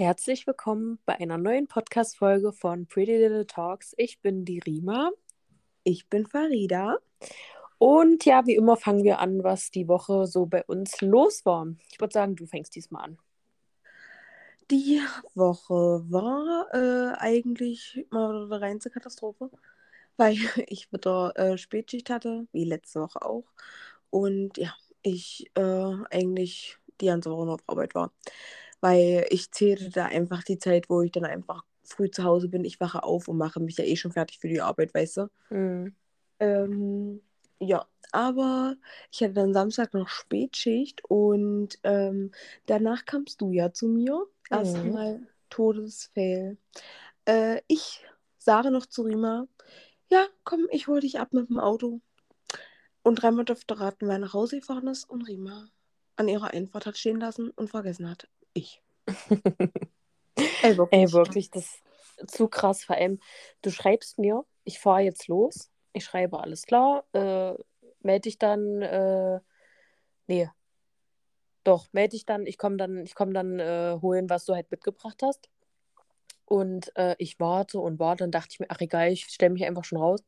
Herzlich 0.00 0.46
willkommen 0.46 0.98
bei 1.04 1.20
einer 1.20 1.36
neuen 1.36 1.66
Podcast-Folge 1.66 2.54
von 2.54 2.86
Pretty 2.86 3.18
Little 3.18 3.46
Talks. 3.46 3.92
Ich 3.98 4.18
bin 4.22 4.46
die 4.46 4.58
Rima. 4.58 5.10
Ich 5.84 6.08
bin 6.08 6.26
Farida. 6.26 6.96
Und 7.76 8.24
ja, 8.24 8.46
wie 8.46 8.54
immer 8.54 8.78
fangen 8.78 9.04
wir 9.04 9.18
an, 9.18 9.44
was 9.44 9.70
die 9.70 9.88
Woche 9.88 10.26
so 10.26 10.46
bei 10.46 10.64
uns 10.64 11.02
los 11.02 11.44
war. 11.44 11.66
Ich 11.92 12.00
würde 12.00 12.14
sagen, 12.14 12.34
du 12.34 12.46
fängst 12.46 12.74
diesmal 12.74 13.04
an. 13.04 13.18
Die 14.70 15.02
Woche 15.34 16.02
war 16.08 16.68
äh, 16.72 17.18
eigentlich 17.18 18.06
mal 18.08 18.44
eine 18.44 18.58
reinste 18.58 18.88
Katastrophe, 18.88 19.50
weil 20.16 20.32
ich 20.66 20.90
wieder 20.90 21.36
äh, 21.36 21.58
Spätschicht 21.58 22.08
hatte, 22.08 22.46
wie 22.52 22.64
letzte 22.64 23.02
Woche 23.02 23.20
auch. 23.20 23.44
Und 24.08 24.56
ja, 24.56 24.74
ich 25.02 25.50
äh, 25.56 25.92
eigentlich 26.10 26.78
die 27.02 27.06
ganze 27.06 27.30
Woche 27.30 27.44
noch 27.44 27.54
auf 27.56 27.64
Arbeit 27.66 27.94
war. 27.94 28.12
Weil 28.80 29.26
ich 29.30 29.50
zählte 29.50 29.90
da 29.90 30.06
einfach 30.06 30.42
die 30.42 30.58
Zeit, 30.58 30.88
wo 30.88 31.02
ich 31.02 31.12
dann 31.12 31.24
einfach 31.24 31.64
früh 31.82 32.10
zu 32.10 32.24
Hause 32.24 32.48
bin. 32.48 32.64
Ich 32.64 32.80
wache 32.80 33.02
auf 33.02 33.28
und 33.28 33.36
mache 33.36 33.60
mich 33.60 33.76
ja 33.76 33.84
eh 33.84 33.96
schon 33.96 34.12
fertig 34.12 34.38
für 34.38 34.48
die 34.48 34.60
Arbeit, 34.60 34.94
weißt 34.94 35.18
du? 35.18 35.30
Mhm. 35.50 35.94
Ähm, 36.38 37.20
ja, 37.58 37.86
aber 38.12 38.76
ich 39.12 39.22
hatte 39.22 39.34
dann 39.34 39.52
Samstag 39.52 39.92
noch 39.92 40.08
Spätschicht 40.08 41.04
und 41.04 41.78
ähm, 41.82 42.32
danach 42.66 43.04
kamst 43.04 43.40
du 43.40 43.52
ja 43.52 43.72
zu 43.72 43.86
mir. 43.88 44.26
Erstmal 44.50 45.20
Todesfail. 45.50 46.56
Äh, 47.26 47.60
ich 47.68 48.04
sage 48.38 48.70
noch 48.70 48.86
zu 48.86 49.02
Rima, 49.02 49.46
ja, 50.08 50.26
komm, 50.44 50.66
ich 50.70 50.88
hole 50.88 51.00
dich 51.00 51.20
ab 51.20 51.32
mit 51.32 51.50
dem 51.50 51.60
Auto. 51.60 52.00
Und 53.02 53.16
dreimal 53.16 53.44
dürfte 53.44 53.78
raten, 53.78 54.08
wer 54.08 54.18
nach 54.18 54.34
Hause 54.34 54.56
gefahren 54.56 54.88
ist 54.88 55.08
und 55.08 55.22
Rima 55.22 55.68
an 56.16 56.28
ihrer 56.28 56.48
Einfahrt 56.48 56.86
hat 56.86 56.98
stehen 56.98 57.20
lassen 57.20 57.50
und 57.50 57.70
vergessen 57.70 58.08
hat. 58.08 58.28
Ich. 58.52 58.82
Ey, 60.62 60.76
wirklich. 60.76 61.00
Ey, 61.00 61.12
wirklich, 61.12 61.50
das 61.50 61.64
ist 62.18 62.30
zu 62.30 62.48
krass. 62.48 62.84
Vor 62.84 62.96
allem, 62.96 63.20
du 63.62 63.70
schreibst 63.70 64.18
mir, 64.18 64.44
ich 64.64 64.78
fahre 64.78 65.00
jetzt 65.00 65.28
los. 65.28 65.70
Ich 65.92 66.04
schreibe, 66.04 66.40
alles 66.40 66.66
klar. 66.66 67.04
Äh, 67.12 67.54
melde 68.00 68.22
dich 68.22 68.38
dann. 68.38 68.82
Äh, 68.82 69.40
nee. 70.26 70.48
Doch, 71.64 71.88
melde 71.92 72.10
dich 72.10 72.26
dann. 72.26 72.46
Ich 72.46 72.58
komme 72.58 72.76
dann, 72.76 73.04
ich 73.04 73.14
komm 73.14 73.34
dann 73.34 73.58
äh, 73.58 73.98
holen, 74.00 74.30
was 74.30 74.44
du 74.44 74.54
halt 74.54 74.70
mitgebracht 74.70 75.22
hast. 75.22 75.48
Und 76.44 76.94
äh, 76.96 77.14
ich 77.18 77.38
warte 77.38 77.78
und 77.78 77.98
warte 77.98 78.24
und 78.24 78.32
dachte 78.32 78.48
ich 78.52 78.60
mir, 78.60 78.66
ach 78.70 78.80
egal, 78.80 79.12
ich 79.12 79.24
stelle 79.26 79.52
mich 79.52 79.64
einfach 79.64 79.84
schon 79.84 79.98
raus 79.98 80.20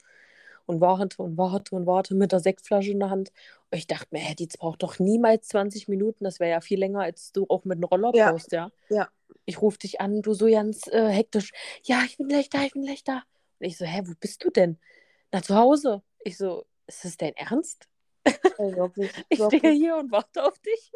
und 0.67 0.81
warte 0.81 1.23
und 1.23 1.37
warte 1.37 1.75
und 1.75 1.87
warte 1.87 2.15
mit 2.15 2.33
der 2.33 2.41
Sektflasche 2.41 2.91
in 2.91 3.01
der 3.01 3.11
Hand. 3.11 3.33
Und 3.71 3.79
ich 3.79 3.87
dachte 3.87 4.09
mir, 4.11 4.21
hey, 4.21 4.35
die 4.35 4.47
braucht 4.47 4.83
doch 4.83 4.99
niemals 4.99 5.49
20 5.49 5.89
Minuten. 5.89 6.25
Das 6.25 6.41
wäre 6.41 6.51
ja 6.51 6.61
viel 6.61 6.79
länger, 6.79 7.01
als 7.01 7.33
du 7.33 7.47
auch 7.49 7.65
mit 7.65 7.77
einem 7.77 7.85
Roller 7.85 8.13
Ja. 8.15 8.31
brauchst, 8.31 8.53
ja. 8.53 8.71
Ja. 8.89 9.09
Ich 9.45 9.61
rufe 9.61 9.79
dich 9.79 10.01
an, 10.01 10.23
du 10.23 10.35
so 10.35 10.47
ganz 10.51 10.87
äh, 10.89 11.09
hektisch. 11.09 11.51
Ja, 11.85 12.03
ich 12.07 12.17
bin 12.17 12.29
gleich 12.29 12.49
da, 12.49 12.63
ich 12.65 12.73
bin 12.73 12.83
gleich 12.85 13.03
da. 13.05 13.23
Und 13.59 13.67
ich 13.67 13.77
so, 13.77 13.85
hä, 13.85 14.03
wo 14.05 14.13
bist 14.21 14.45
du 14.45 14.51
denn? 14.51 14.79
Na, 15.33 15.43
zu 15.43 15.57
Hause. 15.57 16.03
Ich 16.25 16.37
so, 16.37 16.67
ist 16.87 17.05
das 17.05 17.17
dein 17.17 17.35
Ernst? 17.37 17.89
Ey, 18.59 18.77
wirklich, 18.77 19.11
Ich 19.29 19.39
wirklich. 19.39 19.61
stehe 19.61 19.73
hier 19.73 19.97
und 19.97 20.13
warte 20.13 20.45
auf 20.45 20.59
dich. 20.59 20.93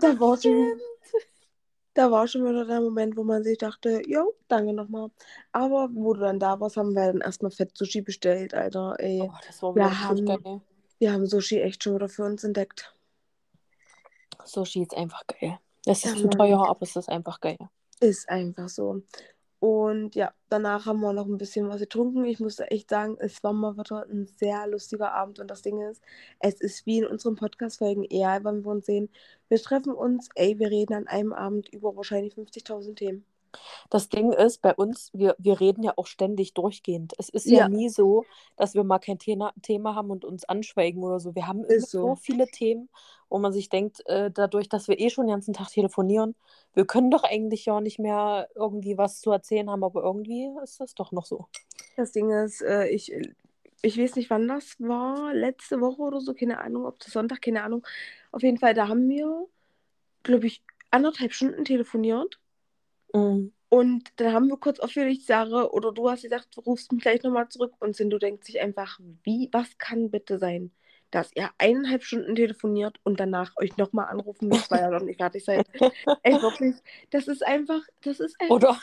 Da 0.00 0.18
war, 0.20 0.40
schon, 0.40 0.80
da 2.00 2.10
war 2.10 2.26
schon 2.26 2.44
wieder 2.44 2.64
der 2.64 2.80
Moment, 2.80 3.14
wo 3.16 3.24
man 3.24 3.44
sich 3.44 3.58
dachte, 3.58 4.00
jo, 4.06 4.34
danke 4.48 4.72
nochmal. 4.72 5.10
Aber 5.52 5.90
wo 5.92 6.14
du 6.14 6.20
dann 6.20 6.38
da 6.38 6.58
warst, 6.58 6.78
haben 6.78 6.94
wir 6.94 7.06
dann 7.12 7.20
erstmal 7.20 7.50
Fett 7.50 7.76
Sushi 7.76 8.00
bestellt, 8.00 8.54
Alter. 8.54 8.94
Ey. 8.98 9.20
Oh, 9.22 9.30
das 9.46 9.62
war 9.62 9.74
Wir 9.76 10.00
haben- 10.08 10.24
geil. 10.24 10.60
Wir 10.98 11.12
haben 11.12 11.26
Sushi 11.26 11.60
echt 11.60 11.82
schon 11.84 11.94
wieder 11.96 12.08
für 12.08 12.24
uns 12.24 12.42
entdeckt. 12.42 12.94
Sushi 14.44 14.82
ist 14.82 14.96
einfach 14.96 15.26
geil. 15.26 15.58
Es 15.86 16.04
ist 16.04 16.16
Ja, 16.16 16.22
zu 16.22 16.28
teuer, 16.28 16.66
aber 16.68 16.82
es 16.82 16.96
ist 16.96 17.08
einfach 17.10 17.40
geil. 17.40 17.58
Ist 18.00 18.28
einfach 18.30 18.68
so. 18.68 19.02
Und 19.60 20.14
ja, 20.14 20.32
danach 20.48 20.86
haben 20.86 21.00
wir 21.00 21.12
noch 21.12 21.26
ein 21.26 21.36
bisschen 21.38 21.68
was 21.68 21.80
getrunken. 21.80 22.24
Ich 22.24 22.40
muss 22.40 22.58
echt 22.60 22.90
sagen, 22.90 23.16
es 23.20 23.42
war 23.44 23.52
mal 23.52 23.76
wieder 23.76 24.06
ein 24.08 24.26
sehr 24.26 24.66
lustiger 24.66 25.12
Abend. 25.12 25.38
Und 25.38 25.48
das 25.50 25.62
Ding 25.62 25.80
ist, 25.82 26.02
es 26.40 26.60
ist 26.60 26.86
wie 26.86 26.98
in 26.98 27.06
unseren 27.06 27.36
Podcast-Folgen, 27.36 28.04
egal 28.04 28.42
wann 28.44 28.64
wir 28.64 28.70
uns 28.70 28.86
sehen. 28.86 29.10
Wir 29.48 29.58
treffen 29.62 29.92
uns, 29.92 30.28
ey, 30.34 30.58
wir 30.58 30.70
reden 30.70 30.94
an 30.94 31.06
einem 31.08 31.32
Abend 31.34 31.68
über 31.68 31.94
wahrscheinlich 31.96 32.34
50.000 32.34 32.94
Themen. 32.96 33.29
Das 33.90 34.08
Ding 34.08 34.32
ist, 34.32 34.62
bei 34.62 34.74
uns, 34.74 35.10
wir, 35.12 35.34
wir 35.38 35.60
reden 35.60 35.82
ja 35.82 35.92
auch 35.96 36.06
ständig 36.06 36.54
durchgehend. 36.54 37.14
Es 37.18 37.28
ist 37.28 37.46
ja, 37.46 37.60
Ja. 37.60 37.68
nie 37.68 37.88
so, 37.88 38.24
dass 38.56 38.74
wir 38.74 38.84
mal 38.84 38.98
kein 38.98 39.18
Thema, 39.18 39.52
Thema 39.62 39.94
haben 39.94 40.10
und 40.10 40.24
uns 40.24 40.44
anschweigen 40.44 41.02
oder 41.02 41.20
so. 41.20 41.34
Wir 41.34 41.46
haben 41.46 41.64
Ist 41.64 41.90
so. 41.90 42.00
so. 42.10 42.16
viele 42.16 42.46
Themen, 42.46 42.88
wo 43.28 43.38
man 43.38 43.52
sich 43.52 43.68
denkt, 43.68 44.06
äh, 44.06 44.30
dadurch, 44.30 44.68
dass 44.68 44.88
wir 44.88 44.98
eh 45.00 45.10
schon 45.10 45.26
den 45.26 45.34
ganzen 45.34 45.54
Tag 45.54 45.68
telefonieren, 45.68 46.34
wir 46.74 46.86
können 46.86 47.10
doch 47.10 47.24
eigentlich 47.24 47.64
ja 47.66 47.80
nicht 47.80 47.98
mehr 47.98 48.48
irgendwie 48.54 48.96
was 48.96 49.20
zu 49.20 49.30
erzählen 49.30 49.68
haben, 49.70 49.82
aber 49.84 50.02
irgendwie 50.02 50.48
ist 50.62 50.80
das 50.80 50.94
doch 50.94 51.12
noch 51.12 51.26
so. 51.26 51.46
Das 51.96 52.12
Ding 52.12 52.30
ist, 52.30 52.62
äh, 52.62 52.86
ich, 52.88 53.12
ich 53.82 53.98
weiß 53.98 54.16
nicht, 54.16 54.30
wann 54.30 54.46
das 54.48 54.76
war, 54.78 55.34
letzte 55.34 55.80
Woche 55.80 56.02
oder 56.02 56.20
so, 56.20 56.34
keine 56.34 56.60
Ahnung, 56.60 56.86
ob 56.86 56.98
das 57.00 57.12
Sonntag, 57.12 57.42
keine 57.42 57.62
Ahnung. 57.64 57.84
Auf 58.32 58.42
jeden 58.42 58.58
Fall, 58.58 58.74
da 58.74 58.88
haben 58.88 59.08
wir, 59.08 59.46
glaube 60.22 60.46
ich, 60.46 60.62
anderthalb 60.90 61.32
Stunden 61.32 61.64
telefoniert. 61.64 62.38
Mhm. 63.12 63.52
Und 63.68 64.08
dann 64.16 64.32
haben 64.32 64.48
wir 64.48 64.56
kurz 64.56 64.80
aufgelegt, 64.80 65.22
Sarah, 65.22 65.64
oder 65.70 65.92
du 65.92 66.10
hast 66.10 66.22
gesagt, 66.22 66.48
du 66.56 66.60
rufst 66.60 66.90
mich 66.92 67.02
gleich 67.02 67.22
nochmal 67.22 67.48
zurück. 67.48 67.72
Und 67.78 67.94
Sindu 67.94 68.18
denkt 68.18 68.44
sich 68.44 68.60
einfach, 68.60 68.98
wie, 69.22 69.48
was 69.52 69.78
kann 69.78 70.10
bitte 70.10 70.38
sein, 70.38 70.72
dass 71.12 71.30
ihr 71.34 71.50
eineinhalb 71.58 72.02
Stunden 72.02 72.34
telefoniert 72.34 72.98
und 73.04 73.20
danach 73.20 73.52
euch 73.56 73.76
nochmal 73.76 74.06
anrufen 74.06 74.48
müsst, 74.48 74.70
weil 74.72 74.80
ihr 74.80 74.90
noch 74.90 75.02
nicht 75.02 75.18
fertig 75.18 75.44
seid. 75.44 75.68
Ey, 76.22 76.42
wirklich, 76.42 76.74
das 77.10 77.28
ist 77.28 77.44
einfach, 77.46 77.80
das 78.02 78.18
ist 78.18 78.34
einfach. 78.40 78.56
Oder, 78.56 78.80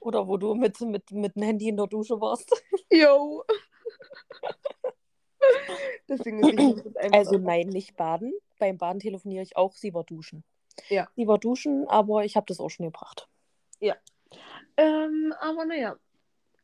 oder 0.00 0.28
wo 0.28 0.38
du 0.38 0.54
mit, 0.54 0.80
mit, 0.80 1.10
mit 1.10 1.36
dem 1.36 1.42
Handy 1.42 1.68
in 1.68 1.76
der 1.76 1.86
Dusche 1.86 2.18
warst. 2.18 2.50
Yo. 2.90 3.44
Deswegen 6.08 6.42
ist 6.42 6.96
einfach. 6.96 7.18
Also 7.18 7.36
nein, 7.36 7.68
nicht 7.68 7.96
baden. 7.96 8.32
Beim 8.58 8.78
Baden 8.78 9.00
telefoniere 9.00 9.42
ich 9.42 9.56
auch, 9.56 9.74
sie 9.74 9.92
war 9.92 10.04
duschen. 10.04 10.44
Ja. 10.88 11.08
Sie 11.14 11.26
war 11.26 11.38
duschen, 11.38 11.86
aber 11.88 12.24
ich 12.24 12.36
habe 12.36 12.46
das 12.46 12.60
auch 12.60 12.70
schon 12.70 12.86
gebracht. 12.86 13.28
Ähm, 14.76 15.34
aber 15.40 15.64
naja, 15.66 15.96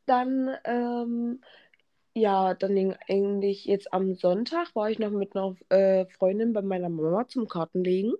dann, 0.05 0.55
ähm, 0.65 1.41
ja, 2.15 2.53
dann 2.55 2.75
ging 2.75 2.95
eigentlich 3.07 3.65
jetzt 3.65 3.93
am 3.93 4.15
Sonntag 4.15 4.75
war 4.75 4.89
ich 4.89 4.99
noch 4.99 5.11
mit 5.11 5.35
einer 5.35 5.55
äh, 5.69 6.05
Freundin 6.07 6.53
bei 6.53 6.61
meiner 6.63 6.89
Mama 6.89 7.27
zum 7.27 7.47
Kartenlegen. 7.47 8.15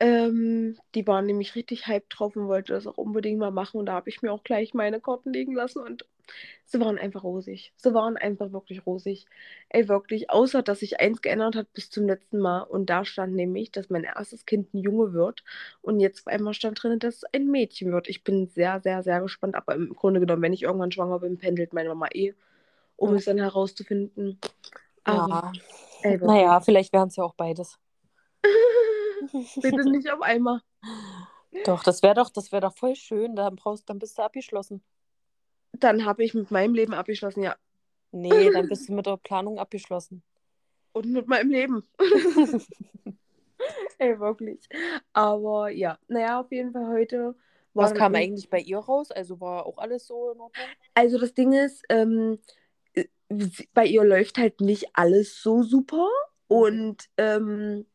Ähm, 0.00 0.78
die 0.94 1.06
war 1.06 1.22
nämlich 1.22 1.54
richtig 1.54 1.86
hyped 1.86 2.08
drauf 2.18 2.34
und 2.34 2.48
wollte 2.48 2.72
das 2.72 2.86
auch 2.86 2.96
unbedingt 2.96 3.38
mal 3.38 3.50
machen. 3.52 3.78
Und 3.78 3.86
da 3.86 3.92
habe 3.92 4.08
ich 4.08 4.22
mir 4.22 4.32
auch 4.32 4.42
gleich 4.42 4.74
meine 4.74 5.00
Karten 5.00 5.32
legen 5.32 5.54
lassen 5.54 5.80
und 5.80 6.06
sie 6.64 6.80
waren 6.80 6.98
einfach 6.98 7.24
rosig. 7.24 7.72
Sie 7.76 7.92
waren 7.94 8.16
einfach 8.16 8.52
wirklich 8.52 8.86
rosig. 8.86 9.26
Ey, 9.68 9.88
wirklich, 9.88 10.30
außer 10.30 10.62
dass 10.62 10.80
sich 10.80 11.00
eins 11.00 11.22
geändert 11.22 11.56
hat 11.56 11.72
bis 11.72 11.90
zum 11.90 12.06
letzten 12.06 12.38
Mal. 12.38 12.62
Und 12.62 12.90
da 12.90 13.04
stand 13.04 13.34
nämlich, 13.34 13.72
dass 13.72 13.90
mein 13.90 14.04
erstes 14.04 14.46
Kind 14.46 14.72
ein 14.74 14.78
Junge 14.78 15.12
wird. 15.12 15.42
Und 15.82 16.00
jetzt 16.00 16.20
auf 16.20 16.26
einmal 16.26 16.54
stand 16.54 16.82
drin, 16.82 16.98
dass 16.98 17.16
es 17.16 17.24
ein 17.32 17.46
Mädchen 17.46 17.92
wird. 17.92 18.08
Ich 18.08 18.24
bin 18.24 18.46
sehr, 18.48 18.80
sehr, 18.80 19.02
sehr 19.02 19.20
gespannt. 19.20 19.54
Aber 19.54 19.74
im 19.74 19.94
Grunde 19.94 20.20
genommen, 20.20 20.42
wenn 20.42 20.52
ich 20.52 20.62
irgendwann 20.62 20.92
schwanger 20.92 21.18
bin, 21.20 21.38
pendelt 21.38 21.72
meine 21.72 21.88
Mama 21.90 22.08
eh, 22.12 22.34
um 22.96 23.10
Ja. 23.10 23.16
es 23.16 23.24
dann 23.24 23.38
herauszufinden. 23.38 24.38
Aber, 25.04 25.28
Ja. 25.28 25.52
ey, 26.02 26.12
wirklich. 26.12 26.28
Naja, 26.28 26.60
vielleicht 26.60 26.92
wären 26.92 27.08
es 27.08 27.16
ja 27.16 27.24
auch 27.24 27.34
beides. 27.34 27.78
Bitte 29.62 29.90
nicht 29.90 30.10
auf 30.10 30.22
einmal. 30.22 30.60
Doch, 31.64 31.82
das 31.82 32.02
wäre 32.02 32.14
doch, 32.14 32.30
das 32.30 32.52
wäre 32.52 32.62
doch 32.62 32.76
voll 32.76 32.94
schön. 32.94 33.36
Dann 33.36 33.56
brauchst, 33.56 33.88
dann 33.90 33.98
bist 33.98 34.16
du 34.18 34.22
abgeschlossen. 34.22 34.82
Dann 35.80 36.04
habe 36.04 36.24
ich 36.24 36.34
mit 36.34 36.50
meinem 36.50 36.74
Leben 36.74 36.94
abgeschlossen, 36.94 37.42
ja. 37.42 37.56
Nee, 38.12 38.50
dann 38.50 38.68
bist 38.68 38.88
du 38.88 38.94
mit 38.94 39.06
der 39.06 39.16
Planung 39.16 39.58
abgeschlossen. 39.58 40.22
Und 40.92 41.06
mit 41.06 41.28
meinem 41.28 41.50
Leben. 41.50 41.84
Ey, 43.98 44.18
wirklich. 44.18 44.68
Aber 45.12 45.70
ja, 45.70 45.98
naja, 46.08 46.40
auf 46.40 46.50
jeden 46.50 46.72
Fall 46.72 46.88
heute 46.88 47.34
war 47.74 47.84
Was 47.84 47.94
kam 47.94 48.14
eigentlich 48.14 48.50
bei 48.50 48.60
ihr 48.60 48.78
raus? 48.78 49.10
Also 49.10 49.40
war 49.40 49.66
auch 49.66 49.78
alles 49.78 50.06
so 50.06 50.32
in 50.32 50.40
Ordnung? 50.40 50.66
Also 50.94 51.18
das 51.18 51.34
Ding 51.34 51.52
ist, 51.52 51.84
ähm, 51.88 52.38
äh, 52.94 53.04
bei 53.74 53.86
ihr 53.86 54.02
läuft 54.02 54.38
halt 54.38 54.60
nicht 54.60 54.88
alles 54.94 55.40
so 55.42 55.62
super 55.62 56.08
und 56.48 57.08
ähm, 57.16 57.86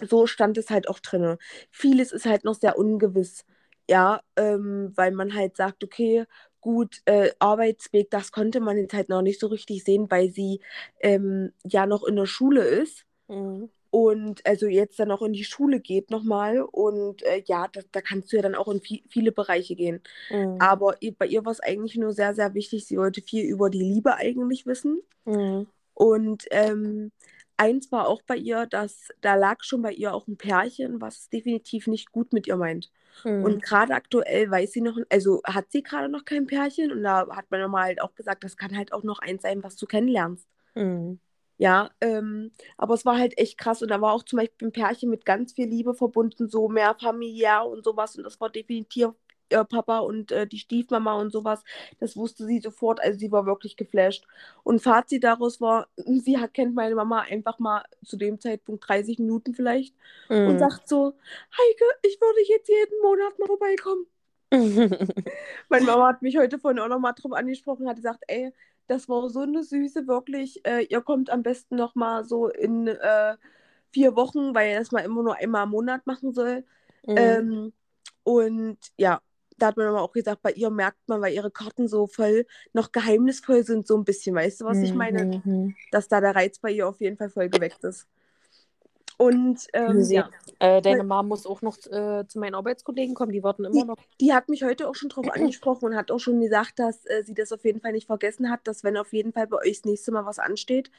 so 0.00 0.26
stand 0.26 0.58
es 0.58 0.70
halt 0.70 0.88
auch 0.88 0.98
drin. 0.98 1.36
Vieles 1.70 2.12
ist 2.12 2.26
halt 2.26 2.44
noch 2.44 2.54
sehr 2.54 2.78
ungewiss, 2.78 3.44
ja, 3.88 4.20
ähm, 4.36 4.92
weil 4.96 5.12
man 5.12 5.34
halt 5.34 5.56
sagt, 5.56 5.84
okay, 5.84 6.24
gut, 6.66 7.00
äh, 7.04 7.30
Arbeitsweg, 7.38 8.10
das 8.10 8.32
konnte 8.32 8.58
man 8.58 8.76
jetzt 8.76 8.92
halt 8.92 9.08
noch 9.08 9.22
nicht 9.22 9.38
so 9.38 9.46
richtig 9.46 9.84
sehen, 9.84 10.10
weil 10.10 10.32
sie 10.32 10.58
ähm, 10.98 11.52
ja 11.62 11.86
noch 11.86 12.02
in 12.02 12.16
der 12.16 12.26
Schule 12.26 12.64
ist. 12.64 13.06
Mhm. 13.28 13.70
Und 13.90 14.44
also 14.44 14.66
jetzt 14.66 14.98
dann 14.98 15.12
auch 15.12 15.22
in 15.22 15.32
die 15.32 15.44
Schule 15.44 15.78
geht 15.78 16.10
nochmal. 16.10 16.62
Und 16.62 17.22
äh, 17.22 17.40
ja, 17.46 17.68
da, 17.72 17.82
da 17.92 18.00
kannst 18.00 18.32
du 18.32 18.36
ja 18.36 18.42
dann 18.42 18.56
auch 18.56 18.66
in 18.66 18.82
vi 18.82 19.04
viele 19.08 19.30
Bereiche 19.30 19.76
gehen. 19.76 20.00
Mhm. 20.28 20.56
Aber 20.58 20.96
bei 21.16 21.26
ihr 21.28 21.44
war 21.44 21.52
es 21.52 21.60
eigentlich 21.60 21.94
nur 21.94 22.12
sehr, 22.12 22.34
sehr 22.34 22.52
wichtig. 22.54 22.84
Sie 22.84 22.98
wollte 22.98 23.22
viel 23.22 23.44
über 23.44 23.70
die 23.70 23.78
Liebe 23.78 24.16
eigentlich 24.16 24.66
wissen. 24.66 25.02
Mhm. 25.24 25.68
Und 25.94 26.46
ähm, 26.50 27.12
eins 27.56 27.92
war 27.92 28.08
auch 28.08 28.22
bei 28.22 28.36
ihr, 28.36 28.66
dass 28.66 29.10
da 29.20 29.36
lag 29.36 29.62
schon 29.62 29.82
bei 29.82 29.92
ihr 29.92 30.12
auch 30.12 30.26
ein 30.26 30.36
Pärchen, 30.36 31.00
was 31.00 31.28
definitiv 31.28 31.86
nicht 31.86 32.10
gut 32.10 32.32
mit 32.32 32.48
ihr 32.48 32.56
meint. 32.56 32.90
Mhm. 33.24 33.44
Und 33.44 33.62
gerade 33.62 33.94
aktuell 33.94 34.50
weiß 34.50 34.72
sie 34.72 34.80
noch, 34.80 34.98
also 35.10 35.40
hat 35.44 35.70
sie 35.70 35.82
gerade 35.82 36.08
noch 36.08 36.24
kein 36.24 36.46
Pärchen 36.46 36.92
und 36.92 37.02
da 37.02 37.26
hat 37.30 37.50
man 37.50 37.70
mal 37.70 37.84
halt 37.84 38.00
auch 38.02 38.14
gesagt, 38.14 38.44
das 38.44 38.56
kann 38.56 38.76
halt 38.76 38.92
auch 38.92 39.02
noch 39.02 39.18
eins 39.20 39.42
sein, 39.42 39.62
was 39.62 39.76
du 39.76 39.86
kennenlernst. 39.86 40.46
Mhm. 40.74 41.20
Ja, 41.58 41.90
ähm, 42.02 42.52
aber 42.76 42.94
es 42.94 43.06
war 43.06 43.18
halt 43.18 43.38
echt 43.38 43.56
krass 43.56 43.80
und 43.80 43.90
da 43.90 44.00
war 44.02 44.12
auch 44.12 44.22
zum 44.24 44.38
Beispiel 44.38 44.68
ein 44.68 44.72
Pärchen 44.72 45.08
mit 45.08 45.24
ganz 45.24 45.54
viel 45.54 45.66
Liebe 45.66 45.94
verbunden, 45.94 46.48
so 46.48 46.68
mehr 46.68 46.94
familiär 47.00 47.64
und 47.64 47.82
sowas 47.82 48.16
und 48.16 48.24
das 48.24 48.38
war 48.40 48.50
definitiv 48.50 49.10
ihr 49.50 49.64
Papa 49.64 49.98
und 49.98 50.32
äh, 50.32 50.46
die 50.46 50.58
Stiefmama 50.58 51.14
und 51.14 51.30
sowas. 51.32 51.62
Das 52.00 52.16
wusste 52.16 52.46
sie 52.46 52.60
sofort, 52.60 53.00
also 53.00 53.18
sie 53.18 53.32
war 53.32 53.46
wirklich 53.46 53.76
geflasht. 53.76 54.26
Und 54.62 54.82
Fazit 54.82 55.24
daraus 55.24 55.60
war, 55.60 55.88
sie 55.96 56.38
hat, 56.38 56.54
kennt 56.54 56.74
meine 56.74 56.94
Mama 56.94 57.20
einfach 57.22 57.58
mal 57.58 57.84
zu 58.04 58.16
dem 58.16 58.40
Zeitpunkt 58.40 58.88
30 58.88 59.18
Minuten 59.18 59.54
vielleicht 59.54 59.94
mm. 60.28 60.48
und 60.48 60.58
sagt 60.58 60.88
so, 60.88 61.14
Heike, 61.52 61.84
ich 62.02 62.18
würde 62.20 62.40
jetzt 62.48 62.68
jeden 62.68 63.00
Monat 63.02 63.38
mal 63.38 63.46
vorbeikommen. 63.46 64.06
meine 65.68 65.86
Mama 65.86 66.08
hat 66.08 66.22
mich 66.22 66.38
heute 66.38 66.58
vorhin 66.58 66.78
auch 66.78 66.88
nochmal 66.88 67.14
drauf 67.14 67.32
angesprochen, 67.32 67.88
hat 67.88 67.96
gesagt, 67.96 68.22
ey, 68.28 68.52
das 68.86 69.08
war 69.08 69.28
so 69.28 69.40
eine 69.40 69.64
Süße, 69.64 70.06
wirklich. 70.06 70.64
Äh, 70.64 70.84
ihr 70.84 71.00
kommt 71.00 71.30
am 71.30 71.42
besten 71.42 71.76
nochmal 71.76 72.24
so 72.24 72.48
in 72.48 72.86
äh, 72.86 73.36
vier 73.90 74.14
Wochen, 74.14 74.54
weil 74.54 74.70
er 74.70 74.78
das 74.78 74.92
mal 74.92 75.00
immer 75.00 75.22
nur 75.22 75.36
einmal 75.36 75.64
im 75.64 75.70
Monat 75.70 76.06
machen 76.06 76.32
soll. 76.32 76.64
Mm. 77.04 77.14
Ähm, 77.16 77.72
und 78.22 78.78
ja, 78.96 79.20
da 79.58 79.68
hat 79.68 79.76
man 79.76 79.86
aber 79.86 80.02
auch 80.02 80.12
gesagt, 80.12 80.42
bei 80.42 80.52
ihr 80.52 80.70
merkt 80.70 81.08
man, 81.08 81.20
weil 81.20 81.34
ihre 81.34 81.50
Karten 81.50 81.88
so 81.88 82.06
voll 82.06 82.46
noch 82.72 82.92
geheimnisvoll 82.92 83.64
sind, 83.64 83.86
so 83.86 83.96
ein 83.96 84.04
bisschen. 84.04 84.34
Weißt 84.34 84.60
du, 84.60 84.64
was 84.64 84.78
ich 84.78 84.94
meine? 84.94 85.40
Mhm. 85.44 85.74
Dass 85.90 86.08
da 86.08 86.20
der 86.20 86.34
Reiz 86.34 86.58
bei 86.58 86.70
ihr 86.70 86.88
auf 86.88 87.00
jeden 87.00 87.16
Fall 87.16 87.30
voll 87.30 87.48
geweckt 87.48 87.82
ist. 87.84 88.06
Und 89.18 89.66
ähm, 89.72 90.02
ja. 90.10 90.28
Äh, 90.58 90.82
deine 90.82 91.02
Mama 91.02 91.22
muss 91.22 91.46
auch 91.46 91.62
noch 91.62 91.78
äh, 91.86 92.26
zu 92.28 92.38
meinen 92.38 92.54
Arbeitskollegen 92.54 93.14
kommen, 93.14 93.32
die 93.32 93.42
warten 93.42 93.64
immer 93.64 93.80
die, 93.80 93.84
noch. 93.84 93.96
Die 94.20 94.32
hat 94.34 94.48
mich 94.48 94.62
heute 94.62 94.88
auch 94.88 94.94
schon 94.94 95.08
drauf 95.08 95.26
angesprochen 95.30 95.86
und 95.86 95.96
hat 95.96 96.10
auch 96.10 96.18
schon 96.18 96.40
gesagt, 96.40 96.78
dass 96.78 97.06
äh, 97.06 97.22
sie 97.24 97.34
das 97.34 97.52
auf 97.52 97.64
jeden 97.64 97.80
Fall 97.80 97.92
nicht 97.92 98.06
vergessen 98.06 98.50
hat, 98.50 98.60
dass 98.64 98.84
wenn 98.84 98.96
auf 98.96 99.12
jeden 99.12 99.32
Fall 99.32 99.46
bei 99.46 99.56
euch 99.58 99.78
das 99.78 99.84
nächste 99.86 100.12
Mal 100.12 100.26
was 100.26 100.38
ansteht 100.38 100.90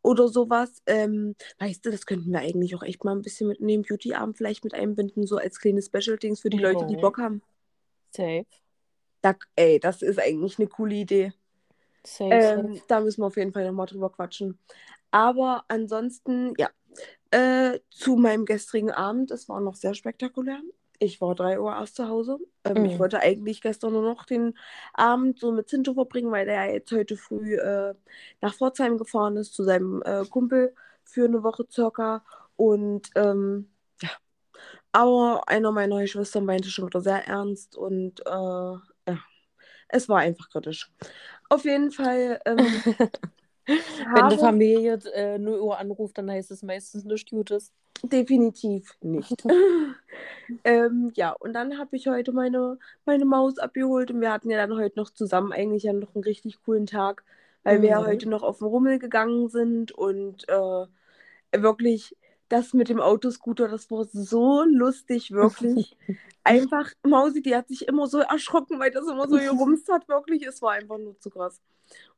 oder 0.00 0.28
sowas, 0.28 0.82
ähm, 0.86 1.34
weißt 1.58 1.84
du, 1.84 1.90
das 1.90 2.06
könnten 2.06 2.32
wir 2.32 2.40
eigentlich 2.40 2.74
auch 2.74 2.82
echt 2.82 3.04
mal 3.04 3.14
ein 3.14 3.22
bisschen 3.22 3.48
mit 3.48 3.60
in 3.60 3.68
den 3.68 3.82
Beauty-Abend 3.82 4.36
vielleicht 4.38 4.64
mit 4.64 4.74
einbinden, 4.74 5.26
so 5.26 5.36
als 5.36 5.60
kleine 5.60 5.82
Special-Dings 5.82 6.40
für 6.40 6.50
die. 6.50 6.58
Leute, 6.58 6.86
die 6.86 6.96
Bock 6.96 7.18
haben. 7.18 7.42
Safe. 8.14 8.46
Da, 9.20 9.34
ey, 9.56 9.78
das 9.78 10.02
ist 10.02 10.18
eigentlich 10.18 10.58
eine 10.58 10.68
coole 10.68 10.94
Idee. 10.94 11.32
Safe, 12.04 12.32
ähm, 12.32 12.74
safe. 12.74 12.84
Da 12.88 13.00
müssen 13.00 13.22
wir 13.22 13.26
auf 13.26 13.36
jeden 13.36 13.52
Fall 13.52 13.66
nochmal 13.66 13.86
drüber 13.86 14.10
quatschen. 14.10 14.58
Aber 15.10 15.64
ansonsten, 15.68 16.54
ja, 16.58 16.70
äh, 17.30 17.80
zu 17.90 18.16
meinem 18.16 18.44
gestrigen 18.44 18.90
Abend, 18.90 19.30
es 19.30 19.48
war 19.48 19.60
noch 19.60 19.74
sehr 19.74 19.94
spektakulär. 19.94 20.60
Ich 20.98 21.20
war 21.20 21.34
3 21.34 21.58
Uhr 21.58 21.72
erst 21.72 21.96
zu 21.96 22.08
Hause. 22.08 22.38
Ähm, 22.64 22.82
mhm. 22.82 22.84
Ich 22.84 22.98
wollte 22.98 23.20
eigentlich 23.20 23.60
gestern 23.60 23.92
nur 23.92 24.02
noch 24.02 24.24
den 24.24 24.56
Abend 24.92 25.40
so 25.40 25.50
mit 25.50 25.68
Zinto 25.68 25.94
verbringen, 25.94 26.30
weil 26.30 26.46
der 26.46 26.66
ja 26.66 26.72
jetzt 26.74 26.92
heute 26.92 27.16
früh 27.16 27.56
äh, 27.56 27.94
nach 28.40 28.54
Pforzheim 28.54 28.98
gefahren 28.98 29.36
ist 29.36 29.54
zu 29.54 29.64
seinem 29.64 30.02
äh, 30.02 30.24
Kumpel 30.26 30.74
für 31.02 31.24
eine 31.24 31.42
Woche 31.42 31.66
circa. 31.70 32.24
Und 32.56 33.10
ähm, 33.16 33.71
aber 34.92 35.42
einer 35.48 35.72
meiner 35.72 36.06
Schwestern 36.06 36.44
meinte 36.44 36.68
schon 36.68 36.86
wieder 36.86 37.00
sehr 37.00 37.26
ernst 37.26 37.76
und 37.76 38.20
äh, 38.26 38.30
ja, 38.30 39.18
es 39.88 40.08
war 40.08 40.20
einfach 40.20 40.48
kritisch. 40.50 40.90
Auf 41.48 41.64
jeden 41.64 41.90
Fall. 41.90 42.40
Ähm, 42.44 42.58
Wenn 43.66 44.28
die 44.28 44.38
Familie 44.38 44.98
äh, 45.14 45.38
0 45.38 45.60
Uhr 45.60 45.78
anruft, 45.78 46.18
dann 46.18 46.30
heißt 46.30 46.50
es 46.50 46.62
meistens 46.62 47.04
nichts 47.04 47.30
Gutes. 47.30 47.72
Definitiv 48.02 48.96
nicht. 49.00 49.44
ähm, 50.64 51.12
ja, 51.14 51.30
und 51.30 51.52
dann 51.52 51.78
habe 51.78 51.96
ich 51.96 52.08
heute 52.08 52.32
meine, 52.32 52.78
meine 53.04 53.24
Maus 53.24 53.58
abgeholt 53.58 54.10
und 54.10 54.20
wir 54.20 54.32
hatten 54.32 54.50
ja 54.50 54.66
dann 54.66 54.76
heute 54.76 54.98
noch 54.98 55.10
zusammen 55.10 55.52
eigentlich 55.52 55.84
ja 55.84 55.92
noch 55.92 56.14
einen 56.14 56.24
richtig 56.24 56.62
coolen 56.64 56.86
Tag, 56.86 57.24
weil 57.62 57.78
mhm. 57.78 57.82
wir 57.82 57.90
ja 57.90 58.04
heute 58.04 58.28
noch 58.28 58.42
auf 58.42 58.58
den 58.58 58.66
Rummel 58.66 58.98
gegangen 58.98 59.48
sind 59.48 59.92
und 59.92 60.48
äh, 60.48 60.86
wirklich 61.56 62.16
das 62.52 62.74
mit 62.74 62.90
dem 62.90 63.00
Autoscooter, 63.00 63.66
das 63.66 63.90
war 63.90 64.04
so 64.04 64.62
lustig, 64.64 65.30
wirklich. 65.30 65.96
einfach, 66.44 66.90
Mausi, 67.02 67.40
die 67.40 67.56
hat 67.56 67.68
sich 67.68 67.88
immer 67.88 68.06
so 68.06 68.18
erschrocken, 68.18 68.78
weil 68.78 68.90
das 68.90 69.08
immer 69.08 69.26
so 69.26 69.36
gerumst 69.38 69.90
hat, 69.90 70.06
wirklich. 70.08 70.46
Es 70.46 70.60
war 70.60 70.72
einfach 70.72 70.98
nur 70.98 71.18
zu 71.18 71.30
krass. 71.30 71.62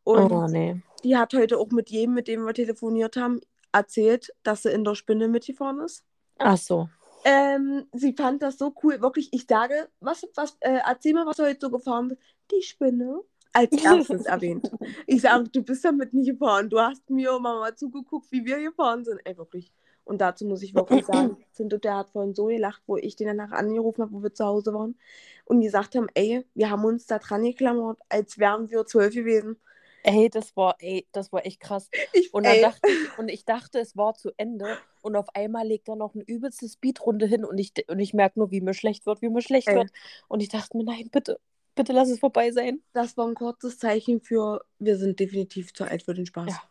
Und 0.02 0.32
oh, 0.32 0.46
nee. 0.48 0.82
die 1.04 1.16
hat 1.16 1.34
heute 1.34 1.58
auch 1.58 1.70
mit 1.70 1.90
jedem, 1.90 2.14
mit 2.14 2.26
dem 2.26 2.44
wir 2.44 2.52
telefoniert 2.52 3.16
haben, 3.16 3.40
erzählt, 3.72 4.32
dass 4.42 4.62
sie 4.62 4.70
in 4.70 4.82
der 4.82 4.96
Spinne 4.96 5.28
mitgefahren 5.28 5.80
ist. 5.80 6.04
Ach 6.38 6.58
so. 6.58 6.88
Ähm, 7.24 7.86
sie 7.92 8.12
fand 8.12 8.42
das 8.42 8.58
so 8.58 8.74
cool. 8.82 9.00
Wirklich, 9.00 9.28
ich 9.32 9.46
sage, 9.48 9.88
was, 10.00 10.26
was, 10.34 10.56
äh, 10.60 10.80
erzähl 10.84 11.14
mal, 11.14 11.26
was 11.26 11.36
du 11.36 11.44
heute 11.44 11.60
so 11.60 11.70
gefahren 11.70 12.08
bist. 12.08 12.20
Die 12.50 12.62
Spinne 12.62 13.20
als 13.52 13.70
erstes 13.84 14.26
erwähnt. 14.26 14.68
Ich 15.06 15.22
sage, 15.22 15.48
du 15.48 15.62
bist 15.62 15.84
damit 15.84 16.12
nicht 16.12 16.32
gefahren. 16.32 16.68
Du 16.68 16.80
hast 16.80 17.08
mir 17.08 17.34
und 17.34 17.42
Mama 17.42 17.74
zugeguckt, 17.74 18.30
wie 18.32 18.44
wir 18.44 18.60
gefahren 18.60 19.04
sind. 19.04 19.20
Ey, 19.24 19.38
wirklich. 19.38 19.72
Und 20.04 20.20
dazu 20.20 20.44
muss 20.44 20.62
ich 20.62 20.74
wirklich 20.74 21.06
sagen, 21.06 21.36
Zinto, 21.52 21.78
der 21.78 21.96
hat 21.96 22.10
vorhin 22.10 22.34
so 22.34 22.46
gelacht, 22.46 22.82
wo 22.86 22.96
ich 22.96 23.16
den 23.16 23.26
danach 23.28 23.52
angerufen 23.52 24.02
habe, 24.02 24.12
wo 24.12 24.22
wir 24.22 24.34
zu 24.34 24.44
Hause 24.44 24.74
waren. 24.74 24.98
Und 25.46 25.60
die 25.60 25.66
gesagt 25.66 25.94
haben, 25.94 26.08
ey, 26.14 26.44
wir 26.54 26.70
haben 26.70 26.84
uns 26.84 27.06
da 27.06 27.18
dran 27.18 27.42
geklammert, 27.42 27.98
als 28.08 28.38
wären 28.38 28.70
wir 28.70 28.84
zwölf 28.86 29.14
gewesen. 29.14 29.56
Ey, 30.02 30.28
das 30.28 30.54
war, 30.54 30.76
ey, 30.80 31.06
das 31.12 31.32
war 31.32 31.46
echt 31.46 31.60
krass. 31.60 31.88
Ich, 32.12 32.32
und, 32.34 32.44
dann 32.44 32.60
dachte 32.60 32.80
ich, 32.86 33.18
und 33.18 33.30
ich 33.30 33.46
dachte, 33.46 33.78
es 33.78 33.96
war 33.96 34.14
zu 34.14 34.32
Ende. 34.36 34.76
Und 35.00 35.16
auf 35.16 35.34
einmal 35.34 35.66
legt 35.66 35.88
er 35.88 35.96
noch 35.96 36.14
eine 36.14 36.24
übelste 36.24 36.68
Speedrunde 36.68 37.26
hin 37.26 37.44
und 37.44 37.56
ich, 37.56 37.72
und 37.88 37.98
ich 37.98 38.12
merke 38.12 38.38
nur, 38.38 38.50
wie 38.50 38.60
mir 38.60 38.74
schlecht 38.74 39.06
wird, 39.06 39.22
wie 39.22 39.30
mir 39.30 39.40
schlecht 39.40 39.68
ey. 39.68 39.76
wird. 39.76 39.90
Und 40.28 40.40
ich 40.40 40.50
dachte 40.50 40.76
mir, 40.76 40.84
nein, 40.84 41.08
bitte, 41.10 41.40
bitte 41.74 41.94
lass 41.94 42.10
es 42.10 42.18
vorbei 42.18 42.50
sein. 42.50 42.82
Das 42.92 43.16
war 43.16 43.26
ein 43.26 43.34
kurzes 43.34 43.78
Zeichen 43.78 44.20
für, 44.20 44.62
wir 44.78 44.98
sind 44.98 45.18
definitiv 45.18 45.72
zu 45.72 45.84
alt 45.84 46.02
für 46.02 46.12
den 46.12 46.26
Spaß. 46.26 46.50
Ja. 46.50 46.62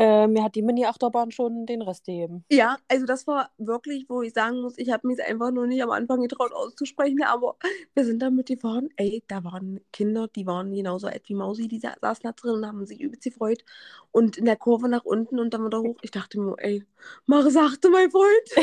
Äh, 0.00 0.28
mir 0.28 0.44
hat 0.44 0.54
die 0.54 0.62
Mini-Achterbahn 0.62 1.32
schon 1.32 1.66
den 1.66 1.82
Rest 1.82 2.04
gegeben. 2.06 2.44
Ja, 2.50 2.76
also 2.86 3.04
das 3.04 3.26
war 3.26 3.50
wirklich, 3.58 4.08
wo 4.08 4.22
ich 4.22 4.32
sagen 4.32 4.60
muss, 4.62 4.78
ich 4.78 4.90
habe 4.90 5.08
mich 5.08 5.20
einfach 5.20 5.50
nur 5.50 5.66
nicht 5.66 5.82
am 5.82 5.90
Anfang 5.90 6.20
getraut 6.20 6.52
auszusprechen, 6.52 7.24
aber 7.24 7.56
wir 7.94 8.04
sind 8.04 8.22
damit 8.22 8.46
gefahren. 8.46 8.90
Ey, 8.96 9.24
da 9.26 9.42
waren 9.42 9.80
Kinder, 9.92 10.28
die 10.28 10.46
waren 10.46 10.72
genauso 10.72 11.08
alt 11.08 11.28
wie 11.28 11.34
Mausi, 11.34 11.66
die 11.66 11.80
saßen 11.80 12.22
da 12.22 12.30
drin 12.30 12.52
und 12.52 12.66
haben 12.66 12.86
sich 12.86 13.00
übelst 13.00 13.24
gefreut. 13.24 13.64
Und 14.12 14.38
in 14.38 14.44
der 14.44 14.56
Kurve 14.56 14.88
nach 14.88 15.04
unten 15.04 15.40
und 15.40 15.52
dann 15.52 15.66
wieder 15.66 15.80
hoch. 15.80 15.96
Ich 16.02 16.12
dachte 16.12 16.38
mir, 16.40 16.54
ey, 16.58 16.84
mach 17.26 17.50
sachte, 17.50 17.90
mein 17.90 18.08
Freund. 18.12 18.28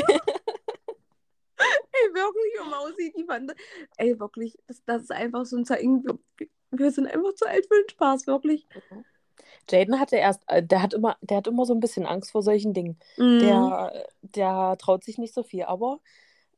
ey, 1.58 2.14
wirklich, 2.14 2.62
und 2.62 2.70
Mausi, 2.72 3.14
die 3.16 3.26
fand, 3.26 3.54
ey, 3.98 4.18
wirklich, 4.18 4.58
das, 4.68 4.82
das 4.86 5.02
ist 5.04 5.12
einfach 5.12 5.46
so 5.46 5.58
ein 5.58 5.66
Zeichen, 5.66 6.06
wir, 6.06 6.18
wir 6.72 6.92
sind 6.92 7.08
einfach 7.08 7.34
zu 7.34 7.46
alt 7.46 7.66
für 7.66 7.76
den 7.82 7.90
Spaß, 7.90 8.26
wirklich. 8.28 8.66
Mhm. 8.92 9.04
Jaden 9.70 10.00
hatte 10.00 10.18
erst, 10.18 10.44
äh, 10.48 10.64
der 10.64 10.82
hat 10.82 10.94
immer, 10.94 11.18
der 11.22 11.38
hat 11.38 11.48
immer 11.48 11.66
so 11.66 11.74
ein 11.74 11.80
bisschen 11.80 12.06
Angst 12.06 12.32
vor 12.32 12.42
solchen 12.42 12.74
Dingen. 12.74 13.00
Mhm. 13.18 13.40
Der, 13.40 14.06
der 14.22 14.76
traut 14.80 15.04
sich 15.04 15.18
nicht 15.18 15.34
so 15.34 15.44
viel. 15.44 15.64
Aber 15.64 16.00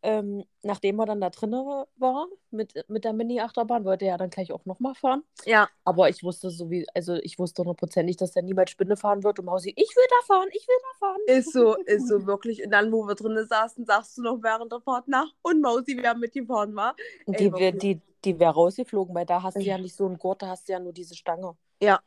ähm, 0.04 0.44
nachdem 0.64 1.00
er 1.00 1.06
dann 1.06 1.22
da 1.22 1.30
drin 1.30 1.52
war 1.52 2.28
mit, 2.52 2.74
mit 2.88 3.04
der 3.04 3.14
Mini-Achterbahn, 3.14 3.86
wollte 3.86 4.06
er 4.06 4.18
dann 4.18 4.30
gleich 4.30 4.52
auch 4.52 4.66
nochmal 4.66 4.96
fahren. 4.96 5.24
Ja. 5.46 5.68
Aber 5.84 6.10
ich 6.10 6.24
wusste 6.24 6.50
so 6.50 6.70
wie, 6.70 6.86
also 6.94 7.16
ich 7.16 7.40
wusste 7.40 7.62
hundertprozentig, 7.62 8.18
dass 8.18 8.36
er 8.36 8.44
niemals 8.44 8.72
Spinne 8.72 8.96
fahren 8.96 9.24
wird 9.24 9.40
und 9.40 9.46
Mausi, 9.46 9.74
ich 9.76 9.96
will 9.96 10.06
da 10.10 10.34
fahren, 10.34 10.50
ich 10.54 10.68
will 10.68 10.76
da 10.82 11.06
fahren. 11.06 11.20
Ist 11.28 11.52
so, 11.52 11.76
ist 11.86 12.08
so 12.08 12.26
wirklich. 12.26 12.64
Und 12.64 12.72
dann, 12.72 12.92
wo 12.92 13.08
wir 13.08 13.16
drinnen 13.16 13.48
saßen, 13.48 13.86
sagst 13.86 14.18
du 14.18 14.22
noch 14.22 14.42
während 14.42 14.72
der 14.72 14.82
Fahrt 14.82 15.08
nach 15.08 15.32
und 15.42 15.62
Mausi 15.62 15.98
wäre 15.98 16.18
mitgefahren, 16.18 16.76
war. 16.76 16.96
Die, 17.28 17.52
die, 17.78 18.02
die 18.24 18.40
wäre 18.40 18.54
rausgeflogen, 18.54 19.16
weil 19.16 19.26
da 19.26 19.42
hast 19.44 19.58
du 19.58 19.62
ja 19.62 19.78
nicht 19.78 19.96
so 19.96 20.06
einen 20.06 20.18
Gurt, 20.18 20.42
da 20.42 20.48
hast 20.48 20.68
du 20.68 20.74
ja 20.74 20.80
nur 20.80 20.94
diese 20.94 21.16
Stange. 21.16 21.56
Ja, 21.82 22.00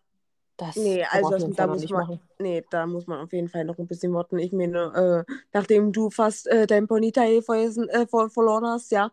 das 0.61 0.77
nee, 0.77 1.05
also 1.05 1.31
das, 1.31 1.57
da 1.57 1.67
muss 1.67 1.89
man, 1.89 2.01
machen. 2.01 2.21
nee, 2.39 2.63
da 2.71 2.87
muss 2.87 3.07
man 3.07 3.21
auf 3.21 3.33
jeden 3.33 3.49
Fall 3.49 3.65
noch 3.65 3.79
ein 3.79 3.87
bisschen 3.87 4.13
warten. 4.13 4.39
Ich 4.39 4.53
meine, 4.53 5.25
äh, 5.29 5.33
nachdem 5.53 5.93
du 5.93 6.11
fast 6.11 6.47
äh, 6.49 6.67
dein 6.67 6.87
Ponytail 6.87 7.39
äh, 7.39 8.07
verloren 8.07 8.67
hast, 8.67 8.93
ja. 8.93 9.11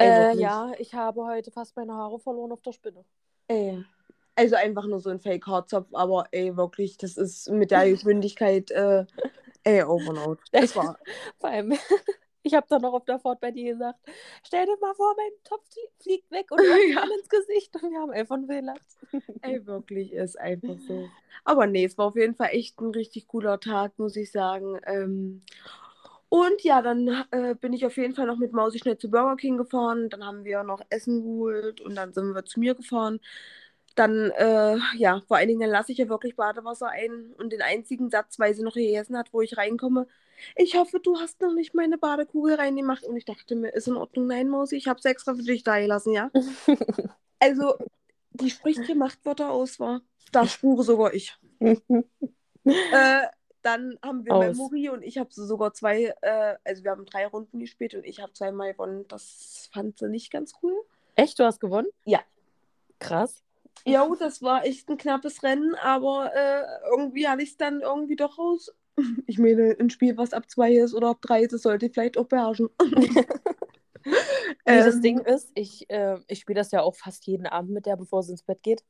Äh, 0.00 0.36
ja, 0.36 0.72
ich 0.78 0.94
habe 0.94 1.24
heute 1.24 1.50
fast 1.50 1.76
meine 1.76 1.94
Haare 1.94 2.18
verloren 2.18 2.52
auf 2.52 2.62
der 2.62 2.72
Spinne. 2.72 3.04
Ey. 3.48 3.84
Also 4.36 4.54
einfach 4.56 4.86
nur 4.86 5.00
so 5.00 5.10
ein 5.10 5.18
Fake-Haarzopf, 5.18 5.88
aber 5.92 6.26
ey, 6.30 6.56
wirklich, 6.56 6.96
das 6.96 7.16
ist 7.16 7.50
mit 7.50 7.70
der 7.70 7.90
Geschwindigkeit, 7.90 8.70
äh, 8.70 9.04
ey, 9.64 9.82
over 9.82 10.10
and 10.10 10.18
out. 10.18 10.38
Das 10.52 10.74
war. 10.76 10.98
Vor 11.38 11.50
allem, 11.50 11.74
ich 12.42 12.54
habe 12.54 12.66
dann 12.68 12.82
noch 12.82 12.92
auf 12.92 13.04
der 13.04 13.18
Fahrt 13.18 13.40
bei 13.40 13.50
dir 13.50 13.72
gesagt, 13.72 13.98
stell 14.42 14.66
dir 14.66 14.76
mal 14.80 14.94
vor, 14.94 15.14
mein 15.16 15.32
Topf 15.44 15.64
fliegt 16.00 16.30
weg 16.30 16.50
und 16.50 16.60
ja. 16.94 17.02
ins 17.02 17.28
Gesicht 17.28 17.74
und 17.74 17.90
wir 17.90 18.00
haben 18.00 18.10
einfach 18.10 18.36
nur 18.36 18.48
gelacht. 18.48 18.98
Ey, 19.42 19.66
wirklich, 19.66 20.12
ist 20.12 20.38
einfach 20.38 20.78
so. 20.86 21.08
Aber 21.44 21.66
nee, 21.66 21.84
es 21.84 21.96
war 21.98 22.06
auf 22.06 22.16
jeden 22.16 22.34
Fall 22.34 22.50
echt 22.52 22.80
ein 22.80 22.90
richtig 22.90 23.28
cooler 23.28 23.60
Tag, 23.60 23.98
muss 23.98 24.16
ich 24.16 24.30
sagen. 24.30 24.78
Ähm, 24.86 25.42
und 26.28 26.62
ja, 26.62 26.82
dann 26.82 27.24
äh, 27.30 27.54
bin 27.54 27.72
ich 27.72 27.86
auf 27.86 27.96
jeden 27.96 28.14
Fall 28.14 28.26
noch 28.26 28.36
mit 28.36 28.52
Mausi 28.52 28.78
schnell 28.78 28.98
zu 28.98 29.10
Burger 29.10 29.36
King 29.36 29.56
gefahren. 29.56 30.10
Dann 30.10 30.24
haben 30.24 30.44
wir 30.44 30.62
noch 30.62 30.82
Essen 30.90 31.22
geholt 31.22 31.80
und 31.80 31.94
dann 31.94 32.12
sind 32.12 32.34
wir 32.34 32.44
zu 32.44 32.60
mir 32.60 32.74
gefahren. 32.74 33.20
Dann, 33.98 34.30
äh, 34.30 34.76
ja, 34.96 35.22
vor 35.26 35.36
allen 35.36 35.48
Dingen, 35.48 35.60
dann 35.60 35.70
lasse 35.70 35.92
ich 35.92 35.98
ja 35.98 36.08
wirklich 36.08 36.36
Badewasser 36.36 36.88
ein 36.88 37.34
und 37.38 37.52
den 37.52 37.62
einzigen 37.62 38.10
Satz, 38.10 38.38
weil 38.38 38.54
sie 38.54 38.62
noch 38.62 38.74
gegessen 38.74 39.16
hat, 39.16 39.32
wo 39.32 39.40
ich 39.40 39.56
reinkomme, 39.56 40.06
ich 40.54 40.76
hoffe, 40.76 41.00
du 41.00 41.18
hast 41.18 41.40
noch 41.40 41.52
nicht 41.52 41.74
meine 41.74 41.98
Badekugel 41.98 42.54
reingemacht. 42.54 43.04
Und 43.04 43.16
ich 43.16 43.24
dachte 43.24 43.56
mir, 43.56 43.70
ist 43.70 43.88
in 43.88 43.96
Ordnung, 43.96 44.26
nein, 44.28 44.48
Mausi, 44.48 44.76
ich 44.76 44.86
habe 44.86 44.98
es 44.98 45.04
extra 45.04 45.34
für 45.34 45.42
dich 45.42 45.64
da 45.64 45.80
gelassen, 45.80 46.12
ja? 46.12 46.30
also, 47.40 47.74
die 48.30 48.50
spricht 48.50 48.84
hier 48.84 48.94
Machtwörter 48.94 49.50
aus, 49.50 49.80
war. 49.80 50.00
Da 50.30 50.46
spure 50.46 50.84
sogar 50.84 51.12
ich. 51.14 51.36
äh, 51.60 53.26
dann 53.62 53.98
haben 54.02 54.24
wir 54.24 54.34
Aus. 54.34 54.56
Memory 54.56 54.90
und 54.90 55.02
ich 55.02 55.18
habe 55.18 55.30
sogar 55.32 55.74
zwei, 55.74 56.14
äh, 56.20 56.56
also 56.64 56.84
wir 56.84 56.92
haben 56.92 57.04
drei 57.04 57.26
Runden 57.26 57.58
gespielt 57.58 57.94
und 57.94 58.04
ich 58.04 58.20
habe 58.20 58.32
zweimal 58.32 58.72
gewonnen. 58.72 59.06
Das 59.08 59.68
fand 59.72 59.98
sie 59.98 60.08
nicht 60.08 60.30
ganz 60.30 60.52
cool. 60.62 60.74
Echt? 61.16 61.38
Du 61.38 61.44
hast 61.44 61.58
gewonnen? 61.58 61.88
Ja. 62.04 62.20
Krass. 63.00 63.42
Ja, 63.84 64.08
das 64.18 64.42
war 64.42 64.64
echt 64.64 64.88
ein 64.88 64.96
knappes 64.96 65.42
Rennen, 65.42 65.74
aber 65.76 66.32
äh, 66.34 66.62
irgendwie 66.90 67.28
hatte 67.28 67.42
ich 67.42 67.50
es 67.50 67.56
dann 67.56 67.80
irgendwie 67.80 68.16
doch 68.16 68.38
raus. 68.38 68.72
Ich 69.26 69.38
meine, 69.38 69.76
ein 69.78 69.90
Spiel, 69.90 70.16
was 70.16 70.32
ab 70.32 70.50
zwei 70.50 70.72
ist 70.72 70.92
oder 70.92 71.10
ab 71.10 71.18
drei 71.22 71.42
ist, 71.42 71.52
das 71.52 71.62
sollte 71.62 71.86
ich 71.86 71.92
vielleicht 71.92 72.18
auch 72.18 72.26
beherrschen. 72.26 72.68
nee, 74.04 74.12
das 74.64 74.96
ähm. 74.96 75.02
Ding 75.02 75.18
ist, 75.20 75.52
ich, 75.54 75.88
äh, 75.88 76.18
ich 76.26 76.40
spiele 76.40 76.58
das 76.58 76.72
ja 76.72 76.82
auch 76.82 76.96
fast 76.96 77.24
jeden 77.26 77.46
Abend 77.46 77.70
mit 77.70 77.86
der, 77.86 77.96
bevor 77.96 78.24
sie 78.24 78.32
ins 78.32 78.42
Bett 78.42 78.60
geht. 78.64 78.82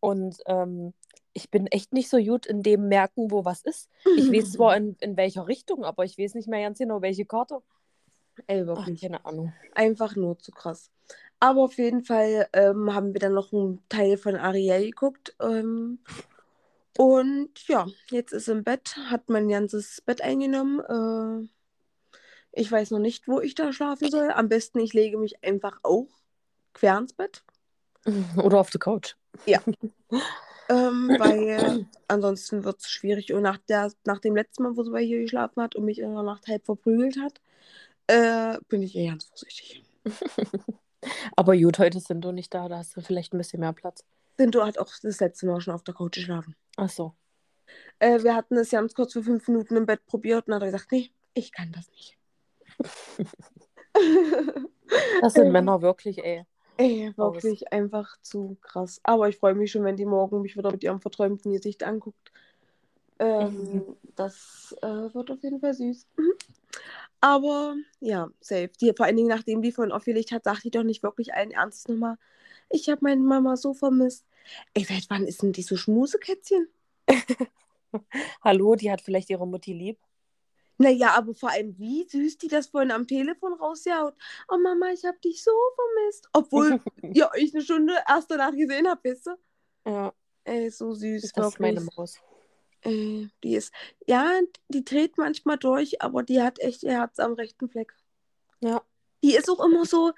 Und 0.00 0.38
ähm, 0.46 0.94
ich 1.34 1.50
bin 1.50 1.66
echt 1.66 1.92
nicht 1.92 2.08
so 2.08 2.18
gut 2.18 2.46
in 2.46 2.62
dem 2.62 2.88
Merken, 2.88 3.30
wo 3.30 3.44
was 3.44 3.62
ist. 3.62 3.88
Ich 4.16 4.32
weiß 4.32 4.52
zwar 4.52 4.76
in, 4.76 4.96
in 5.00 5.16
welcher 5.16 5.46
Richtung, 5.46 5.84
aber 5.84 6.04
ich 6.04 6.18
weiß 6.18 6.34
nicht 6.34 6.48
mehr 6.48 6.62
ganz 6.62 6.78
genau, 6.78 7.02
welche 7.02 7.24
Karte. 7.24 7.60
Ey, 8.46 8.66
wirklich. 8.66 8.98
Ach, 8.98 9.02
keine 9.02 9.24
Ahnung. 9.24 9.52
Einfach 9.74 10.16
nur 10.16 10.38
zu 10.38 10.52
krass. 10.52 10.90
Aber 11.40 11.62
auf 11.62 11.78
jeden 11.78 12.02
Fall 12.02 12.48
ähm, 12.52 12.94
haben 12.94 13.12
wir 13.12 13.20
dann 13.20 13.34
noch 13.34 13.52
einen 13.52 13.82
Teil 13.88 14.16
von 14.16 14.36
Ariel 14.36 14.90
geguckt. 14.90 15.36
Ähm, 15.40 16.00
und 16.96 17.68
ja, 17.68 17.86
jetzt 18.10 18.32
ist 18.32 18.48
im 18.48 18.64
Bett, 18.64 18.96
hat 19.08 19.28
mein 19.28 19.48
ganzes 19.48 20.00
Bett 20.00 20.20
eingenommen. 20.20 20.80
Äh, 20.80 21.48
ich 22.52 22.70
weiß 22.72 22.90
noch 22.90 22.98
nicht, 22.98 23.28
wo 23.28 23.40
ich 23.40 23.54
da 23.54 23.72
schlafen 23.72 24.10
soll. 24.10 24.32
Am 24.32 24.48
besten, 24.48 24.80
ich 24.80 24.94
lege 24.94 25.16
mich 25.16 25.44
einfach 25.44 25.78
auch 25.84 26.08
quer 26.74 26.98
ins 26.98 27.12
Bett. 27.12 27.44
Oder 28.36 28.58
auf 28.58 28.70
der 28.70 28.80
Couch. 28.80 29.14
Ja. 29.46 29.60
ähm, 30.68 31.14
weil 31.18 31.86
ansonsten 32.08 32.64
wird 32.64 32.80
es 32.80 32.90
schwierig. 32.90 33.32
Und 33.32 33.42
nach, 33.42 33.58
der, 33.68 33.92
nach 34.04 34.18
dem 34.18 34.34
letzten 34.34 34.64
Mal, 34.64 34.76
wo 34.76 34.82
sie 34.82 34.90
bei 34.90 35.02
hier 35.02 35.20
geschlafen 35.20 35.62
hat 35.62 35.76
und 35.76 35.84
mich 35.84 36.00
in 36.00 36.12
der 36.12 36.24
Nacht 36.24 36.48
halb 36.48 36.64
verprügelt 36.64 37.18
hat, 37.20 37.40
äh, 38.08 38.58
bin 38.68 38.82
ich 38.82 38.96
eher 38.96 39.10
ganz 39.10 39.24
vorsichtig. 39.24 39.84
Aber 41.36 41.56
gut, 41.56 41.78
heute 41.78 42.00
sind 42.00 42.22
du 42.22 42.32
nicht 42.32 42.52
da, 42.52 42.68
da 42.68 42.78
hast 42.78 42.96
du 42.96 43.00
vielleicht 43.00 43.32
ein 43.32 43.38
bisschen 43.38 43.60
mehr 43.60 43.72
Platz. 43.72 44.04
Sinto 44.36 44.64
hat 44.64 44.78
auch 44.78 44.90
das 45.02 45.20
letzte 45.20 45.46
Mal 45.46 45.60
schon 45.60 45.74
auf 45.74 45.84
der 45.84 45.94
Couch 45.94 46.14
geschlafen. 46.14 46.56
Ach 46.76 46.88
so. 46.88 47.14
Äh, 47.98 48.22
wir 48.22 48.34
hatten 48.34 48.56
es 48.56 48.70
ganz 48.70 48.94
kurz 48.94 49.12
für 49.12 49.22
fünf 49.22 49.46
Minuten 49.48 49.76
im 49.76 49.86
Bett 49.86 50.04
probiert 50.06 50.48
und 50.48 50.54
hat 50.54 50.62
er 50.62 50.70
gesagt, 50.70 50.90
nee, 50.90 51.10
ich 51.34 51.52
kann 51.52 51.72
das 51.72 51.90
nicht. 51.90 52.16
das 55.20 55.34
sind 55.34 55.46
äh, 55.46 55.50
Männer 55.50 55.82
wirklich, 55.82 56.24
ey. 56.24 56.44
Ey, 56.76 57.12
wirklich 57.16 57.66
aus. 57.66 57.72
einfach 57.72 58.20
zu 58.22 58.56
krass. 58.62 59.00
Aber 59.02 59.28
ich 59.28 59.36
freue 59.36 59.54
mich 59.54 59.72
schon, 59.72 59.84
wenn 59.84 59.96
die 59.96 60.04
morgen 60.04 60.40
mich 60.40 60.56
wieder 60.56 60.70
mit 60.70 60.84
ihrem 60.84 61.00
verträumten 61.00 61.52
Gesicht 61.52 61.82
anguckt. 61.82 62.32
Ähm, 63.18 63.72
mhm. 63.72 63.96
Das 64.14 64.76
äh, 64.80 64.86
wird 64.86 65.30
auf 65.30 65.42
jeden 65.42 65.60
Fall 65.60 65.74
süß. 65.74 66.06
Mhm. 66.16 66.32
Aber 67.20 67.74
ja, 68.00 68.30
safe. 68.40 68.70
Die, 68.80 68.92
vor 68.96 69.06
allen 69.06 69.16
Dingen, 69.16 69.28
nachdem 69.28 69.62
die 69.62 69.72
von 69.72 69.92
aufgelegt 69.92 70.32
hat, 70.32 70.44
sagt 70.44 70.64
die 70.64 70.70
doch 70.70 70.84
nicht 70.84 71.02
wirklich 71.02 71.34
allen 71.34 71.50
Ernstes 71.50 71.88
nochmal, 71.88 72.16
ich 72.70 72.88
habe 72.88 73.00
meine 73.02 73.20
Mama 73.20 73.56
so 73.56 73.74
vermisst. 73.74 74.26
Ey, 74.74 74.84
seit 74.84 75.08
wann 75.08 75.26
ist 75.26 75.42
denn 75.42 75.52
die 75.52 75.62
so 75.62 75.76
Schmusekätzchen? 75.76 76.68
Hallo, 78.42 78.74
die 78.74 78.90
hat 78.90 79.00
vielleicht 79.00 79.30
ihre 79.30 79.46
Mutti 79.46 79.72
lieb. 79.72 79.98
Naja, 80.76 81.14
aber 81.16 81.34
vor 81.34 81.50
allem, 81.50 81.76
wie 81.78 82.06
süß 82.08 82.38
die 82.38 82.46
das 82.46 82.68
vorhin 82.68 82.92
am 82.92 83.06
Telefon 83.06 83.54
rausjaut. 83.54 84.14
Oh 84.48 84.58
Mama, 84.58 84.90
ich 84.92 85.04
habe 85.04 85.18
dich 85.18 85.42
so 85.42 85.50
vermisst. 85.74 86.28
Obwohl 86.32 86.80
ihr 87.02 87.28
euch 87.34 87.52
eine 87.52 87.64
Stunde 87.64 87.94
erst 88.08 88.30
danach 88.30 88.52
gesehen 88.52 88.86
habt, 88.86 89.02
wisst 89.02 89.26
ihr? 89.26 89.38
Ja. 89.86 90.12
Ey, 90.44 90.70
so 90.70 90.92
süß. 90.92 91.22
Das 91.22 91.36
wirklich. 91.36 91.54
ist 91.54 91.60
meine 91.60 91.80
Maus. 91.80 92.20
Äh, 92.82 93.26
die 93.42 93.56
ist, 93.56 93.72
ja, 94.06 94.40
die 94.68 94.84
dreht 94.84 95.18
manchmal 95.18 95.58
durch, 95.58 96.02
aber 96.02 96.22
die 96.22 96.42
hat 96.42 96.58
echt 96.60 96.82
ihr 96.82 96.92
Herz 96.92 97.18
am 97.18 97.34
rechten 97.34 97.68
Fleck. 97.68 97.94
Ja. 98.60 98.82
Die 99.22 99.34
ist 99.34 99.50
auch 99.50 99.64
immer 99.64 99.84
so, 99.84 100.12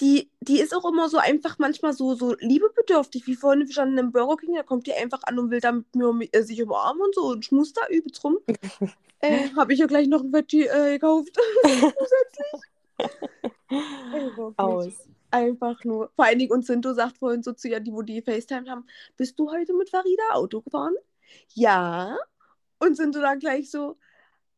die, 0.00 0.30
die 0.40 0.60
ist 0.60 0.74
auch 0.74 0.88
immer 0.88 1.08
so 1.08 1.18
einfach 1.18 1.58
manchmal 1.58 1.92
so, 1.92 2.14
so 2.14 2.34
liebebedürftig, 2.38 3.26
wie 3.26 3.34
vorhin 3.34 3.66
wir 3.66 3.72
standen 3.72 3.98
im 3.98 4.12
Burger 4.12 4.36
King, 4.36 4.54
da 4.54 4.62
kommt 4.62 4.86
die 4.86 4.94
einfach 4.94 5.20
an 5.24 5.38
und 5.38 5.50
will 5.50 5.60
da 5.60 5.72
mit 5.72 5.94
mir 5.94 6.28
äh, 6.32 6.42
sich 6.42 6.62
umarmen 6.62 7.02
und 7.02 7.14
so 7.14 7.26
und 7.26 7.44
schmust 7.44 7.76
da 7.76 7.86
übelst 7.88 8.22
rum. 8.24 8.38
äh, 9.20 9.48
Habe 9.56 9.72
ich 9.72 9.80
ja 9.80 9.86
gleich 9.86 10.08
noch 10.08 10.22
ein 10.22 10.32
Veggie 10.32 10.66
äh, 10.66 10.98
gekauft. 10.98 11.36
Aus. 14.56 14.92
Einfach 15.30 15.82
nur. 15.84 16.10
Vor 16.14 16.26
allen 16.26 16.38
Dingen, 16.38 16.52
und 16.52 16.66
Sinto 16.66 16.92
sagt 16.92 17.18
vorhin 17.18 17.42
so 17.42 17.52
zu 17.52 17.68
ihr, 17.68 17.80
die, 17.80 17.92
wo 17.92 18.02
die 18.02 18.20
FaceTime 18.20 18.70
haben, 18.70 18.86
bist 19.16 19.38
du 19.38 19.50
heute 19.50 19.74
mit 19.74 19.88
Farida 19.90 20.22
Auto 20.32 20.60
gefahren? 20.60 20.94
Ja. 21.54 22.16
Und 22.78 22.96
Sinto 22.96 23.20
dann 23.20 23.38
gleich 23.38 23.70
so, 23.70 23.96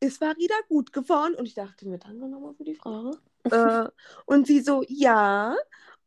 ist 0.00 0.18
Farida 0.18 0.54
gut 0.68 0.92
gefahren? 0.92 1.34
Und 1.34 1.46
ich 1.46 1.54
dachte 1.54 1.88
mir, 1.88 1.98
danke 1.98 2.28
nochmal 2.28 2.54
für 2.54 2.64
die 2.64 2.74
Frage. 2.74 3.18
äh, 3.44 3.88
und 4.26 4.46
sie 4.46 4.60
so, 4.60 4.84
ja. 4.88 5.56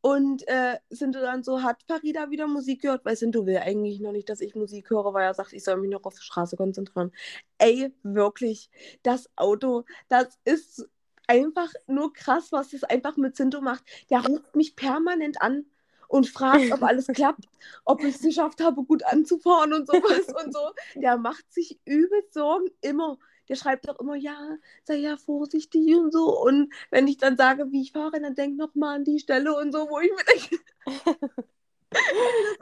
Und 0.02 0.48
äh, 0.48 0.78
Sinto 0.90 1.20
dann 1.20 1.44
so, 1.44 1.64
hat 1.64 1.84
Farida 1.88 2.30
wieder 2.30 2.48
Musik 2.48 2.82
gehört? 2.84 3.06
Weil 3.06 3.16
Sinto 3.16 3.46
will 3.46 3.58
eigentlich 3.58 4.00
noch 4.00 4.12
nicht, 4.12 4.30
dass 4.30 4.42
ich 4.42 4.56
Musik 4.56 4.90
höre, 4.90 5.14
weil 5.14 5.26
er 5.26 5.34
sagt, 5.34 5.54
ich 5.54 5.64
soll 5.64 5.78
mich 5.78 5.90
noch 5.90 6.04
auf 6.06 6.16
die 6.16 6.24
Straße 6.24 6.56
konzentrieren. 6.56 7.12
Ey, 7.58 7.94
wirklich, 8.04 8.70
das 9.04 9.30
Auto, 9.36 9.84
das 10.08 10.40
ist 10.46 10.88
einfach 11.28 11.72
nur 11.88 12.14
krass, 12.14 12.52
was 12.52 12.70
das 12.70 12.84
einfach 12.84 13.18
mit 13.18 13.36
Sinto 13.36 13.62
macht. 13.62 13.84
Der 14.10 14.26
ruft 14.26 14.56
mich 14.56 14.76
permanent 14.76 15.42
an 15.42 15.66
und 16.08 16.28
fragt, 16.28 16.72
ob 16.72 16.82
alles 16.84 17.08
klappt, 17.08 17.46
ob 17.86 18.04
ich 18.04 18.16
es 18.16 18.22
geschafft 18.22 18.62
habe, 18.62 18.84
gut 18.84 19.04
anzufahren 19.04 19.74
und 19.74 19.88
sowas 19.88 20.28
und 20.44 20.54
so. 20.54 20.72
Der 20.96 21.18
macht 21.18 21.52
sich 21.52 21.80
übel 21.86 22.24
Sorgen 22.32 22.70
immer 22.82 23.18
der 23.50 23.56
schreibt 23.56 23.90
auch 23.90 24.00
immer, 24.00 24.16
ja, 24.16 24.58
sei 24.84 24.96
ja 24.96 25.18
vorsichtig 25.18 25.96
und 25.96 26.12
so. 26.12 26.40
Und 26.42 26.74
wenn 26.92 27.08
ich 27.08 27.18
dann 27.18 27.38
sage, 27.38 27.72
wie 27.72 27.82
ich 27.82 27.92
fahre, 27.92 28.20
dann 28.20 28.36
denk 28.36 28.58
noch 28.58 28.76
mal 28.76 28.96
an 28.96 29.06
die 29.06 29.20
Stelle 29.20 29.56
und 29.56 29.72
so, 29.72 29.90
wo 29.90 30.00
ich 30.00 30.12
mir 30.12 30.24
denke. 30.26 30.64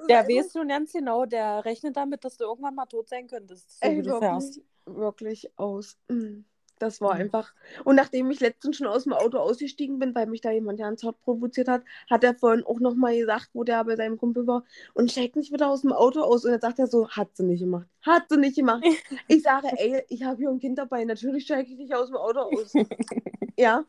der 0.10 0.28
weißt 0.28 0.56
du 0.56 0.68
ganz 0.68 0.94
genau, 0.94 1.25
der 1.25 1.66
rechnet 1.66 1.98
damit, 1.98 2.24
dass 2.24 2.38
du 2.38 2.46
irgendwann 2.46 2.75
mal 2.75 2.86
tot 2.86 3.10
sein 3.10 3.28
könntest, 3.28 3.80
so 3.80 3.88
Ey, 3.88 4.06
wirklich. 4.06 4.62
Wirklich 4.86 5.58
aus. 5.58 5.98
Mhm. 6.08 6.46
Das 6.77 7.00
war 7.00 7.13
einfach. 7.13 7.53
Und 7.86 7.96
nachdem 7.96 8.29
ich 8.32 8.41
letztens 8.41 8.75
schon 8.77 8.88
aus 8.88 9.05
dem 9.05 9.13
Auto 9.13 9.38
ausgestiegen 9.38 9.98
bin, 9.98 10.13
weil 10.13 10.27
mich 10.27 10.41
da 10.41 10.51
jemand 10.51 10.79
ganz 10.79 11.03
hart 11.03 11.22
provoziert 11.22 11.70
hat, 11.70 11.84
hat 12.10 12.24
er 12.24 12.36
vorhin 12.36 12.65
auch 12.65 12.82
nochmal 12.82 13.17
gesagt, 13.17 13.50
wo 13.53 13.63
der 13.63 13.84
bei 13.86 13.96
seinem 13.96 14.17
Kumpel 14.17 14.46
war, 14.46 14.63
und 14.94 15.10
steigt 15.10 15.38
nicht 15.38 15.53
wieder 15.53 15.70
aus 15.70 15.82
dem 15.82 15.94
Auto 15.94 16.22
aus. 16.22 16.44
Und 16.44 16.51
dann 16.51 16.62
sagt 16.62 16.79
er 16.79 16.88
so, 16.88 17.08
hat 17.10 17.29
sie 17.36 17.46
nicht 17.46 17.62
gemacht. 17.62 17.88
Hat 18.01 18.24
sie 18.29 18.38
nicht 18.38 18.58
gemacht. 18.58 18.84
Ich 19.27 19.44
sage, 19.44 19.70
ey, 19.77 20.03
ich 20.10 20.24
habe 20.24 20.38
hier 20.38 20.50
ein 20.50 20.60
Kind 20.60 20.77
dabei, 20.77 21.05
natürlich 21.05 21.46
steige 21.46 21.72
ich 21.72 21.77
nicht 21.77 21.94
aus 21.94 22.08
dem 22.08 22.17
Auto 22.17 22.39
aus. 22.39 22.74
ja. 23.58 23.84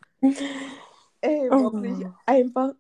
Ey, 1.21 1.51
wirklich. 1.51 2.07
Oh. 2.07 2.13
Einfach. 2.27 2.75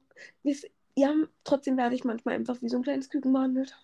Ja, 0.94 1.12
trotzdem 1.44 1.76
werde 1.76 1.94
ich 1.94 2.04
manchmal 2.04 2.36
einfach 2.36 2.62
wie 2.62 2.68
so 2.68 2.76
ein 2.76 2.82
kleines 2.82 3.10
Küken 3.10 3.32
behandelt. 3.32 3.76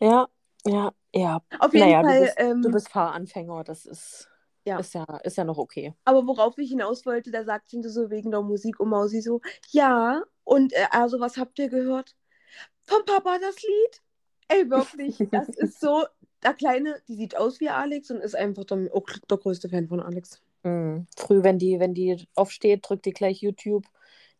Ja, 0.00 0.28
ja, 0.66 0.92
ja. 1.14 1.42
Auf 1.58 1.72
jeden 1.72 1.88
naja, 1.88 2.02
Fall. 2.02 2.18
Du 2.18 2.24
bist, 2.24 2.34
ähm, 2.38 2.62
du 2.62 2.70
bist 2.70 2.88
Fahranfänger, 2.90 3.64
das 3.64 3.86
ist. 3.86 4.28
Ja. 4.64 4.78
Ist 4.78 4.94
ja, 4.94 5.04
ist 5.22 5.36
ja 5.36 5.44
noch 5.44 5.58
okay. 5.58 5.94
Aber 6.04 6.26
worauf 6.26 6.56
ich 6.58 6.70
hinaus 6.70 7.04
wollte, 7.04 7.30
da 7.30 7.44
sagt 7.44 7.70
sie 7.70 7.82
so 7.82 8.10
wegen 8.10 8.30
der 8.30 8.42
Musik 8.42 8.80
und 8.80 8.88
Mausi 8.88 9.20
so, 9.20 9.40
ja, 9.70 10.22
und 10.42 10.72
äh, 10.72 10.86
also 10.90 11.20
was 11.20 11.36
habt 11.36 11.58
ihr 11.58 11.68
gehört? 11.68 12.16
Vom 12.82 13.04
Papa 13.04 13.38
das 13.38 13.62
Lied? 13.62 14.02
Ey, 14.48 14.70
wirklich, 14.70 15.16
das 15.30 15.48
ist 15.50 15.80
so, 15.80 16.04
der 16.42 16.54
Kleine, 16.54 17.00
die 17.08 17.16
sieht 17.16 17.36
aus 17.36 17.60
wie 17.60 17.68
Alex 17.68 18.10
und 18.10 18.18
ist 18.18 18.36
einfach 18.36 18.64
der, 18.64 18.90
auch 18.92 19.06
der 19.28 19.38
größte 19.38 19.68
Fan 19.68 19.88
von 19.88 20.00
Alex. 20.00 20.40
Mhm. 20.62 21.06
Früh, 21.16 21.42
wenn 21.42 21.58
die, 21.58 21.80
wenn 21.80 21.94
die 21.94 22.26
aufsteht, 22.34 22.88
drückt 22.88 23.04
die 23.06 23.12
gleich 23.12 23.42
YouTube 23.42 23.84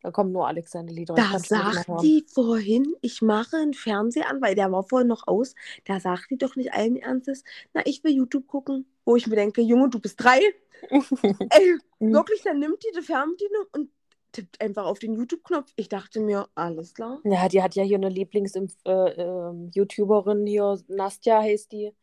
da 0.04 0.10
kommen 0.10 0.32
nur 0.32 0.46
Alex 0.46 0.72
seine 0.72 0.92
Lieder. 0.92 1.14
Da 1.14 1.38
sagt 1.38 1.86
die 2.02 2.26
vorhin, 2.28 2.94
ich 3.00 3.22
mache 3.22 3.56
einen 3.56 3.72
Fernseher 3.72 4.28
an, 4.28 4.42
weil 4.42 4.54
der 4.54 4.70
war 4.70 4.82
vorhin 4.82 5.08
noch 5.08 5.26
aus. 5.26 5.54
Da 5.86 5.98
sagt 5.98 6.30
die 6.30 6.36
doch 6.36 6.56
nicht 6.56 6.74
allen 6.74 6.98
Ernstes, 6.98 7.42
na, 7.72 7.80
ich 7.86 8.04
will 8.04 8.12
YouTube 8.12 8.46
gucken. 8.46 8.84
Wo 9.06 9.16
ich 9.16 9.26
mir 9.26 9.36
denke, 9.36 9.62
Junge, 9.62 9.88
du 9.88 9.98
bist 9.98 10.22
drei. 10.22 10.40
Ey, 10.90 11.78
mhm. 12.00 12.12
wirklich, 12.12 12.42
dann 12.42 12.58
nimmt 12.58 12.82
die 12.82 12.92
die 12.94 13.00
Fernbedienung 13.00 13.64
und 13.72 13.88
tippt 14.32 14.60
einfach 14.60 14.84
auf 14.84 14.98
den 14.98 15.14
YouTube-Knopf. 15.14 15.72
Ich 15.76 15.88
dachte 15.88 16.20
mir, 16.20 16.48
alles 16.54 16.92
klar. 16.92 17.20
Ja, 17.24 17.48
die 17.48 17.62
hat 17.62 17.74
ja 17.74 17.82
hier 17.82 17.96
eine 17.96 18.10
Lieblings-YouTuberin 18.10 20.40
äh, 20.40 20.42
äh, 20.42 20.50
hier, 20.50 20.78
Nastja 20.88 21.40
heißt 21.40 21.72
die. 21.72 21.94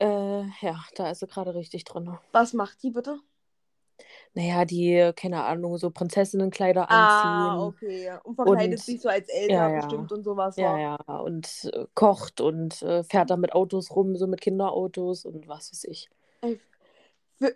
Äh, 0.00 0.42
ja, 0.60 0.84
da 0.96 1.10
ist 1.10 1.20
sie 1.20 1.26
gerade 1.26 1.54
richtig 1.54 1.84
drin. 1.84 2.18
Was 2.32 2.52
macht 2.52 2.82
die 2.82 2.90
bitte? 2.90 3.20
Naja, 4.34 4.64
die, 4.64 5.12
keine 5.16 5.42
Ahnung, 5.44 5.76
so 5.76 5.90
Prinzessinnenkleider 5.90 6.88
ah, 6.88 6.94
anziehen. 6.94 7.30
Ah, 7.30 7.66
okay. 7.66 8.18
Und 8.22 8.36
verkleidet 8.36 8.78
und, 8.78 8.84
sich 8.84 9.00
so 9.00 9.08
als 9.08 9.28
Elsa 9.28 9.52
ja, 9.52 9.76
bestimmt 9.80 10.12
und 10.12 10.22
sowas. 10.22 10.56
Ja, 10.56 10.78
ja, 10.78 10.96
und 10.96 11.70
äh, 11.72 11.86
kocht 11.94 12.40
und 12.40 12.80
äh, 12.82 13.02
fährt 13.02 13.30
da 13.30 13.36
mit 13.36 13.52
Autos 13.52 13.94
rum, 13.94 14.16
so 14.16 14.26
mit 14.26 14.40
Kinderautos 14.40 15.24
und 15.24 15.48
was 15.48 15.72
weiß 15.72 15.84
ich. 15.84 16.08
es 16.42 17.54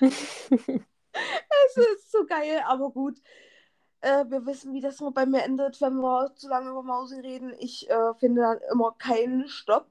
ist 1.76 2.12
so 2.12 2.24
geil, 2.26 2.62
aber 2.66 2.90
gut. 2.90 3.20
Äh, 4.00 4.24
wir 4.28 4.46
wissen, 4.46 4.72
wie 4.72 4.80
das 4.80 5.00
mal 5.00 5.10
bei 5.10 5.26
mir 5.26 5.42
endet, 5.42 5.80
wenn 5.80 5.96
wir 5.96 6.34
zu 6.36 6.48
lange 6.48 6.70
über 6.70 6.82
Mausi 6.82 7.20
reden. 7.20 7.54
Ich 7.58 7.90
äh, 7.90 8.14
finde 8.18 8.42
dann 8.42 8.58
immer 8.72 8.92
keinen 8.92 9.48
Stopp. 9.48 9.90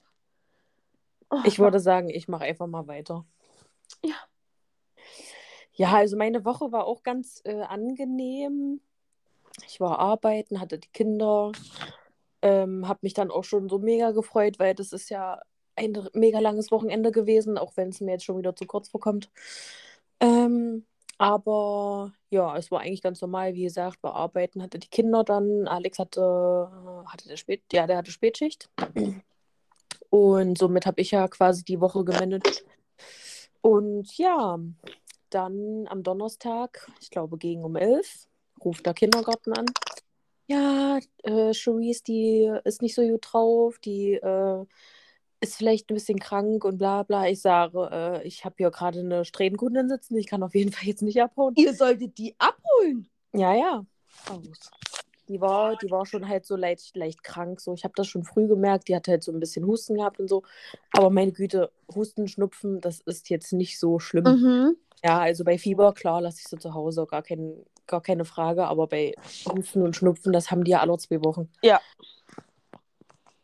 Oh, 1.29 1.41
ich 1.43 1.59
würde 1.59 1.79
sagen, 1.79 2.09
ich 2.09 2.27
mache 2.29 2.45
einfach 2.45 2.67
mal 2.67 2.87
weiter. 2.87 3.25
Ja. 4.03 4.15
Ja, 5.77 5.93
also 5.93 6.17
meine 6.17 6.43
Woche 6.43 6.71
war 6.71 6.85
auch 6.85 7.03
ganz 7.03 7.41
äh, 7.45 7.61
angenehm. 7.61 8.81
Ich 9.65 9.79
war 9.79 9.99
arbeiten, 9.99 10.59
hatte 10.59 10.79
die 10.79 10.89
Kinder, 10.89 11.51
ähm, 12.41 12.87
habe 12.87 12.99
mich 13.03 13.13
dann 13.13 13.31
auch 13.31 13.43
schon 13.43 13.69
so 13.69 13.79
mega 13.79 14.11
gefreut, 14.11 14.59
weil 14.59 14.73
das 14.73 14.91
ist 14.91 15.09
ja 15.09 15.39
ein 15.75 15.95
mega 16.13 16.39
langes 16.39 16.71
Wochenende 16.71 17.11
gewesen, 17.11 17.57
auch 17.57 17.73
wenn 17.75 17.89
es 17.89 18.01
mir 18.01 18.13
jetzt 18.13 18.25
schon 18.25 18.39
wieder 18.39 18.55
zu 18.55 18.65
kurz 18.65 18.89
vorkommt. 18.89 19.29
Ähm, 20.19 20.85
aber 21.19 22.11
ja, 22.31 22.57
es 22.57 22.71
war 22.71 22.81
eigentlich 22.81 23.03
ganz 23.03 23.21
normal, 23.21 23.53
wie 23.53 23.63
gesagt, 23.63 24.01
war 24.01 24.15
arbeiten, 24.15 24.63
hatte 24.63 24.79
die 24.79 24.89
Kinder 24.89 25.23
dann. 25.23 25.67
Alex 25.67 25.99
hatte, 25.99 26.71
hatte 27.05 27.27
der 27.27 27.37
Spät, 27.37 27.61
ja, 27.71 27.85
der 27.87 27.97
hatte 27.97 28.11
Spätschicht. 28.11 28.69
Und 30.09 30.57
somit 30.57 30.85
habe 30.87 31.01
ich 31.01 31.11
ja 31.11 31.27
quasi 31.27 31.63
die 31.63 31.81
Woche 31.81 32.03
gemanagt. 32.03 32.65
Und 33.61 34.17
ja, 34.17 34.59
dann 35.29 35.87
am 35.87 36.03
Donnerstag, 36.03 36.89
ich 36.99 37.09
glaube 37.09 37.37
gegen 37.37 37.63
um 37.63 37.75
elf, 37.75 38.27
ruft 38.63 38.85
der 38.85 38.93
Kindergarten 38.93 39.53
an. 39.53 39.65
Ja, 40.47 40.99
äh, 41.23 41.53
Cherise, 41.53 42.03
die 42.03 42.51
ist 42.63 42.81
nicht 42.81 42.95
so 42.95 43.01
gut 43.01 43.27
drauf, 43.31 43.79
die 43.79 44.13
äh, 44.13 44.65
ist 45.41 45.55
vielleicht 45.55 45.91
ein 45.91 45.95
bisschen 45.95 46.19
krank 46.19 46.63
und 46.63 46.77
bla 46.77 47.03
bla. 47.03 47.27
Ich 47.27 47.41
sage, 47.41 47.89
äh, 47.91 48.27
ich 48.27 48.45
habe 48.45 48.55
hier 48.57 48.71
gerade 48.71 48.99
eine 48.99 49.25
Strähnenkundin 49.25 49.89
sitzen, 49.89 50.17
ich 50.17 50.27
kann 50.27 50.43
auf 50.43 50.55
jeden 50.55 50.71
Fall 50.71 50.87
jetzt 50.87 51.01
nicht 51.01 51.21
abhauen. 51.21 51.53
Ihr 51.57 51.73
solltet 51.73 52.17
die 52.17 52.35
abholen? 52.37 53.09
Ja, 53.33 53.53
ja. 53.53 53.85
Aus. 54.29 54.71
Die 55.27 55.41
war, 55.41 55.75
die 55.75 55.91
war 55.91 56.05
schon 56.05 56.27
halt 56.27 56.45
so 56.45 56.55
leicht, 56.55 56.95
leicht 56.95 57.23
krank. 57.23 57.59
So. 57.59 57.73
Ich 57.73 57.83
habe 57.83 57.93
das 57.97 58.07
schon 58.07 58.23
früh 58.23 58.47
gemerkt. 58.47 58.87
Die 58.87 58.95
hat 58.95 59.07
halt 59.07 59.23
so 59.23 59.31
ein 59.31 59.39
bisschen 59.39 59.65
Husten 59.65 59.95
gehabt 59.95 60.19
und 60.19 60.29
so. 60.29 60.43
Aber 60.91 61.09
meine 61.09 61.33
Güte, 61.33 61.69
Husten, 61.93 62.27
Schnupfen, 62.27 62.79
das 62.79 63.01
ist 63.01 63.29
jetzt 63.29 63.51
nicht 63.51 63.77
so 63.77 63.99
schlimm. 63.99 64.23
Mhm. 64.23 64.77
Ja, 65.03 65.19
also 65.19 65.43
bei 65.43 65.57
Fieber, 65.57 65.93
klar, 65.93 66.21
lasse 66.21 66.39
ich 66.41 66.47
sie 66.47 66.57
zu 66.57 66.73
Hause, 66.73 67.05
gar, 67.05 67.21
kein, 67.21 67.63
gar 67.85 68.01
keine 68.01 68.25
Frage. 68.25 68.65
Aber 68.65 68.87
bei 68.87 69.13
Husten 69.47 69.81
und 69.81 69.95
Schnupfen, 69.95 70.33
das 70.33 70.51
haben 70.51 70.63
die 70.63 70.71
ja 70.71 70.79
alle 70.79 70.97
zwei 70.97 71.23
Wochen. 71.23 71.49
Ja. 71.61 71.79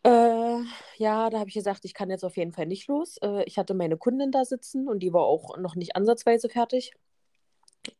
Äh, 0.03 0.59
ja, 0.97 1.29
da 1.29 1.39
habe 1.39 1.49
ich 1.49 1.53
gesagt, 1.53 1.85
ich 1.85 1.93
kann 1.93 2.09
jetzt 2.09 2.25
auf 2.25 2.37
jeden 2.37 2.51
Fall 2.51 2.65
nicht 2.65 2.87
los. 2.87 3.17
Äh, 3.21 3.43
ich 3.45 3.57
hatte 3.57 3.73
meine 3.73 3.97
Kundin 3.97 4.31
da 4.31 4.43
sitzen 4.45 4.87
und 4.87 4.99
die 4.99 5.13
war 5.13 5.23
auch 5.23 5.57
noch 5.57 5.75
nicht 5.75 5.95
ansatzweise 5.95 6.49
fertig. 6.49 6.93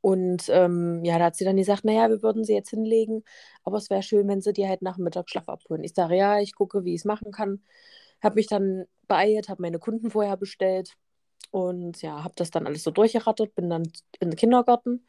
Und 0.02 0.50
ähm, 0.50 1.04
ja, 1.04 1.20
da 1.20 1.26
hat 1.26 1.36
sie 1.36 1.46
dann 1.46 1.58
gesagt, 1.58 1.86
naja, 1.86 2.10
wir 2.10 2.24
würden 2.24 2.44
sie 2.46 2.54
jetzt 2.54 2.70
hinlegen, 2.70 3.24
aber 3.64 3.78
es 3.78 3.90
wäre 3.90 4.02
schön, 4.02 4.28
wenn 4.30 4.42
sie 4.42 4.54
die 4.54 4.68
halt 4.68 4.82
nach 4.82 4.96
dem 4.96 5.04
Mittagsschlaf 5.04 5.48
abholen. 5.50 5.84
Ich 5.84 5.94
sage, 5.94 6.16
ja, 6.16 6.40
ich 6.40 6.56
gucke, 6.56 6.86
wie 6.86 6.94
ich 6.94 7.02
es 7.02 7.06
machen 7.06 7.32
kann. 7.32 7.62
Habe 8.22 8.36
mich 8.36 8.48
dann 8.48 8.86
beeilt, 9.08 9.50
habe 9.50 9.62
meine 9.62 9.80
Kunden 9.80 10.10
vorher 10.10 10.38
bestellt 10.38 10.96
und 11.54 12.02
ja, 12.02 12.24
habe 12.24 12.34
das 12.36 12.50
dann 12.50 12.66
alles 12.66 12.82
so 12.82 12.90
durchgerattert, 12.90 13.54
bin 13.54 13.70
dann 13.70 13.84
in 14.20 14.32
den 14.32 14.36
Kindergarten. 14.36 15.06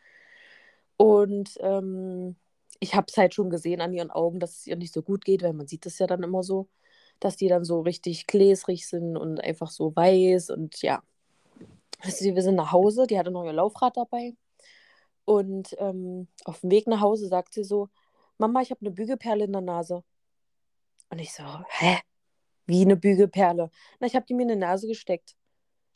Und 0.99 1.57
ähm, 1.61 2.37
ich 2.81 2.95
habe 2.95 3.07
es 3.09 3.17
halt 3.17 3.33
schon 3.33 3.49
gesehen 3.49 3.81
an 3.81 3.95
ihren 3.95 4.11
Augen, 4.11 4.41
dass 4.41 4.59
es 4.59 4.67
ihr 4.67 4.77
nicht 4.77 4.93
so 4.93 5.03
gut 5.03 5.25
geht, 5.25 5.43
weil 5.43 5.55
man 5.55 5.67
sieht 5.67 5.87
es 5.87 5.99
ja 5.99 6.07
dann 6.07 6.23
immer 6.23 6.43
so, 6.43 6.69
dass 7.19 7.37
die 7.37 7.49
dann 7.49 7.65
so 7.65 7.81
richtig 7.81 8.27
gläsrig 8.27 8.87
sind 8.87 9.17
und 9.17 9.41
einfach 9.41 9.71
so 9.71 9.97
weiß 9.97 10.51
und 10.51 10.83
ja. 10.83 11.03
Also 12.01 12.27
wir 12.27 12.43
sind 12.43 12.57
nach 12.57 12.73
Hause, 12.73 13.07
die 13.07 13.19
hatte 13.19 13.31
noch 13.31 13.47
ihr 13.47 13.55
Laufrad 13.55 13.97
dabei 13.97 14.35
und 15.25 15.75
ähm, 15.79 16.29
auf 16.45 16.61
dem 16.61 16.71
Weg 16.71 16.87
nach 16.87 17.01
Hause 17.01 17.29
sagt 17.29 17.55
sie 17.55 17.65
so, 17.65 17.89
Mama, 18.37 18.61
ich 18.61 18.71
habe 18.71 18.83
eine 18.83 18.91
Bügelperle 18.91 19.45
in 19.45 19.53
der 19.53 19.63
Nase. 19.63 20.05
Und 21.09 21.21
ich 21.21 21.33
so, 21.33 21.45
hä? 21.69 22.01
Wie 22.67 22.83
eine 22.83 22.97
Bügelperle? 22.97 23.71
Na, 24.01 24.07
ich 24.07 24.15
habe 24.15 24.27
die 24.27 24.35
mir 24.35 24.43
in 24.43 24.49
die 24.49 24.57
Nase 24.57 24.87
gesteckt. 24.87 25.37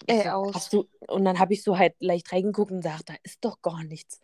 So, 0.06 0.28
aus. 0.30 0.54
Hast 0.54 0.72
du... 0.72 0.88
Und 1.08 1.24
dann 1.24 1.38
habe 1.38 1.52
ich 1.54 1.62
so 1.62 1.78
halt 1.78 1.94
leicht 2.00 2.32
reingeguckt 2.32 2.70
und 2.70 2.82
gesagt, 2.82 3.08
da 3.08 3.14
ist 3.22 3.44
doch 3.44 3.62
gar 3.62 3.82
nichts. 3.84 4.20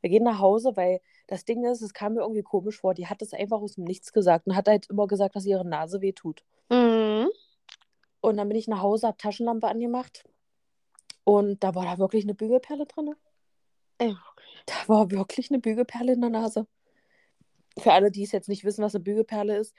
Wir 0.00 0.10
gehen 0.10 0.24
nach 0.24 0.38
Hause, 0.38 0.76
weil 0.76 1.00
das 1.26 1.44
Ding 1.44 1.64
ist, 1.64 1.80
es 1.80 1.94
kam 1.94 2.14
mir 2.14 2.20
irgendwie 2.20 2.42
komisch 2.42 2.80
vor. 2.80 2.92
Die 2.92 3.06
hat 3.06 3.22
es 3.22 3.32
einfach 3.32 3.60
aus 3.60 3.76
dem 3.76 3.84
Nichts 3.84 4.12
gesagt 4.12 4.46
und 4.46 4.54
hat 4.54 4.68
halt 4.68 4.90
immer 4.90 5.06
gesagt, 5.06 5.34
dass 5.34 5.46
ihre 5.46 5.64
Nase 5.64 6.02
weh 6.02 6.12
tut. 6.12 6.44
Mhm. 6.68 7.28
Und 8.20 8.36
dann 8.36 8.48
bin 8.48 8.58
ich 8.58 8.68
nach 8.68 8.82
Hause, 8.82 9.06
habe 9.06 9.16
Taschenlampe 9.16 9.68
angemacht 9.68 10.24
und 11.24 11.62
da 11.64 11.74
war 11.74 11.84
da 11.84 11.98
wirklich 11.98 12.24
eine 12.24 12.34
Bügelperle 12.34 12.86
drin. 12.86 13.14
Ey, 13.98 14.16
da 14.66 14.74
war 14.86 15.10
wirklich 15.10 15.50
eine 15.50 15.58
Bügelperle 15.58 16.12
in 16.12 16.20
der 16.20 16.30
Nase. 16.30 16.66
Für 17.78 17.92
alle, 17.92 18.10
die 18.10 18.22
es 18.22 18.32
jetzt 18.32 18.48
nicht 18.48 18.64
wissen, 18.64 18.84
was 18.84 18.94
eine 18.94 19.02
Bügelperle 19.02 19.56
ist, 19.56 19.74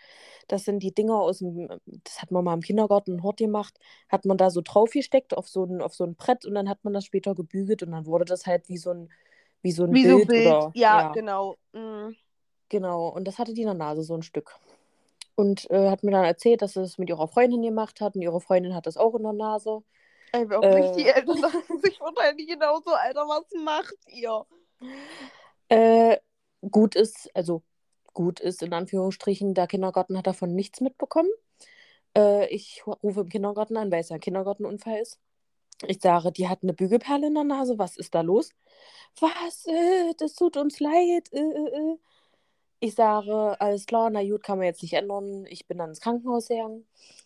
das 0.48 0.66
sind 0.66 0.84
die 0.84 0.94
Dinger 0.94 1.16
aus 1.16 1.40
dem, 1.40 1.70
das 1.86 2.22
hat 2.22 2.30
man 2.30 2.44
mal 2.44 2.54
im 2.54 2.62
Kindergarten 2.62 3.12
einen 3.12 3.24
Hort 3.24 3.38
gemacht, 3.38 3.80
hat 4.10 4.26
man 4.26 4.38
da 4.38 4.50
so 4.50 4.62
drauf 4.62 4.92
gesteckt 4.92 5.36
auf 5.36 5.48
so 5.48 5.64
ein, 5.64 5.82
auf 5.82 5.96
so 5.96 6.04
ein 6.04 6.16
Brett 6.16 6.46
und 6.46 6.56
dann 6.56 6.68
hat 6.68 6.84
man 6.84 6.94
das 6.94 7.06
später 7.06 7.36
gebügelt 7.36 7.84
und 7.84 7.92
dann 7.92 8.06
wurde 8.06 8.26
das 8.26 8.46
halt 8.46 8.68
wie 8.68 8.78
so 8.78 8.92
ein, 8.92 9.10
wie 9.62 9.72
so 9.72 9.84
ein 9.86 9.94
wie 9.94 10.04
Bild. 10.04 10.22
So 10.22 10.26
Bild. 10.28 10.48
Oder, 10.48 10.72
ja, 10.74 11.00
ja, 11.00 11.12
genau. 11.14 11.56
Mhm. 11.72 12.16
Genau, 12.70 13.08
und 13.08 13.26
das 13.28 13.38
hatte 13.38 13.54
die 13.54 13.62
in 13.62 13.68
der 13.68 13.76
Nase, 13.76 14.04
so 14.04 14.16
ein 14.16 14.24
Stück. 14.24 14.56
Und 15.36 15.70
äh, 15.70 15.90
hat 15.90 16.04
mir 16.04 16.12
dann 16.12 16.26
erzählt, 16.26 16.62
dass 16.62 16.74
sie 16.74 16.82
es 16.82 16.98
mit 16.98 17.10
ihrer 17.10 17.28
Freundin 17.28 17.62
gemacht 17.62 18.02
hat 18.02 18.16
und 18.16 18.22
ihre 18.22 18.42
Freundin 18.42 18.74
hat 18.74 18.88
das 18.88 18.98
auch 18.98 19.16
in 19.16 19.24
der 19.24 19.34
Nase. 19.34 19.84
Ey, 20.32 20.50
wirklich, 20.50 20.86
äh, 20.86 20.96
die 20.96 21.08
Eltern 21.08 21.38
sagen 21.38 21.80
sich 21.84 22.00
wahrscheinlich 22.00 22.48
genauso, 22.48 22.92
Alter, 22.92 23.22
was 23.22 23.46
macht 23.64 23.96
ihr? 24.08 24.46
Äh, 25.70 26.18
gut 26.70 26.96
ist, 26.96 27.30
also 27.34 27.62
gut 28.15 28.39
ist 28.39 28.63
in 28.63 28.73
Anführungsstrichen, 28.73 29.54
der 29.54 29.67
Kindergarten 29.67 30.17
hat 30.17 30.28
davon 30.28 30.56
nichts 30.56 30.82
mitbekommen. 30.82 31.30
Äh, 32.17 32.47
ich 32.49 32.84
rufe 32.88 33.21
im 33.21 33.30
Kindergarten 33.30 33.78
an, 33.78 33.91
weil 33.91 34.01
es 34.01 34.10
ja 34.10 34.15
ein 34.15 34.21
Kindergartenunfall 34.21 34.99
ist. 34.99 35.19
Ich 35.88 36.01
sage, 36.01 36.32
die 36.32 36.47
hat 36.47 36.63
eine 36.63 36.73
Bügelperle 36.73 37.28
in 37.28 37.36
der 37.36 37.43
Nase, 37.43 37.78
was 37.78 37.97
ist 37.97 38.15
da 38.15 38.21
los? 38.21 38.51
Was? 39.19 39.65
Äh, 39.67 40.13
das 40.17 40.36
tut 40.36 40.58
uns 40.58 40.80
leid. 40.80 41.32
Äh, 41.34 41.39
äh, 41.39 41.97
ich 42.80 42.95
sage, 42.95 43.60
alles 43.60 43.86
klar, 43.86 44.10
na 44.10 44.23
gut, 44.23 44.43
kann 44.43 44.58
man 44.60 44.67
jetzt 44.67 44.82
nicht 44.84 44.93
ändern. 44.93 45.45
Ich 45.47 45.67
bin 45.67 45.78
dann 45.78 45.89
ins 45.89 46.01
Krankenhaus 46.01 46.47
gegangen. 46.47 46.86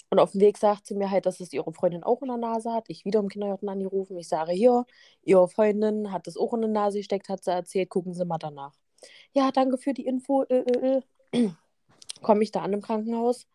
Und 0.10 0.20
auf 0.20 0.32
dem 0.32 0.42
Weg 0.42 0.58
sagt 0.58 0.88
sie 0.88 0.96
mir 0.96 1.12
halt, 1.12 1.26
dass 1.26 1.40
es 1.40 1.54
ihre 1.54 1.74
Freundin 1.74 2.04
auch 2.04 2.22
in 2.22 2.30
der 2.30 2.38
Nase 2.38 2.72
hat. 2.74 2.86
Ich 2.90 3.06
wieder 3.06 3.20
im 3.20 3.30
Kindergarten 3.30 3.70
angerufen. 3.70 4.18
Ich 4.18 4.28
sage, 4.30 4.54
hier, 4.54 4.86
ihre 5.24 5.48
Freundin 5.50 6.12
hat 6.12 6.28
es 6.28 6.38
auch 6.38 6.54
in 6.54 6.62
der 6.62 6.70
Nase 6.70 7.00
gesteckt, 7.00 7.30
hat 7.30 7.44
sie 7.44 7.52
erzählt, 7.52 7.90
gucken 7.90 8.14
Sie 8.14 8.26
mal 8.26 8.38
danach. 8.40 8.74
Ja, 9.34 9.52
danke 9.52 9.78
für 9.78 9.94
die 9.94 10.06
Info. 10.06 10.44
Äh, 10.44 10.60
äh, 10.60 11.02
äh. 11.32 11.50
Komme 12.22 12.44
ich 12.44 12.52
da 12.52 12.62
an 12.62 12.74
im 12.74 12.82
Krankenhaus, 12.82 13.48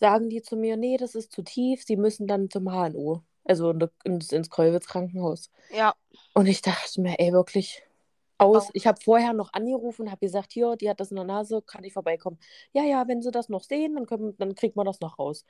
sagen 0.00 0.30
die 0.30 0.42
zu 0.42 0.56
mir, 0.56 0.76
nee, 0.76 0.96
das 0.96 1.14
ist 1.14 1.32
zu 1.32 1.42
tief, 1.42 1.84
Sie 1.84 1.96
müssen 1.96 2.26
dann 2.26 2.48
zum 2.48 2.64
HNO, 2.64 3.22
also 3.44 3.70
in, 3.70 3.88
ins, 4.04 4.32
ins 4.32 4.48
Kreuzwitz 4.48 4.86
Krankenhaus. 4.86 5.50
Ja. 5.74 5.94
Und 6.32 6.46
ich 6.46 6.62
dachte 6.62 7.00
mir, 7.02 7.18
ey, 7.18 7.32
wirklich, 7.32 7.82
aus. 8.42 8.70
Ich 8.72 8.86
habe 8.86 9.00
vorher 9.00 9.32
noch 9.32 9.52
angerufen, 9.52 10.10
habe 10.10 10.26
gesagt, 10.26 10.52
hier, 10.52 10.76
die 10.76 10.90
hat 10.90 11.00
das 11.00 11.10
in 11.10 11.16
der 11.16 11.24
Nase, 11.24 11.62
kann 11.62 11.84
ich 11.84 11.92
vorbeikommen. 11.92 12.38
Ja, 12.72 12.82
ja, 12.82 13.06
wenn 13.08 13.22
sie 13.22 13.30
das 13.30 13.48
noch 13.48 13.62
sehen, 13.62 13.94
dann, 13.94 14.06
können, 14.06 14.36
dann 14.38 14.54
kriegt 14.54 14.76
man 14.76 14.86
das 14.86 15.00
noch 15.00 15.18
raus. 15.18 15.44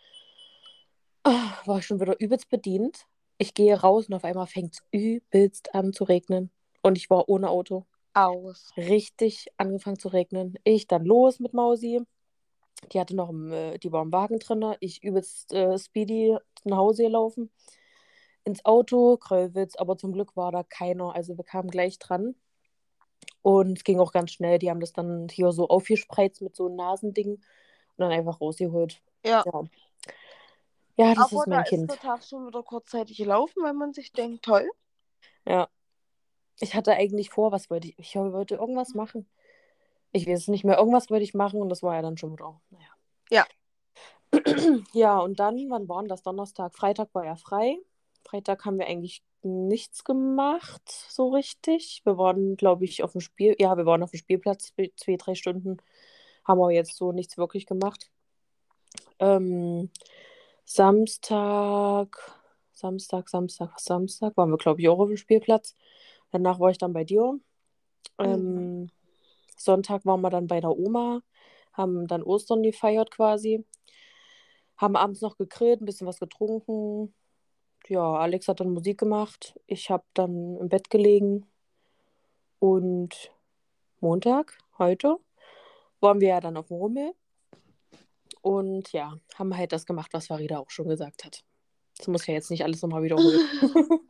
Ah, 1.25 1.53
war 1.65 1.79
ich 1.79 1.87
schon 1.87 2.01
wieder 2.01 2.21
übelst 2.21 2.51
bedient. 2.51 3.07
Ich 3.39 3.55
gehe 3.55 3.81
raus 3.81 4.09
und 4.09 4.15
auf 4.15 4.25
einmal 4.25 4.47
fängt 4.47 4.75
es 4.75 4.83
übelst 4.91 5.75
an 5.75 5.93
zu 5.93 6.05
regnen. 6.05 6.51
Und 6.83 6.97
ich 6.99 7.11
war 7.11 7.29
ohne 7.29 7.49
Auto. 7.49 7.87
Aus. 8.15 8.73
Richtig 8.77 9.47
angefangen 9.57 9.99
zu 9.99 10.09
regnen. 10.09 10.55
Ich 10.65 10.87
dann 10.87 11.05
los 11.05 11.41
mit 11.41 11.55
Mausi. 11.55 12.01
Die 12.93 13.01
hatte 13.01 13.15
noch 13.15 13.31
im, 13.31 13.53
äh, 13.53 13.79
die 13.79 13.93
war 13.93 14.03
im 14.03 14.13
Wagen 14.13 14.39
drin. 14.39 14.75
Ich 14.81 15.03
übelst 15.03 15.53
äh, 15.53 15.79
speedy 15.79 16.37
nach 16.65 16.79
Hause 16.79 17.05
gelaufen. 17.05 17.51
Ins 18.45 18.65
Auto, 18.65 19.17
Kröllwitz, 19.19 19.77
aber 19.77 19.97
zum 19.97 20.13
Glück 20.13 20.37
war 20.37 20.51
da 20.51 20.63
keiner. 20.65 21.15
Also 21.15 21.37
wir 21.37 21.45
kamen 21.45 21.71
gleich 21.71 21.99
dran. 21.99 22.35
Und 23.41 23.79
es 23.79 23.85
ging 23.85 24.01
auch 24.01 24.13
ganz 24.13 24.33
schnell. 24.33 24.59
Die 24.59 24.71
haben 24.71 24.81
das 24.81 24.93
dann 24.93 25.29
hier 25.29 25.53
so 25.53 25.69
aufgespreizt 25.69 26.43
mit 26.43 26.57
so 26.57 26.67
einem 26.67 26.77
Nasending 26.77 27.35
und 27.35 27.43
dann 27.97 28.11
einfach 28.11 28.41
rausgeholt. 28.41 29.01
Ja. 29.25 29.45
Ja, 29.47 29.63
ja 30.97 31.15
das 31.15 31.33
Aber 31.33 31.43
ist 31.43 31.47
mein 31.47 31.59
da 31.59 31.63
Kind. 31.63 31.91
ist 31.91 32.03
der 32.03 32.11
Tag 32.11 32.25
schon 32.25 32.47
wieder 32.47 32.63
kurzzeitig 32.63 33.17
gelaufen, 33.17 33.63
weil 33.63 33.75
man 33.75 33.93
sich 33.93 34.13
denkt, 34.13 34.45
toll. 34.45 34.69
Ja. 35.47 35.69
Ich 36.63 36.77
hatte 36.77 36.93
eigentlich 36.93 37.31
vor, 37.31 37.51
was 37.51 37.71
wollte 37.71 37.89
ich? 37.89 37.99
Ich 37.99 38.15
wollte 38.15 38.55
irgendwas 38.55 38.95
machen. 38.95 39.29
Ich 40.13 40.29
weiß 40.29 40.43
es 40.43 40.49
nicht 40.49 40.63
mehr. 40.63 40.79
Irgendwas 40.79 41.11
wollte 41.11 41.25
ich 41.25 41.35
machen 41.35 41.61
und 41.61 41.69
das 41.69 41.83
war 41.83 41.97
ja 41.97 42.03
dann 42.03 42.17
schon 42.17 42.33
wieder. 42.33 42.61
Naja. 42.71 42.87
Ja. 43.31 43.47
Ja, 44.95 45.19
und 45.19 45.41
dann, 45.41 45.69
wann 45.71 45.89
war 45.89 46.01
denn 46.01 46.09
das? 46.09 46.23
Donnerstag? 46.23 46.75
Freitag 46.75 47.09
war 47.15 47.25
ja 47.25 47.35
frei. 47.35 47.79
Freitag 48.25 48.65
haben 48.65 48.79
wir 48.79 48.87
eigentlich 48.87 49.25
nichts 49.43 50.05
gemacht, 50.05 50.83
so 50.87 51.31
richtig. 51.31 52.01
Wir 52.05 52.17
waren, 52.17 52.57
glaube 52.57 52.85
ich, 52.85 53.03
auf 53.03 53.13
dem 53.13 53.21
Spiel, 53.21 53.57
ja, 53.59 53.77
wir 53.77 53.85
waren 53.85 54.03
auf 54.05 54.13
dem 54.13 54.19
Spielplatz 54.19 54.73
zwei, 54.97 55.17
drei 55.17 55.35
Stunden. 55.35 55.79
Haben 56.45 56.61
wir 56.61 56.71
jetzt 56.71 56.97
so 56.97 57.11
nichts 57.11 57.37
wirklich 57.37 57.67
gemacht. 57.67 58.09
Ähm, 59.19 59.91
Samstag, 60.65 62.17
Samstag, 62.73 63.29
Samstag, 63.29 63.81
Samstag 63.81 64.37
waren 64.37 64.51
wir, 64.51 64.59
glaube 64.59 64.81
ich, 64.81 64.89
auch 64.89 65.01
auf 65.01 65.09
dem 65.09 65.17
Spielplatz. 65.17 65.75
Danach 66.33 66.59
war 66.59 66.71
ich 66.71 66.79
dann 66.79 66.95
bei 66.95 67.05
dir. 67.05 67.39
Ähm, 68.19 68.81
mhm. 68.81 68.91
Sonntag 69.57 70.05
waren 70.07 70.23
wir 70.23 70.31
dann 70.31 70.47
bei 70.47 70.61
der 70.61 70.77
Oma, 70.77 71.23
haben 71.73 72.09
dann 72.09 72.23
Ostern 72.23 72.63
gefeiert 72.63 73.11
quasi. 73.11 73.65
Haben 74.77 74.97
abends 74.97 75.21
noch 75.21 75.37
gegrillt, 75.37 75.81
ein 75.81 75.85
bisschen 75.85 76.07
was 76.07 76.19
getrunken. 76.19 77.15
Ja, 77.87 78.15
Alex 78.15 78.49
hat 78.49 78.61
dann 78.61 78.73
Musik 78.73 78.99
gemacht. 78.99 79.61
Ich 79.67 79.91
habe 79.91 80.05
dann 80.15 80.57
im 80.57 80.69
Bett 80.69 80.91
gelegen. 80.91 81.47
Und 82.59 83.33
Montag, 84.01 84.59
heute, 84.79 85.19
waren 86.01 86.21
wir 86.21 86.29
ja 86.29 86.41
dann 86.41 86.57
auf 86.57 86.69
dem 86.69 86.79
Rummel. 86.79 87.13
Und 88.41 88.91
ja, 88.93 89.21
haben 89.35 89.57
halt 89.57 89.73
das 89.73 89.85
gemacht, 89.85 90.13
was 90.15 90.29
Farida 90.29 90.59
auch 90.59 90.71
schon 90.71 90.89
gesagt 90.89 91.25
hat. 91.25 91.45
Das 91.99 92.09
muss 92.09 92.27
ja 92.27 92.35
jetzt 92.35 92.51
nicht 92.51 92.65
alles 92.65 92.83
nochmal 92.83 93.03
wiederholen. 93.03 93.41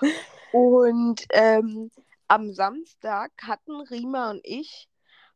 und 0.52 1.24
ähm, 1.30 1.90
am 2.28 2.52
Samstag 2.52 3.32
hatten 3.42 3.80
Rima 3.80 4.30
und 4.30 4.40
ich 4.44 4.88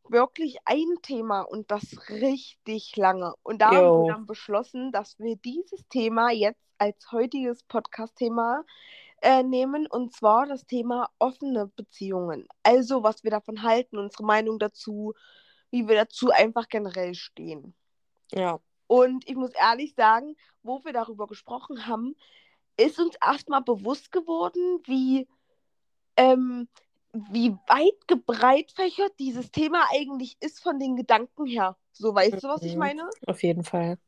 wirklich 0.08 0.58
ein 0.64 0.96
Thema 1.02 1.42
und 1.42 1.70
das 1.70 2.08
richtig 2.08 2.96
lange. 2.96 3.34
Und 3.42 3.62
da 3.62 3.72
jo. 3.72 3.78
haben 3.78 4.04
wir 4.04 4.12
dann 4.12 4.26
beschlossen, 4.26 4.92
dass 4.92 5.18
wir 5.18 5.36
dieses 5.36 5.86
Thema 5.88 6.30
jetzt 6.30 6.60
als 6.78 7.12
heutiges 7.12 7.62
Podcast-Thema 7.64 8.64
äh, 9.22 9.42
nehmen 9.42 9.86
und 9.86 10.14
zwar 10.14 10.46
das 10.46 10.66
Thema 10.66 11.10
offene 11.18 11.66
Beziehungen. 11.76 12.48
Also, 12.62 13.02
was 13.02 13.22
wir 13.22 13.30
davon 13.30 13.62
halten, 13.62 13.98
unsere 13.98 14.24
Meinung 14.24 14.58
dazu, 14.58 15.14
wie 15.70 15.86
wir 15.86 15.96
dazu 15.96 16.30
einfach 16.30 16.68
generell 16.68 17.14
stehen. 17.14 17.74
Ja. 18.32 18.58
Und 18.86 19.28
ich 19.28 19.36
muss 19.36 19.52
ehrlich 19.52 19.94
sagen, 19.94 20.36
wo 20.62 20.84
wir 20.84 20.92
darüber 20.92 21.26
gesprochen 21.26 21.86
haben, 21.86 22.16
ist 22.80 22.98
uns 22.98 23.16
erstmal 23.22 23.62
bewusst 23.62 24.12
geworden, 24.12 24.80
wie, 24.84 25.28
ähm, 26.16 26.68
wie 27.12 27.52
weit 27.66 28.06
gebreitfächert 28.06 29.12
dieses 29.18 29.50
Thema 29.50 29.84
eigentlich 29.92 30.36
ist 30.40 30.62
von 30.62 30.78
den 30.78 30.96
Gedanken 30.96 31.46
her. 31.46 31.76
So, 31.92 32.14
weißt 32.14 32.34
mhm. 32.34 32.40
du, 32.40 32.48
was 32.48 32.62
ich 32.62 32.74
mhm. 32.74 32.78
meine? 32.78 33.10
Auf 33.26 33.42
jeden 33.42 33.64
Fall. 33.64 33.98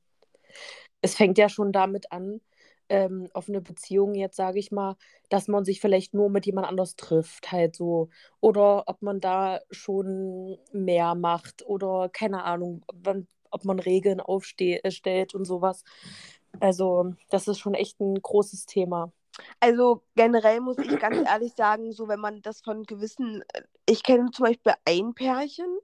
Es 1.00 1.14
fängt 1.14 1.38
ja 1.38 1.48
schon 1.48 1.72
damit 1.72 2.12
an, 2.12 2.40
ähm, 2.88 3.28
offene 3.32 3.62
Beziehung 3.62 4.14
jetzt, 4.14 4.36
sage 4.36 4.58
ich 4.58 4.70
mal, 4.70 4.96
dass 5.30 5.48
man 5.48 5.64
sich 5.64 5.80
vielleicht 5.80 6.12
nur 6.14 6.28
mit 6.28 6.44
jemand 6.46 6.68
anders 6.68 6.94
trifft, 6.94 7.50
halt 7.50 7.74
so. 7.74 8.10
Oder 8.40 8.84
ob 8.86 9.00
man 9.00 9.18
da 9.18 9.60
schon 9.70 10.58
mehr 10.72 11.14
macht 11.14 11.64
oder 11.66 12.10
keine 12.10 12.44
Ahnung, 12.44 12.84
wann, 12.92 13.26
ob 13.50 13.64
man 13.64 13.78
Regeln 13.78 14.20
aufstellt 14.20 14.84
äh, 15.06 15.26
und 15.36 15.46
sowas. 15.46 15.84
Also, 16.60 17.14
das 17.30 17.48
ist 17.48 17.58
schon 17.58 17.74
echt 17.74 18.00
ein 18.00 18.20
großes 18.20 18.66
Thema. 18.66 19.12
Also 19.60 20.02
generell 20.14 20.60
muss 20.60 20.78
ich 20.78 20.98
ganz 20.98 21.16
ehrlich 21.28 21.54
sagen, 21.54 21.92
so 21.92 22.08
wenn 22.08 22.20
man 22.20 22.42
das 22.42 22.60
von 22.60 22.84
gewissen, 22.84 23.42
äh, 23.52 23.62
ich 23.86 24.02
kenne 24.02 24.30
zum 24.30 24.46
Beispiel 24.46 24.74
ein 24.84 25.14
Pärchen, 25.14 25.78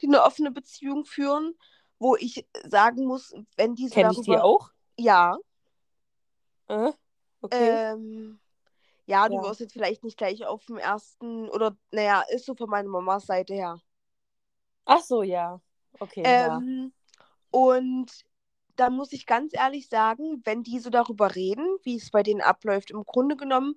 die 0.00 0.06
eine 0.06 0.22
offene 0.22 0.50
Beziehung 0.50 1.04
führen, 1.04 1.54
wo 1.98 2.16
ich 2.16 2.46
sagen 2.64 3.04
muss, 3.04 3.34
wenn 3.56 3.74
diese 3.74 3.94
Kenn 3.94 4.04
darüber... 4.04 4.20
ich 4.20 4.26
die 4.26 4.38
auch? 4.38 4.70
Ja. 4.98 5.36
Äh, 6.68 6.92
okay. 7.40 7.92
Ähm, 7.92 8.40
ja, 9.06 9.28
du 9.28 9.36
ja. 9.36 9.42
wirst 9.42 9.60
jetzt 9.60 9.72
vielleicht 9.72 10.04
nicht 10.04 10.16
gleich 10.16 10.44
auf 10.46 10.64
dem 10.66 10.78
ersten, 10.78 11.48
oder 11.48 11.76
naja, 11.90 12.22
ist 12.30 12.46
so 12.46 12.54
von 12.54 12.70
meiner 12.70 12.88
Mamas 12.88 13.26
Seite 13.26 13.54
her. 13.54 13.80
Ach 14.84 15.00
so, 15.00 15.22
ja. 15.22 15.60
Okay. 15.98 16.22
Ähm, 16.24 16.92
ja. 16.92 17.20
Und 17.50 18.24
da 18.76 18.90
muss 18.90 19.12
ich 19.12 19.26
ganz 19.26 19.54
ehrlich 19.54 19.88
sagen, 19.88 20.42
wenn 20.44 20.62
die 20.62 20.78
so 20.78 20.90
darüber 20.90 21.34
reden, 21.34 21.66
wie 21.82 21.96
es 21.96 22.10
bei 22.10 22.22
denen 22.22 22.40
abläuft, 22.40 22.90
im 22.90 23.04
Grunde 23.04 23.36
genommen, 23.36 23.76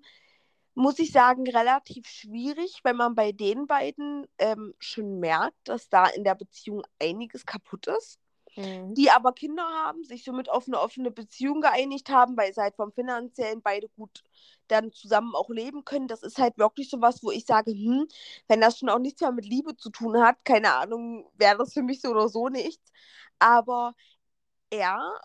muss 0.73 0.99
ich 0.99 1.11
sagen, 1.11 1.47
relativ 1.49 2.07
schwierig, 2.07 2.81
weil 2.83 2.93
man 2.93 3.15
bei 3.15 3.31
den 3.31 3.65
beiden 3.65 4.27
ähm, 4.37 4.73
schon 4.79 5.19
merkt, 5.19 5.55
dass 5.65 5.89
da 5.89 6.05
in 6.07 6.23
der 6.23 6.35
Beziehung 6.35 6.83
einiges 6.99 7.45
kaputt 7.45 7.87
ist. 7.87 8.19
Mhm. 8.57 8.93
Die 8.93 9.09
aber 9.09 9.33
Kinder 9.33 9.63
haben, 9.63 10.03
sich 10.03 10.23
somit 10.23 10.49
auf 10.49 10.67
eine 10.67 10.79
offene 10.79 11.11
Beziehung 11.11 11.61
geeinigt 11.61 12.09
haben, 12.09 12.37
weil 12.37 12.53
sie 12.53 12.61
halt 12.61 12.75
vom 12.75 12.91
Finanziellen 12.93 13.61
beide 13.61 13.89
gut 13.89 14.23
dann 14.67 14.91
zusammen 14.91 15.35
auch 15.35 15.49
leben 15.49 15.85
können. 15.85 16.07
Das 16.07 16.23
ist 16.23 16.37
halt 16.37 16.57
wirklich 16.57 16.89
so 16.89 17.01
was, 17.01 17.21
wo 17.23 17.31
ich 17.31 17.45
sage, 17.45 17.71
hm, 17.71 18.07
wenn 18.47 18.61
das 18.61 18.79
schon 18.79 18.89
auch 18.89 18.99
nichts 18.99 19.21
mehr 19.21 19.31
mit 19.31 19.45
Liebe 19.45 19.75
zu 19.75 19.89
tun 19.89 20.21
hat, 20.21 20.43
keine 20.45 20.73
Ahnung, 20.73 21.29
wäre 21.35 21.57
das 21.57 21.73
für 21.73 21.83
mich 21.83 22.01
so 22.01 22.09
oder 22.09 22.29
so 22.29 22.47
nichts. 22.49 22.91
Aber 23.39 23.93
er 24.69 25.19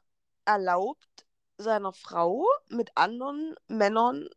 erlaubt 0.45 1.27
seiner 1.59 1.93
Frau 1.93 2.47
mit 2.69 2.91
anderen 2.97 3.55
Männern 3.69 4.29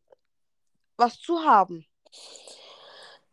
was 0.98 1.20
zu 1.20 1.40
haben. 1.40 1.86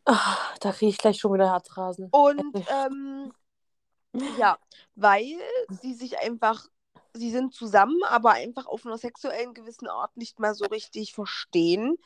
Ach, 0.04 0.59
da 0.59 0.72
kriege 0.72 0.90
ich 0.90 0.98
gleich 0.98 1.18
schon 1.18 1.35
wieder 1.35 1.50
Herzrasen. 1.50 2.09
Und 2.11 2.54
ähm, 2.70 3.33
ja, 4.38 4.59
weil 4.94 5.38
sie 5.68 5.94
sich 5.94 6.18
einfach, 6.18 6.66
sie 7.12 7.30
sind 7.30 7.54
zusammen, 7.54 8.02
aber 8.09 8.33
einfach 8.33 8.66
auf 8.66 8.87
einer 8.87 8.98
sexuellen 8.98 9.54
gewissen 9.54 9.88
Art 9.88 10.16
nicht 10.16 10.40
mehr 10.40 10.54
so 10.54 10.64
richtig 10.66 11.12
verstehen. 11.12 11.96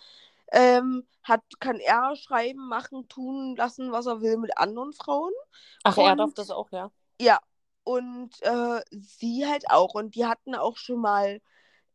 Ähm, 0.53 1.07
hat, 1.22 1.42
kann 1.59 1.81
er 1.81 2.14
schreiben, 2.16 2.68
machen, 2.68 3.09
tun, 3.09 3.57
lassen, 3.57 3.92
was 3.92 4.07
er 4.07 4.20
will 4.20 4.37
mit 4.37 4.59
anderen 4.59 4.92
Frauen. 4.92 5.33
Ach, 5.83 5.96
Und, 5.96 6.05
er 6.05 6.16
darf 6.16 6.35
das 6.35 6.50
auch, 6.50 6.70
ja. 6.70 6.90
Ja, 7.20 7.40
und 7.85 8.31
äh, 8.42 8.81
sie 8.90 9.47
halt 9.47 9.70
auch. 9.70 9.94
Und 9.94 10.14
die 10.14 10.27
hatten 10.27 10.55
auch 10.55 10.77
schon 10.77 11.01
mal 11.01 11.40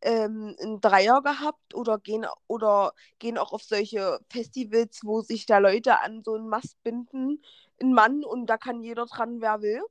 ähm, 0.02 0.56
einen 0.62 0.80
Dreier 0.80 1.22
gehabt 1.22 1.76
oder 1.76 2.00
gehen, 2.00 2.26
oder 2.48 2.94
gehen 3.20 3.38
auch 3.38 3.52
auf 3.52 3.64
solche 3.64 4.20
Festivals, 4.30 5.02
wo 5.04 5.22
sich 5.22 5.46
da 5.46 5.58
Leute 5.58 6.00
an 6.00 6.24
so 6.24 6.36
einen 6.36 6.48
Mast 6.48 6.82
binden, 6.84 7.44
ein 7.82 7.94
Mann, 7.94 8.24
und 8.24 8.48
da 8.48 8.58
kann 8.58 8.82
jeder 8.82 9.06
dran, 9.06 9.42
wer 9.42 9.62
will. 9.62 9.82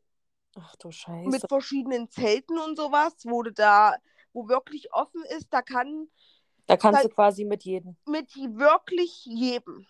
Ach 0.56 0.76
du 0.76 0.90
Scheiße. 0.90 1.28
Mit 1.28 1.48
verschiedenen 1.48 2.10
Zelten 2.10 2.58
und 2.58 2.76
sowas, 2.76 3.14
wo 3.24 3.42
du 3.42 3.52
da, 3.52 3.96
wo 4.32 4.48
wirklich 4.48 4.92
offen 4.92 5.22
ist, 5.36 5.48
da 5.50 5.62
kann. 5.62 6.08
Da 6.66 6.76
kannst 6.76 7.04
da, 7.04 7.08
du 7.08 7.14
quasi 7.14 7.44
mit 7.44 7.64
jedem. 7.64 7.96
Mit 8.06 8.34
wirklich 8.34 9.24
jedem. 9.26 9.86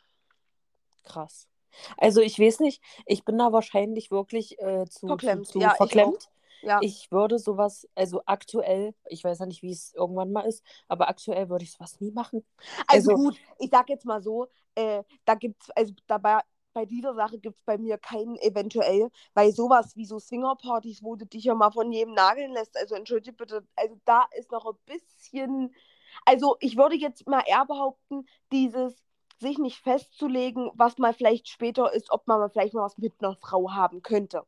Krass. 1.05 1.49
Also 1.97 2.21
ich 2.21 2.39
weiß 2.39 2.61
nicht, 2.61 2.83
ich 3.07 3.25
bin 3.25 3.39
da 3.39 3.53
wahrscheinlich 3.53 4.11
wirklich 4.11 4.59
äh, 4.61 4.87
zu 4.87 5.07
verklemmt. 5.07 5.47
Zu, 5.47 5.53
zu 5.55 5.61
ja, 5.61 5.75
verklemmt. 5.75 6.29
Ich, 6.61 6.69
ja. 6.69 6.81
ich 6.83 7.11
würde 7.11 7.39
sowas, 7.39 7.89
also 7.95 8.23
aktuell, 8.27 8.95
ich 9.07 9.25
weiß 9.25 9.39
ja 9.39 9.47
nicht, 9.47 9.63
wie 9.63 9.71
es 9.71 9.95
irgendwann 9.95 10.33
mal 10.33 10.43
ist, 10.43 10.65
aber 10.89 11.09
aktuell 11.09 11.49
würde 11.49 11.65
ich 11.65 11.73
sowas 11.73 12.01
nie 12.01 12.11
machen. 12.11 12.45
Also, 12.87 13.13
also 13.13 13.23
gut, 13.23 13.39
ich 13.59 13.71
sag 13.71 13.89
jetzt 13.89 14.05
mal 14.05 14.23
so, 14.23 14.49
äh, 14.75 15.03
da 15.25 15.35
gibt's, 15.35 15.71
also 15.71 15.95
dabei, 16.07 16.41
bei 16.73 16.85
dieser 16.85 17.15
Sache 17.15 17.39
gibt 17.39 17.59
es 17.59 17.65
bei 17.65 17.79
mir 17.79 17.99
keinen 17.99 18.37
eventuell, 18.37 19.11
weil 19.35 19.53
sowas 19.53 19.97
wie 19.97 20.05
so 20.05 20.19
Swingerpartys, 20.19 21.03
wo 21.03 21.17
du 21.17 21.27
dich 21.27 21.45
ja 21.45 21.55
mal 21.55 21.71
von 21.71 21.91
jedem 21.91 22.15
nageln 22.15 22.53
lässt, 22.53 22.77
also 22.77 22.95
entschuldige 22.95 23.37
bitte, 23.37 23.67
also 23.77 23.97
da 24.05 24.27
ist 24.37 24.53
noch 24.53 24.67
ein 24.67 24.79
bisschen, 24.87 25.75
also 26.25 26.57
ich 26.61 26.77
würde 26.77 26.97
jetzt 26.97 27.27
mal 27.27 27.43
eher 27.47 27.67
behaupten, 27.67 28.27
dieses 28.53 29.03
sich 29.41 29.59
nicht 29.59 29.79
festzulegen, 29.79 30.71
was 30.75 30.99
mal 30.99 31.15
vielleicht 31.15 31.49
später 31.49 31.93
ist, 31.93 32.11
ob 32.11 32.27
man 32.27 32.39
mal 32.41 32.51
vielleicht 32.51 32.75
mal 32.75 32.83
was 32.83 32.99
mit 32.99 33.15
einer 33.21 33.37
Frau 33.37 33.71
haben 33.73 34.03
könnte. 34.03 34.45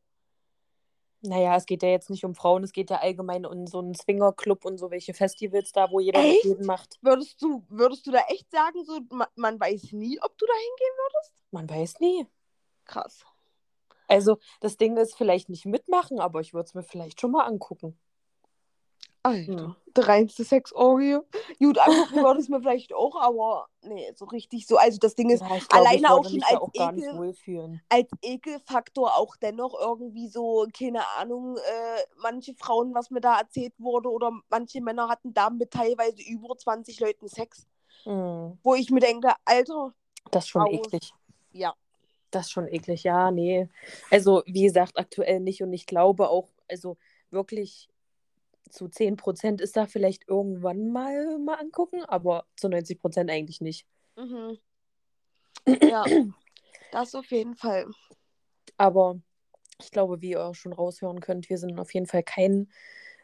Naja, 1.23 1.55
es 1.55 1.67
geht 1.67 1.83
ja 1.83 1.89
jetzt 1.89 2.09
nicht 2.09 2.25
um 2.25 2.33
Frauen, 2.33 2.63
es 2.63 2.71
geht 2.71 2.89
ja 2.89 2.97
allgemein 2.97 3.45
um 3.45 3.67
so 3.67 3.77
einen 3.77 3.93
Swingerclub 3.93 4.65
und 4.65 4.79
so 4.79 4.89
welche 4.89 5.13
Festivals 5.13 5.71
da, 5.71 5.91
wo 5.91 5.99
jeder 5.99 6.19
echt? 6.19 6.43
jeden 6.43 6.65
macht. 6.65 6.97
Würdest 7.01 7.41
du, 7.41 7.63
würdest 7.69 8.07
du 8.07 8.11
da 8.11 8.21
echt 8.29 8.49
sagen, 8.49 8.83
so 8.83 8.99
man, 9.11 9.27
man 9.35 9.59
weiß 9.59 9.91
nie, 9.91 10.19
ob 10.21 10.35
du 10.37 10.45
da 10.47 10.53
hingehen 10.53 10.95
würdest? 10.97 11.33
Man 11.51 11.69
weiß 11.69 11.99
nie. 11.99 12.25
Krass. 12.85 13.23
Also, 14.07 14.39
das 14.59 14.77
Ding 14.77 14.97
ist 14.97 15.15
vielleicht 15.15 15.47
nicht 15.47 15.65
mitmachen, 15.65 16.19
aber 16.19 16.41
ich 16.41 16.53
würde 16.53 16.65
es 16.65 16.73
mir 16.73 16.83
vielleicht 16.83 17.21
schon 17.21 17.31
mal 17.31 17.45
angucken. 17.45 17.97
Alter, 19.23 19.53
hm. 19.53 19.75
der 19.95 20.07
reinste 20.07 20.43
Sexorgie. 20.43 21.19
Gut, 21.59 21.77
angucken 21.77 22.23
würde 22.23 22.39
es 22.39 22.49
mir 22.49 22.59
vielleicht 22.59 22.93
auch, 22.93 23.15
aber 23.15 23.67
nee, 23.83 24.11
so 24.15 24.25
richtig 24.25 24.65
so. 24.65 24.77
Also 24.77 24.97
das 24.97 25.13
Ding 25.13 25.29
ist, 25.29 25.41
ja, 25.41 25.47
glaub, 25.47 25.73
alleine 25.73 26.11
auch 26.11 26.27
schon 26.27 26.41
als, 26.41 26.55
auch 26.55 26.71
Ekel, 26.73 27.81
als 27.89 28.09
Ekelfaktor 28.23 29.15
auch 29.15 29.35
dennoch 29.35 29.79
irgendwie 29.79 30.27
so, 30.27 30.65
keine 30.75 31.07
Ahnung, 31.17 31.57
äh, 31.57 32.01
manche 32.21 32.55
Frauen, 32.55 32.95
was 32.95 33.11
mir 33.11 33.21
da 33.21 33.39
erzählt 33.39 33.73
wurde, 33.77 34.09
oder 34.09 34.31
manche 34.49 34.81
Männer 34.81 35.07
hatten 35.07 35.33
da 35.33 35.51
mit 35.51 35.69
teilweise 35.69 36.21
über 36.23 36.57
20 36.57 36.99
Leuten 36.99 37.27
Sex. 37.27 37.67
Hm. 38.03 38.57
Wo 38.63 38.73
ich 38.73 38.89
mir 38.89 39.01
denke, 39.01 39.33
Alter. 39.45 39.93
Das 40.31 40.45
ist 40.45 40.49
schon 40.49 40.63
aus. 40.63 40.71
eklig. 40.71 41.13
Ja. 41.51 41.75
Das 42.31 42.45
ist 42.45 42.51
schon 42.51 42.67
eklig, 42.67 43.03
ja, 43.03 43.29
nee. 43.29 43.69
Also, 44.09 44.41
wie 44.47 44.63
gesagt, 44.63 44.97
aktuell 44.97 45.41
nicht 45.41 45.61
und 45.61 45.73
ich 45.73 45.85
glaube 45.85 46.29
auch, 46.29 46.47
also 46.67 46.97
wirklich 47.29 47.90
zu 48.69 48.87
10% 48.87 49.61
ist 49.61 49.77
da 49.77 49.85
vielleicht 49.85 50.27
irgendwann 50.27 50.91
mal, 50.91 51.37
mal 51.39 51.55
angucken, 51.55 52.03
aber 52.05 52.45
zu 52.55 52.67
90% 52.67 53.29
eigentlich 53.29 53.61
nicht. 53.61 53.85
Mhm. 54.15 54.57
Ja, 55.81 56.05
das 56.91 57.15
auf 57.15 57.29
jeden 57.31 57.55
Fall. 57.55 57.87
Aber 58.77 59.19
ich 59.81 59.91
glaube, 59.91 60.21
wie 60.21 60.31
ihr 60.31 60.43
auch 60.43 60.55
schon 60.55 60.73
raushören 60.73 61.19
könnt, 61.19 61.49
wir 61.49 61.57
sind 61.57 61.77
auf 61.79 61.93
jeden 61.93 62.05
Fall 62.05 62.23
kein, 62.23 62.69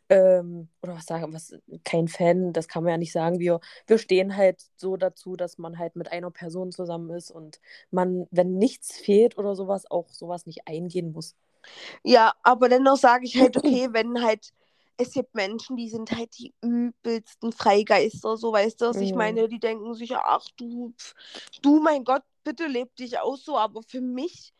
ähm, 0.10 0.69
oder 0.82 0.95
was 0.95 1.06
sagen, 1.06 1.34
was, 1.34 1.54
kein 1.84 2.08
Fan, 2.08 2.54
das 2.54 2.67
kann 2.67 2.84
man 2.84 2.91
ja 2.91 2.97
nicht 2.97 3.12
sagen. 3.12 3.39
Wir, 3.39 3.60
wir 3.86 3.97
stehen 3.97 4.36
halt 4.36 4.63
so 4.76 4.97
dazu, 4.97 5.36
dass 5.36 5.58
man 5.58 5.78
halt 5.78 5.95
mit 5.95 6.12
einer 6.12 6.32
Person 6.32 6.71
zusammen 6.71 7.10
ist 7.12 7.32
und 7.32 7.60
man, 7.91 8.28
wenn 8.32 8.58
nichts 8.58 8.97
fehlt 8.97 9.38
oder 9.38 9.56
sowas, 9.56 9.89
auch 9.89 10.10
sowas 10.10 10.45
nicht 10.45 10.67
eingehen 10.67 11.12
muss. 11.12 11.36
Ja, 12.04 12.34
aber 12.43 12.69
dennoch 12.69 12.97
sage 12.97 13.26
ich 13.26 13.39
halt, 13.39 13.58
okay, 13.58 13.89
wenn 13.91 14.23
halt 14.23 14.54
es 14.97 15.12
gibt 15.12 15.36
Menschen, 15.36 15.77
die 15.77 15.89
sind 15.89 16.12
halt 16.12 16.38
die 16.38 16.53
übelsten 16.62 17.51
Freigeister, 17.51 18.36
so 18.36 18.51
weißt 18.51 18.81
du, 18.81 18.86
was 18.88 18.97
mhm. 18.97 19.03
ich 19.03 19.13
meine, 19.13 19.47
die 19.47 19.60
denken 19.60 19.93
sich, 19.93 20.15
ach 20.15 20.45
du, 20.57 20.93
du, 21.62 21.79
mein 21.79 22.03
Gott, 22.03 22.23
bitte 22.43 22.67
leb 22.67 22.95
dich 22.95 23.19
aus 23.19 23.45
so, 23.45 23.57
aber 23.57 23.83
für 23.83 24.01
mich 24.01 24.53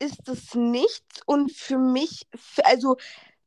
ist 0.00 0.22
das 0.24 0.54
nichts 0.54 1.22
und 1.26 1.52
für 1.52 1.78
mich, 1.78 2.26
also 2.64 2.96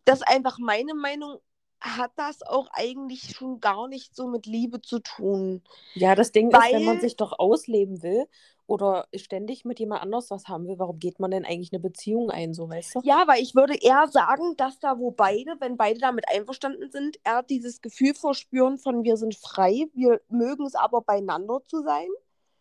das 0.05 0.19
ist 0.19 0.27
einfach 0.27 0.57
meine 0.59 0.93
Meinung, 0.93 1.39
hat 1.81 2.11
das 2.15 2.41
auch 2.43 2.67
eigentlich 2.71 3.35
schon 3.35 3.59
gar 3.59 3.89
nicht 3.89 4.15
so 4.15 4.27
mit 4.27 4.45
Liebe 4.45 4.81
zu 4.81 4.99
tun. 4.99 5.61
Ja, 5.95 6.15
das 6.15 6.31
Ding 6.31 6.53
Weil... 6.53 6.67
ist, 6.67 6.73
wenn 6.73 6.85
man 6.85 7.01
sich 7.01 7.17
doch 7.17 7.37
ausleben 7.37 8.01
will 8.01 8.25
oder 8.65 9.07
ständig 9.15 9.65
mit 9.65 9.79
jemand 9.79 10.01
anders 10.01 10.31
was 10.31 10.47
haben 10.47 10.67
will, 10.67 10.79
warum 10.79 10.99
geht 10.99 11.19
man 11.19 11.31
denn 11.31 11.45
eigentlich 11.45 11.73
eine 11.73 11.81
Beziehung 11.81 12.29
ein, 12.29 12.53
so 12.53 12.69
weißt 12.69 12.95
du? 12.95 13.01
Ja, 13.03 13.23
weil 13.27 13.41
ich 13.41 13.55
würde 13.55 13.75
eher 13.75 14.07
sagen, 14.07 14.55
dass 14.57 14.79
da, 14.79 14.97
wo 14.99 15.11
beide, 15.11 15.55
wenn 15.59 15.77
beide 15.77 15.99
damit 15.99 16.25
einverstanden 16.29 16.89
sind, 16.91 17.17
eher 17.23 17.43
dieses 17.43 17.81
Gefühl 17.81 18.13
verspüren 18.13 18.77
von 18.77 19.03
wir 19.03 19.17
sind 19.17 19.35
frei, 19.35 19.87
wir 19.93 20.21
mögen 20.29 20.65
es 20.65 20.75
aber 20.75 21.01
beieinander 21.01 21.61
zu 21.67 21.83
sein. 21.83 22.07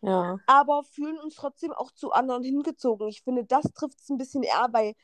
Ja. 0.01 0.37
Aber 0.47 0.83
fühlen 0.83 1.17
uns 1.17 1.35
trotzdem 1.35 1.71
auch 1.71 1.91
zu 1.91 2.11
anderen 2.11 2.43
hingezogen. 2.43 3.07
Ich 3.07 3.21
finde, 3.21 3.45
das 3.45 3.63
trifft 3.73 3.99
es 4.01 4.09
ein 4.09 4.17
bisschen 4.17 4.43
eher, 4.43 4.67
weil 4.71 4.95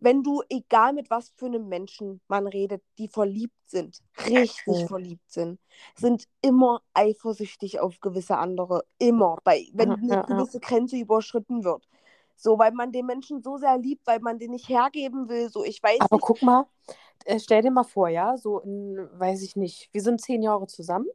wenn 0.00 0.22
du, 0.22 0.42
egal 0.48 0.92
mit 0.92 1.10
was 1.10 1.30
für 1.36 1.46
einem 1.46 1.68
Menschen 1.68 2.20
man 2.28 2.46
redet, 2.46 2.82
die 2.98 3.08
verliebt 3.08 3.54
sind, 3.66 4.00
richtig 4.26 4.86
verliebt 4.86 5.30
sind, 5.30 5.60
sind 5.94 6.24
immer 6.42 6.82
eifersüchtig 6.94 7.80
auf 7.80 8.00
gewisse 8.00 8.38
andere. 8.38 8.84
Immer. 8.98 9.36
Bei, 9.44 9.66
wenn 9.72 9.92
eine 9.92 10.24
gewisse. 10.26 10.60
Grenze 10.60 10.96
überschritten 10.96 11.64
wird. 11.64 11.86
So, 12.36 12.58
weil 12.58 12.72
man 12.72 12.90
den 12.90 13.06
Menschen 13.06 13.42
so 13.42 13.58
sehr 13.58 13.76
liebt, 13.76 14.06
weil 14.06 14.20
man 14.20 14.38
den 14.38 14.52
nicht 14.52 14.68
hergeben 14.68 15.28
will. 15.28 15.50
So, 15.50 15.62
ich 15.62 15.82
weiß 15.82 16.00
Aber 16.00 16.16
nicht. 16.16 16.24
guck 16.24 16.42
mal, 16.42 16.66
äh, 17.26 17.38
stell 17.38 17.62
dir 17.62 17.70
mal 17.70 17.84
vor, 17.84 18.08
ja, 18.08 18.38
so 18.38 18.60
in, 18.60 19.08
weiß 19.12 19.42
ich 19.42 19.56
nicht, 19.56 19.90
wir 19.92 20.00
sind 20.00 20.20
zehn 20.22 20.42
Jahre 20.42 20.66
zusammen 20.66 21.08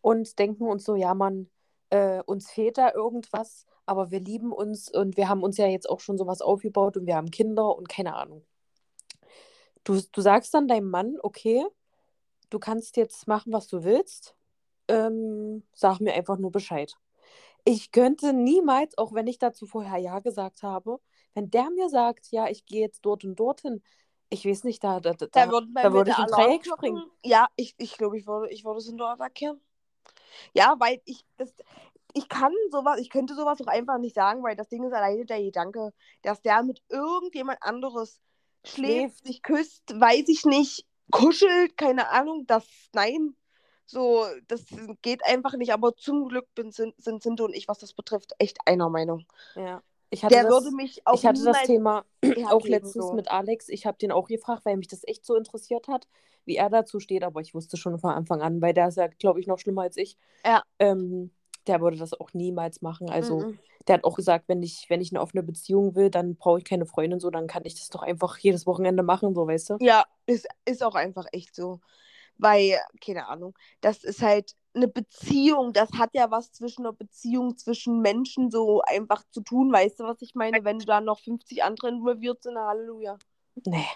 und 0.00 0.38
denken 0.38 0.66
uns 0.68 0.84
so, 0.84 0.94
ja, 0.94 1.14
man, 1.14 1.50
äh, 1.90 2.22
uns 2.26 2.50
fehlt 2.50 2.78
da 2.78 2.92
irgendwas 2.92 3.66
aber 3.86 4.10
wir 4.10 4.20
lieben 4.20 4.52
uns 4.52 4.90
und 4.90 5.16
wir 5.16 5.28
haben 5.28 5.42
uns 5.42 5.56
ja 5.56 5.66
jetzt 5.66 5.88
auch 5.88 6.00
schon 6.00 6.18
sowas 6.18 6.40
aufgebaut 6.40 6.96
und 6.96 7.06
wir 7.06 7.16
haben 7.16 7.30
Kinder 7.30 7.76
und 7.76 7.88
keine 7.88 8.14
Ahnung. 8.14 8.44
Du, 9.84 10.00
du 10.12 10.20
sagst 10.20 10.54
dann 10.54 10.68
deinem 10.68 10.90
Mann, 10.90 11.16
okay, 11.22 11.64
du 12.50 12.58
kannst 12.58 12.96
jetzt 12.96 13.26
machen, 13.26 13.52
was 13.52 13.66
du 13.66 13.82
willst, 13.82 14.36
ähm, 14.88 15.64
sag 15.72 16.00
mir 16.00 16.14
einfach 16.14 16.38
nur 16.38 16.52
Bescheid. 16.52 16.94
Ich 17.64 17.92
könnte 17.92 18.32
niemals, 18.32 18.98
auch 18.98 19.12
wenn 19.12 19.26
ich 19.26 19.38
dazu 19.38 19.66
vorher 19.66 19.98
Ja 19.98 20.20
gesagt 20.20 20.62
habe, 20.62 20.98
wenn 21.34 21.50
der 21.50 21.70
mir 21.70 21.88
sagt, 21.88 22.30
ja, 22.30 22.48
ich 22.48 22.66
gehe 22.66 22.80
jetzt 22.80 23.02
dort 23.02 23.24
und 23.24 23.36
dorthin, 23.36 23.82
ich 24.30 24.46
weiß 24.46 24.64
nicht, 24.64 24.82
da, 24.82 24.98
da, 24.98 25.12
da, 25.12 25.26
da, 25.26 25.46
da 25.46 25.92
würde 25.92 26.10
ich 26.10 26.18
im 26.18 26.26
Dreieck 26.26 26.66
springen. 26.66 27.04
Ja, 27.22 27.48
ich, 27.54 27.74
ich 27.76 27.98
glaube, 27.98 28.18
ich 28.18 28.26
würde, 28.26 28.50
ich 28.50 28.64
würde 28.64 28.78
es 28.78 28.88
in 28.88 28.96
dort 28.96 29.20
attackieren. 29.20 29.60
Ja, 30.54 30.74
weil 30.78 31.00
ich, 31.04 31.24
das, 31.36 31.54
ich 32.14 32.28
kann 32.28 32.52
sowas, 32.70 32.98
ich 33.00 33.10
könnte 33.10 33.34
sowas 33.34 33.60
auch 33.60 33.66
einfach 33.66 33.98
nicht 33.98 34.14
sagen, 34.14 34.42
weil 34.42 34.56
das 34.56 34.68
Ding 34.68 34.84
ist 34.84 34.92
alleine 34.92 35.24
der 35.24 35.42
Gedanke, 35.42 35.92
dass 36.22 36.42
der 36.42 36.62
mit 36.62 36.82
irgendjemand 36.88 37.62
anderes 37.62 38.20
schläft, 38.64 39.18
schläft. 39.18 39.26
sich 39.26 39.42
küsst, 39.42 39.82
weiß 40.00 40.28
ich 40.28 40.44
nicht, 40.44 40.86
kuschelt, 41.10 41.76
keine 41.76 42.10
Ahnung, 42.10 42.46
das, 42.46 42.64
nein, 42.92 43.34
so, 43.86 44.24
das 44.48 44.64
geht 45.02 45.24
einfach 45.26 45.54
nicht, 45.54 45.72
aber 45.72 45.94
zum 45.96 46.28
Glück 46.28 46.46
bin, 46.54 46.70
sind, 46.70 46.94
sind 47.02 47.22
Sinte 47.22 47.44
und 47.44 47.54
ich, 47.54 47.68
was 47.68 47.78
das 47.78 47.92
betrifft, 47.92 48.32
echt 48.38 48.58
einer 48.66 48.88
Meinung. 48.88 49.26
Ja. 49.54 49.82
Ich 50.12 50.22
hatte 50.22 50.34
der 50.34 50.44
das, 50.44 50.52
würde 50.52 50.76
mich 50.76 51.06
auch 51.06 51.14
Ich 51.14 51.24
hatte 51.24 51.42
das 51.42 51.62
Thema 51.62 52.04
auch 52.50 52.66
letztens 52.66 53.06
so. 53.06 53.12
mit 53.14 53.30
Alex. 53.30 53.70
Ich 53.70 53.86
habe 53.86 53.96
den 53.96 54.12
auch 54.12 54.28
gefragt, 54.28 54.66
weil 54.66 54.76
mich 54.76 54.88
das 54.88 55.06
echt 55.06 55.24
so 55.24 55.34
interessiert 55.36 55.88
hat, 55.88 56.06
wie 56.44 56.56
er 56.56 56.68
dazu 56.68 57.00
steht. 57.00 57.24
Aber 57.24 57.40
ich 57.40 57.54
wusste 57.54 57.78
schon 57.78 57.98
von 57.98 58.10
Anfang 58.10 58.42
an, 58.42 58.60
weil 58.60 58.74
der 58.74 58.88
ist 58.88 58.98
ja, 58.98 59.06
glaube 59.06 59.40
ich, 59.40 59.46
noch 59.46 59.58
schlimmer 59.58 59.82
als 59.82 59.96
ich. 59.96 60.18
Ja. 60.44 60.62
Ähm, 60.78 61.30
der 61.66 61.80
würde 61.80 61.96
das 61.96 62.18
auch 62.18 62.32
niemals 62.32 62.82
machen. 62.82 63.10
Also, 63.10 63.40
mhm. 63.40 63.58
der 63.86 63.94
hat 63.94 64.04
auch 64.04 64.16
gesagt, 64.16 64.48
wenn 64.48 64.62
ich, 64.62 64.86
wenn 64.88 65.00
ich 65.00 65.12
eine 65.12 65.20
offene 65.20 65.42
Beziehung 65.42 65.94
will, 65.94 66.10
dann 66.10 66.36
brauche 66.36 66.58
ich 66.58 66.64
keine 66.64 66.86
Freundin 66.86 67.20
so, 67.20 67.30
dann 67.30 67.46
kann 67.46 67.64
ich 67.64 67.74
das 67.74 67.88
doch 67.88 68.02
einfach 68.02 68.38
jedes 68.38 68.66
Wochenende 68.66 69.02
machen, 69.02 69.34
so 69.34 69.46
weißt 69.46 69.70
du? 69.70 69.76
Ja, 69.80 70.04
ist, 70.26 70.46
ist 70.64 70.82
auch 70.82 70.94
einfach 70.94 71.26
echt 71.32 71.54
so. 71.54 71.80
Weil, 72.38 72.78
keine 73.04 73.28
Ahnung, 73.28 73.56
das 73.80 74.02
ist 74.04 74.22
halt 74.22 74.56
eine 74.74 74.88
Beziehung, 74.88 75.72
das 75.72 75.90
hat 75.92 76.10
ja 76.14 76.30
was 76.30 76.50
zwischen 76.50 76.86
einer 76.86 76.94
Beziehung 76.94 77.56
zwischen 77.58 78.00
Menschen 78.00 78.50
so 78.50 78.80
einfach 78.82 79.22
zu 79.30 79.42
tun, 79.42 79.70
weißt 79.72 80.00
du, 80.00 80.04
was 80.04 80.22
ich 80.22 80.34
meine? 80.34 80.64
Wenn 80.64 80.78
da 80.78 81.00
noch 81.00 81.20
50 81.20 81.62
andere 81.62 81.88
involviert 81.88 82.42
sind, 82.42 82.56
Halleluja. 82.56 83.18
Nee. 83.66 83.86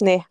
Nee, 0.00 0.24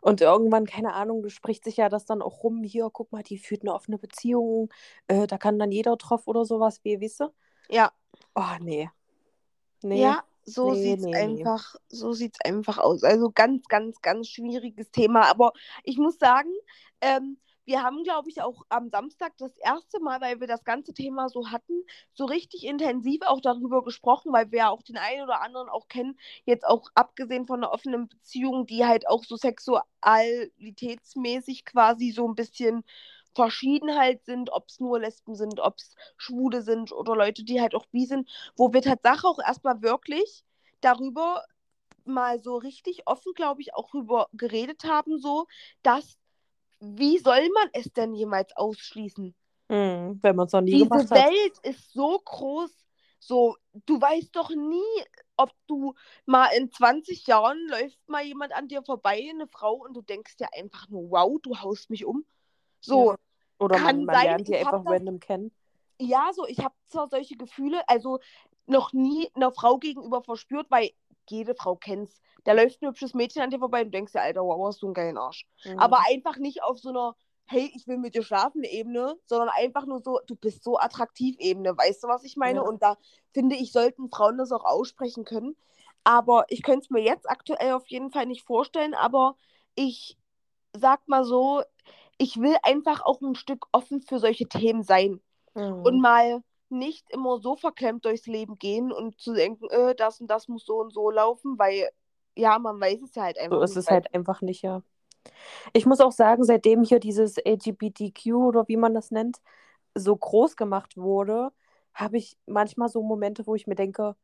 und 0.00 0.20
irgendwann, 0.20 0.66
keine 0.66 0.94
Ahnung, 0.94 1.28
spricht 1.28 1.64
sich 1.64 1.76
ja 1.76 1.88
das 1.88 2.04
dann 2.04 2.22
auch 2.22 2.42
rum, 2.42 2.62
hier, 2.62 2.88
guck 2.92 3.12
mal, 3.12 3.22
die 3.22 3.38
führt 3.38 3.62
eine 3.62 3.74
offene 3.74 3.98
Beziehung, 3.98 4.70
äh, 5.08 5.26
da 5.26 5.38
kann 5.38 5.58
dann 5.58 5.72
jeder 5.72 5.96
drauf 5.96 6.26
oder 6.26 6.44
sowas, 6.44 6.80
wie, 6.84 7.00
weißt 7.00 7.20
du? 7.20 7.28
Ja. 7.68 7.92
Oh, 8.34 8.56
nee. 8.60 8.90
Nee. 9.82 10.00
Ja, 10.02 10.24
so 10.44 10.72
nee, 10.72 10.82
sieht's 10.82 11.04
nee, 11.04 11.14
einfach, 11.14 11.74
nee. 11.74 11.96
so 11.96 12.12
sieht's 12.12 12.38
einfach 12.44 12.78
aus. 12.78 13.02
Also 13.02 13.30
ganz, 13.30 13.66
ganz, 13.66 14.00
ganz 14.00 14.28
schwieriges 14.28 14.90
Thema. 14.90 15.28
Aber 15.28 15.52
ich 15.82 15.98
muss 15.98 16.18
sagen, 16.18 16.50
ähm, 17.00 17.38
wir 17.66 17.82
haben, 17.82 18.02
glaube 18.04 18.30
ich, 18.30 18.40
auch 18.40 18.62
am 18.68 18.88
Samstag 18.88 19.36
das 19.38 19.56
erste 19.58 19.98
Mal, 20.00 20.20
weil 20.20 20.40
wir 20.40 20.46
das 20.46 20.64
ganze 20.64 20.94
Thema 20.94 21.28
so 21.28 21.50
hatten, 21.50 21.82
so 22.14 22.24
richtig 22.24 22.64
intensiv 22.64 23.22
auch 23.26 23.40
darüber 23.40 23.82
gesprochen, 23.84 24.32
weil 24.32 24.50
wir 24.52 24.58
ja 24.60 24.70
auch 24.70 24.82
den 24.82 24.96
einen 24.96 25.22
oder 25.22 25.42
anderen 25.42 25.68
auch 25.68 25.88
kennen, 25.88 26.16
jetzt 26.44 26.64
auch 26.64 26.88
abgesehen 26.94 27.46
von 27.46 27.62
einer 27.62 27.72
offenen 27.72 28.08
Beziehung, 28.08 28.66
die 28.66 28.84
halt 28.86 29.08
auch 29.08 29.24
so 29.24 29.36
sexualitätsmäßig 29.36 31.64
quasi 31.64 32.12
so 32.12 32.28
ein 32.28 32.36
bisschen 32.36 32.84
verschieden 33.34 33.96
halt 33.96 34.24
sind, 34.24 34.50
ob 34.50 34.68
es 34.68 34.78
nur 34.80 35.00
Lesben 35.00 35.34
sind, 35.34 35.60
ob 35.60 35.78
es 35.78 35.94
Schwule 36.16 36.62
sind 36.62 36.92
oder 36.92 37.14
Leute, 37.16 37.44
die 37.44 37.60
halt 37.60 37.74
auch 37.74 37.86
bi 37.86 38.06
sind, 38.06 38.28
wo 38.56 38.72
wir 38.72 38.82
Tatsache 38.82 39.26
auch 39.26 39.38
erstmal 39.40 39.82
wirklich 39.82 40.44
darüber 40.80 41.44
mal 42.04 42.40
so 42.40 42.56
richtig 42.56 43.06
offen, 43.06 43.32
glaube 43.34 43.60
ich, 43.60 43.74
auch 43.74 43.90
darüber 43.92 44.28
geredet 44.32 44.84
haben, 44.84 45.18
so, 45.18 45.46
dass 45.82 46.16
wie 46.80 47.18
soll 47.18 47.48
man 47.50 47.68
es 47.72 47.92
denn 47.92 48.14
jemals 48.14 48.54
ausschließen? 48.56 49.34
Hm, 49.68 50.18
wenn 50.22 50.36
man 50.36 50.46
es 50.46 50.52
noch 50.52 50.60
nie 50.60 50.72
Diese 50.72 50.84
gemacht 50.84 51.10
hat. 51.10 51.18
Diese 51.18 51.24
Welt 51.24 51.58
ist 51.62 51.92
so 51.92 52.20
groß. 52.24 52.70
So, 53.18 53.56
du 53.86 54.00
weißt 54.00 54.36
doch 54.36 54.50
nie, 54.50 55.04
ob 55.36 55.50
du 55.66 55.94
mal 56.26 56.46
in 56.56 56.70
20 56.70 57.26
Jahren 57.26 57.58
läuft 57.68 57.98
mal 58.08 58.22
jemand 58.22 58.52
an 58.54 58.68
dir 58.68 58.82
vorbei, 58.82 59.26
eine 59.28 59.48
Frau, 59.48 59.74
und 59.74 59.94
du 59.94 60.02
denkst 60.02 60.36
dir 60.36 60.48
einfach 60.52 60.88
nur, 60.88 61.10
wow, 61.10 61.38
du 61.42 61.58
haust 61.58 61.90
mich 61.90 62.04
um. 62.04 62.24
So. 62.80 63.12
Ja. 63.12 63.16
Oder 63.58 63.78
man, 63.78 64.04
man 64.04 64.14
sein, 64.14 64.24
lernt 64.26 64.48
die 64.48 64.56
einfach 64.56 64.84
das, 64.84 64.92
random 64.92 65.18
kennen. 65.18 65.50
Ja, 65.98 66.30
so, 66.34 66.46
ich 66.46 66.58
habe 66.58 66.74
zwar 66.88 67.08
solche 67.08 67.36
Gefühle, 67.36 67.88
also 67.88 68.20
noch 68.66 68.92
nie 68.92 69.30
einer 69.34 69.50
Frau 69.50 69.78
gegenüber 69.78 70.22
verspürt, 70.22 70.70
weil 70.70 70.90
jede 71.30 71.54
Frau 71.54 71.76
kennt's. 71.76 72.20
Da 72.44 72.52
läuft 72.52 72.82
ein 72.82 72.88
hübsches 72.88 73.14
Mädchen 73.14 73.42
an 73.42 73.50
dir 73.50 73.58
vorbei 73.58 73.82
und 73.82 73.92
denkst 73.92 74.12
dir, 74.12 74.22
Alter, 74.22 74.42
wow, 74.42 74.68
hast 74.68 74.82
du 74.82 74.86
einen 74.86 74.94
geilen 74.94 75.18
Arsch. 75.18 75.46
Mhm. 75.64 75.78
Aber 75.78 76.00
einfach 76.08 76.36
nicht 76.36 76.62
auf 76.62 76.78
so 76.78 76.90
einer, 76.90 77.16
hey, 77.46 77.70
ich 77.74 77.86
will 77.86 77.98
mit 77.98 78.14
dir 78.14 78.22
schlafen 78.22 78.62
Ebene, 78.64 79.16
sondern 79.26 79.48
einfach 79.48 79.86
nur 79.86 80.00
so, 80.00 80.20
du 80.26 80.36
bist 80.36 80.64
so 80.64 80.78
attraktiv 80.78 81.36
Ebene. 81.38 81.76
Weißt 81.76 82.04
du, 82.04 82.08
was 82.08 82.24
ich 82.24 82.36
meine? 82.36 82.60
Ja. 82.60 82.62
Und 82.62 82.82
da 82.82 82.96
finde 83.32 83.56
ich, 83.56 83.72
sollten 83.72 84.08
Frauen 84.10 84.38
das 84.38 84.52
auch 84.52 84.64
aussprechen 84.64 85.24
können. 85.24 85.56
Aber 86.04 86.44
ich 86.48 86.62
könnte 86.62 86.84
es 86.84 86.90
mir 86.90 87.02
jetzt 87.02 87.28
aktuell 87.28 87.72
auf 87.72 87.86
jeden 87.88 88.10
Fall 88.10 88.26
nicht 88.26 88.44
vorstellen, 88.44 88.94
aber 88.94 89.36
ich 89.74 90.16
sag 90.72 91.08
mal 91.08 91.24
so, 91.24 91.62
ich 92.18 92.40
will 92.40 92.56
einfach 92.62 93.02
auch 93.04 93.20
ein 93.20 93.34
Stück 93.34 93.66
offen 93.72 94.00
für 94.00 94.18
solche 94.18 94.46
Themen 94.46 94.82
sein. 94.82 95.20
Mhm. 95.54 95.82
Und 95.82 96.00
mal 96.00 96.42
nicht 96.68 97.10
immer 97.10 97.38
so 97.38 97.56
verklemmt 97.56 98.04
durchs 98.04 98.26
Leben 98.26 98.58
gehen 98.58 98.92
und 98.92 99.20
zu 99.20 99.34
denken, 99.34 99.68
äh, 99.70 99.94
das 99.94 100.20
und 100.20 100.28
das 100.28 100.48
muss 100.48 100.64
so 100.66 100.76
und 100.80 100.92
so 100.92 101.10
laufen, 101.10 101.58
weil 101.58 101.90
ja, 102.36 102.58
man 102.58 102.80
weiß 102.80 103.00
es 103.02 103.14
ja 103.14 103.22
halt 103.24 103.38
einfach 103.38 103.56
so 103.56 103.64
nicht. 103.64 103.72
So 103.72 103.80
ist 103.80 103.84
es 103.86 103.90
halt 103.90 104.14
einfach 104.14 104.42
nicht, 104.42 104.62
ja. 104.62 104.82
Ich 105.72 105.86
muss 105.86 106.00
auch 106.00 106.12
sagen, 106.12 106.44
seitdem 106.44 106.82
hier 106.84 107.00
dieses 107.00 107.36
LGBTQ 107.38 108.34
oder 108.34 108.68
wie 108.68 108.76
man 108.76 108.94
das 108.94 109.10
nennt, 109.10 109.38
so 109.94 110.14
groß 110.16 110.56
gemacht 110.56 110.96
wurde, 110.96 111.52
habe 111.94 112.18
ich 112.18 112.36
manchmal 112.46 112.88
so 112.88 113.02
Momente, 113.02 113.46
wo 113.46 113.54
ich 113.54 113.66
mir 113.66 113.74
denke, 113.74 114.16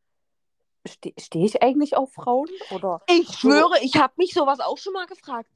stehe 0.86 1.14
steh 1.18 1.44
ich 1.44 1.62
eigentlich 1.62 1.96
auf 1.96 2.12
Frauen? 2.12 2.48
Oder 2.70 3.02
ich 3.08 3.28
schwöre, 3.38 3.78
ich 3.82 3.96
habe 3.96 4.12
mich 4.16 4.34
sowas 4.34 4.60
auch 4.60 4.78
schon 4.78 4.92
mal 4.92 5.06
gefragt. 5.06 5.50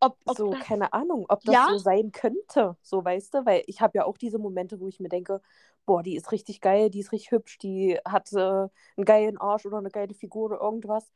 ob, 0.00 0.16
ob 0.26 0.36
so, 0.36 0.50
das, 0.50 0.60
keine 0.60 0.92
Ahnung, 0.92 1.26
ob 1.28 1.42
das 1.44 1.54
Ja? 1.54 1.66
so 1.70 1.78
sein 1.78 2.12
könnte, 2.12 2.76
so 2.82 3.04
weißt 3.04 3.34
du, 3.34 3.46
weil 3.46 3.62
ich 3.66 3.80
habe 3.80 3.98
ja 3.98 4.04
auch 4.04 4.16
diese 4.16 4.38
Momente, 4.38 4.80
wo 4.80 4.88
ich 4.88 5.00
mir 5.00 5.08
denke, 5.08 5.42
boah, 5.88 6.02
die 6.04 6.16
ist 6.16 6.32
richtig 6.32 6.60
geil, 6.60 6.90
die 6.90 7.00
ist 7.00 7.12
richtig 7.12 7.32
hübsch, 7.32 7.58
die 7.58 7.98
hat 8.06 8.32
äh, 8.34 8.38
einen 8.38 8.70
geilen 9.06 9.38
Arsch 9.38 9.66
oder 9.66 9.78
eine 9.78 9.90
geile 9.90 10.14
Figur 10.14 10.46
oder 10.46 10.60
irgendwas, 10.60 11.10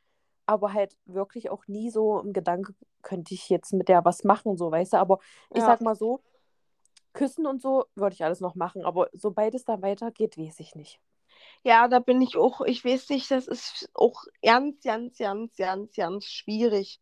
aber 0.47 0.73
halt 0.73 0.97
wirklich 1.07 1.51
auch 1.51 1.67
nie 1.69 1.91
so 1.91 2.21
im 2.21 2.33
Gedanke, 2.33 2.75
könnte 3.03 3.35
ich 3.35 3.51
jetzt 3.51 3.75
mit 3.75 3.89
der 3.89 4.05
was 4.05 4.25
machen, 4.25 4.57
so 4.57 4.71
weißt 4.73 4.95
du, 4.95 4.99
aber 4.99 5.19
ich 5.53 5.61
Ja. 5.61 5.67
sag 5.67 5.83
mal 5.83 5.95
so, 5.97 6.23
küssen 7.15 7.47
und 7.47 7.63
so 7.63 7.87
würde 7.95 8.15
ich 8.15 8.25
alles 8.25 8.41
noch 8.41 8.55
machen, 8.55 8.85
aber 8.85 9.09
sobald 9.13 9.55
es 9.55 9.65
dann 9.65 9.83
weitergeht, 9.83 10.39
weiß 10.39 10.61
ich 10.61 10.75
nicht. 10.75 11.01
Ja, 11.65 11.89
da 11.89 11.99
bin 12.01 12.21
ich 12.23 12.37
auch, 12.37 12.61
ich 12.63 12.85
weiß 12.85 13.09
nicht, 13.11 13.31
das 13.31 13.47
ist 13.49 13.89
auch 13.95 14.25
ganz, 14.43 14.83
ganz, 14.83 15.19
ganz, 15.19 15.57
ganz, 15.57 15.95
ganz 15.95 16.25
schwierig. 16.27 17.01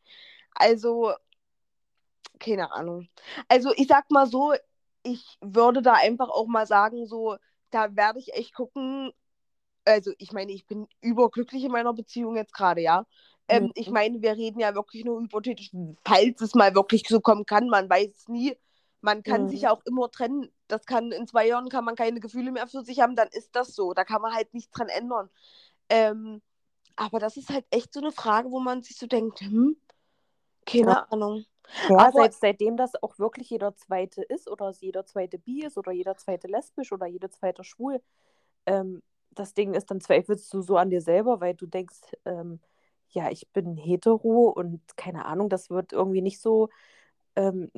Also, 0.55 1.13
keine 2.39 2.73
Ahnung. 2.73 3.09
Also, 3.49 3.73
ich 3.77 3.87
sag 3.89 4.11
mal 4.11 4.27
so, 4.27 4.53
ich 5.03 5.39
würde 5.41 5.83
da 5.83 5.95
einfach 5.95 6.29
auch 6.29 6.47
mal 6.47 6.67
sagen, 6.67 7.07
so, 7.07 7.37
da 7.71 7.95
werde 7.97 8.19
ich 8.19 8.35
echt 8.35 8.55
gucken. 8.55 9.13
Also, 9.85 10.13
ich 10.19 10.33
meine, 10.33 10.53
ich 10.53 10.67
bin 10.67 10.89
überglücklich 11.01 11.65
in 11.65 11.73
meiner 11.73 11.93
Beziehung 11.95 12.37
jetzt 12.37 12.53
gerade, 12.55 12.81
ja. 12.83 13.07
Ähm, 13.49 13.65
Mhm. 13.65 13.73
Ich 13.75 13.91
meine, 13.91 14.23
wir 14.23 14.33
reden 14.37 14.61
ja 14.61 14.75
wirklich 14.75 15.05
nur 15.05 15.21
hypothetisch, 15.23 15.71
falls 16.05 16.41
es 16.41 16.55
mal 16.55 16.75
wirklich 16.75 17.05
so 17.09 17.21
kommen 17.21 17.47
kann. 17.47 17.69
Man 17.69 17.89
weiß 17.91 18.11
es 18.17 18.29
nie. 18.29 18.57
Man 19.01 19.23
kann 19.23 19.45
Mhm. 19.45 19.49
sich 19.49 19.69
auch 19.69 19.83
immer 19.87 20.11
trennen. 20.11 20.53
Das 20.69 20.85
kann 20.87 21.13
in 21.13 21.27
zwei 21.27 21.47
Jahren 21.49 21.69
kann 21.71 21.85
man 21.85 21.97
keine 21.97 22.21
Gefühle 22.21 22.53
mehr 22.53 22.67
für 22.69 22.83
sich 22.85 23.01
haben, 23.01 23.17
dann 23.17 23.29
ist 23.33 23.57
das 23.57 23.75
so. 23.75 23.95
Da 23.95 24.05
kann 24.05 24.23
man 24.23 24.35
halt 24.35 24.53
nichts 24.55 24.71
dran 24.73 24.89
ändern. 24.89 25.31
Ähm, 25.91 26.43
aber 26.97 27.19
das 27.21 27.37
ist 27.37 27.51
halt 27.51 27.67
echt 27.71 27.93
so 27.95 28.01
eine 28.01 28.13
Frage, 28.13 28.51
wo 28.51 28.61
man 28.61 28.83
sich 28.83 28.97
so 28.99 29.07
denkt, 29.07 29.41
hm, 29.41 29.77
keine 30.67 30.91
Ja. 30.93 31.07
Ahnung. 31.11 31.45
Ja, 31.89 31.97
Aber- 31.99 32.13
seit, 32.13 32.35
seitdem 32.35 32.77
das 32.77 33.01
auch 33.03 33.19
wirklich 33.19 33.51
jeder 33.51 33.75
Zweite 33.77 34.23
ist 34.23 34.51
oder 34.51 34.71
jeder 34.81 35.05
Zweite 35.07 35.39
bi 35.39 35.63
ist 35.65 35.77
oder 35.79 35.93
jeder 35.93 36.17
Zweite 36.17 36.49
lesbisch 36.49 36.93
oder 36.93 37.07
jeder 37.07 37.31
Zweite 37.31 37.65
schwul, 37.65 38.01
ähm, 38.67 39.03
das 39.33 39.55
Ding 39.55 39.75
ist, 39.75 39.91
dann 39.91 40.01
zweifelst 40.01 40.53
du 40.53 40.61
so 40.61 40.77
an 40.77 40.91
dir 40.91 41.01
selber, 41.01 41.41
weil 41.41 41.55
du 41.55 41.67
denkst, 41.67 42.01
ähm, 42.25 42.61
ja, 43.11 43.31
ich 43.31 43.49
bin 43.53 43.77
hetero 43.77 44.49
und 44.51 44.81
keine 44.97 45.25
Ahnung, 45.25 45.49
das 45.49 45.71
wird 45.71 45.93
irgendwie 45.93 46.23
nicht 46.23 46.41
so, 46.41 46.69
ähm, 47.37 47.71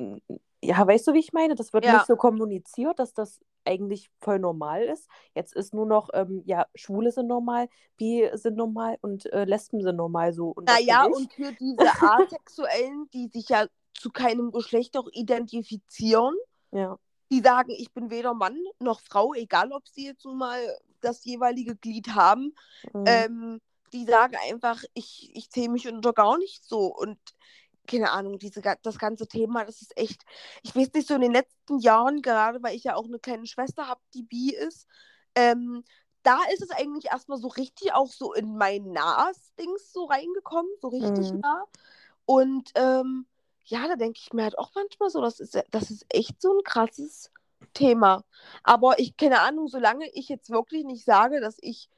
ja, 0.61 0.85
weißt 0.87 1.07
du, 1.07 1.13
wie 1.13 1.19
ich 1.19 1.33
meine? 1.33 1.55
Das 1.55 1.73
wird 1.73 1.85
Ja. 1.85 1.93
nicht 1.93 2.05
so 2.07 2.15
kommuniziert, 2.15 2.97
dass 2.99 3.13
das 3.13 3.39
eigentlich 3.65 4.09
voll 4.21 4.39
normal 4.39 4.83
ist. 4.83 5.07
Jetzt 5.35 5.53
ist 5.55 5.73
nur 5.73 5.85
noch, 5.85 6.09
ähm, 6.13 6.41
ja, 6.45 6.65
Schwule 6.75 7.11
sind 7.11 7.27
normal, 7.27 7.67
Bi 7.97 8.29
sind 8.33 8.57
normal 8.57 8.97
und 9.01 9.31
äh, 9.31 9.45
Lesben 9.45 9.81
sind 9.81 9.95
normal 9.95 10.33
so. 10.33 10.49
Und 10.49 10.65
Naja, 10.65 11.05
und 11.05 11.31
für 11.33 11.51
diese 11.53 11.77
Asexuellen, 12.37 13.09
die 13.13 13.27
sich 13.27 13.49
ja 13.49 13.65
zu 13.93 14.09
keinem 14.11 14.51
Geschlecht 14.51 14.97
auch 14.97 15.07
identifizieren, 15.11 16.35
Ja. 16.71 16.97
die 17.31 17.41
sagen, 17.41 17.71
ich 17.71 17.91
bin 17.91 18.09
weder 18.09 18.33
Mann 18.33 18.57
noch 18.79 18.99
Frau, 19.01 19.33
egal 19.33 19.71
ob 19.71 19.87
sie 19.87 20.05
jetzt 20.05 20.25
nun 20.25 20.37
mal 20.37 20.59
das 21.01 21.23
jeweilige 21.25 21.75
Glied 21.75 22.09
haben, 22.15 22.53
Mhm. 22.93 23.03
ähm, 23.07 23.61
die 23.91 24.05
sagen 24.05 24.35
einfach, 24.49 24.83
ich, 24.93 25.31
ich 25.35 25.49
zähle 25.49 25.69
mich 25.69 25.87
unter 25.87 26.13
gar 26.13 26.37
nicht 26.37 26.63
so. 26.65 26.93
Und 26.93 27.17
keine 27.87 28.11
Ahnung, 28.11 28.39
diese, 28.39 28.61
das 28.61 28.97
ganze 28.97 29.27
Thema, 29.27 29.65
das 29.65 29.81
ist 29.81 29.97
echt, 29.97 30.23
ich 30.63 30.75
weiß 30.75 30.93
nicht, 30.93 31.07
so 31.07 31.15
in 31.15 31.21
den 31.21 31.33
letzten 31.33 31.79
Jahren, 31.79 32.21
gerade 32.21 32.63
weil 32.63 32.75
ich 32.75 32.85
ja 32.85 32.95
auch 32.95 33.05
eine 33.05 33.19
kleine 33.19 33.45
Schwester 33.45 33.87
habe, 33.87 34.01
die 34.13 34.23
bi 34.23 34.51
ist, 34.53 34.87
ähm, 35.35 35.83
da 36.23 36.39
ist 36.53 36.61
es 36.61 36.71
eigentlich 36.71 37.11
erstmal 37.11 37.37
so 37.37 37.49
richtig 37.49 37.93
auch 37.93 38.09
so 38.11 38.33
in 38.33 38.55
mein 38.57 38.91
Nas-Dings 38.93 39.91
so 39.91 40.05
reingekommen, 40.05 40.71
so 40.81 40.87
richtig 40.87 41.33
Mhm. 41.33 41.41
nah. 41.41 41.65
Und 42.25 42.71
ähm, 42.75 43.25
ja, 43.65 43.87
da 43.87 43.95
denke 43.95 44.19
ich 44.21 44.33
mir 44.33 44.43
halt 44.43 44.57
auch 44.57 44.71
manchmal 44.75 45.09
so, 45.09 45.21
das 45.21 45.39
ist, 45.39 45.57
das 45.71 45.91
ist 45.91 46.05
echt 46.09 46.41
so 46.41 46.51
ein 46.57 46.63
krasses 46.63 47.31
Thema. 47.73 48.23
Aber 48.63 48.99
ich, 48.99 49.17
keine 49.17 49.41
Ahnung, 49.41 49.67
solange 49.67 50.09
ich 50.11 50.29
jetzt 50.29 50.49
wirklich 50.49 50.83
nicht 50.85 51.05
sage, 51.05 51.39
dass 51.41 51.57
ich 51.61 51.89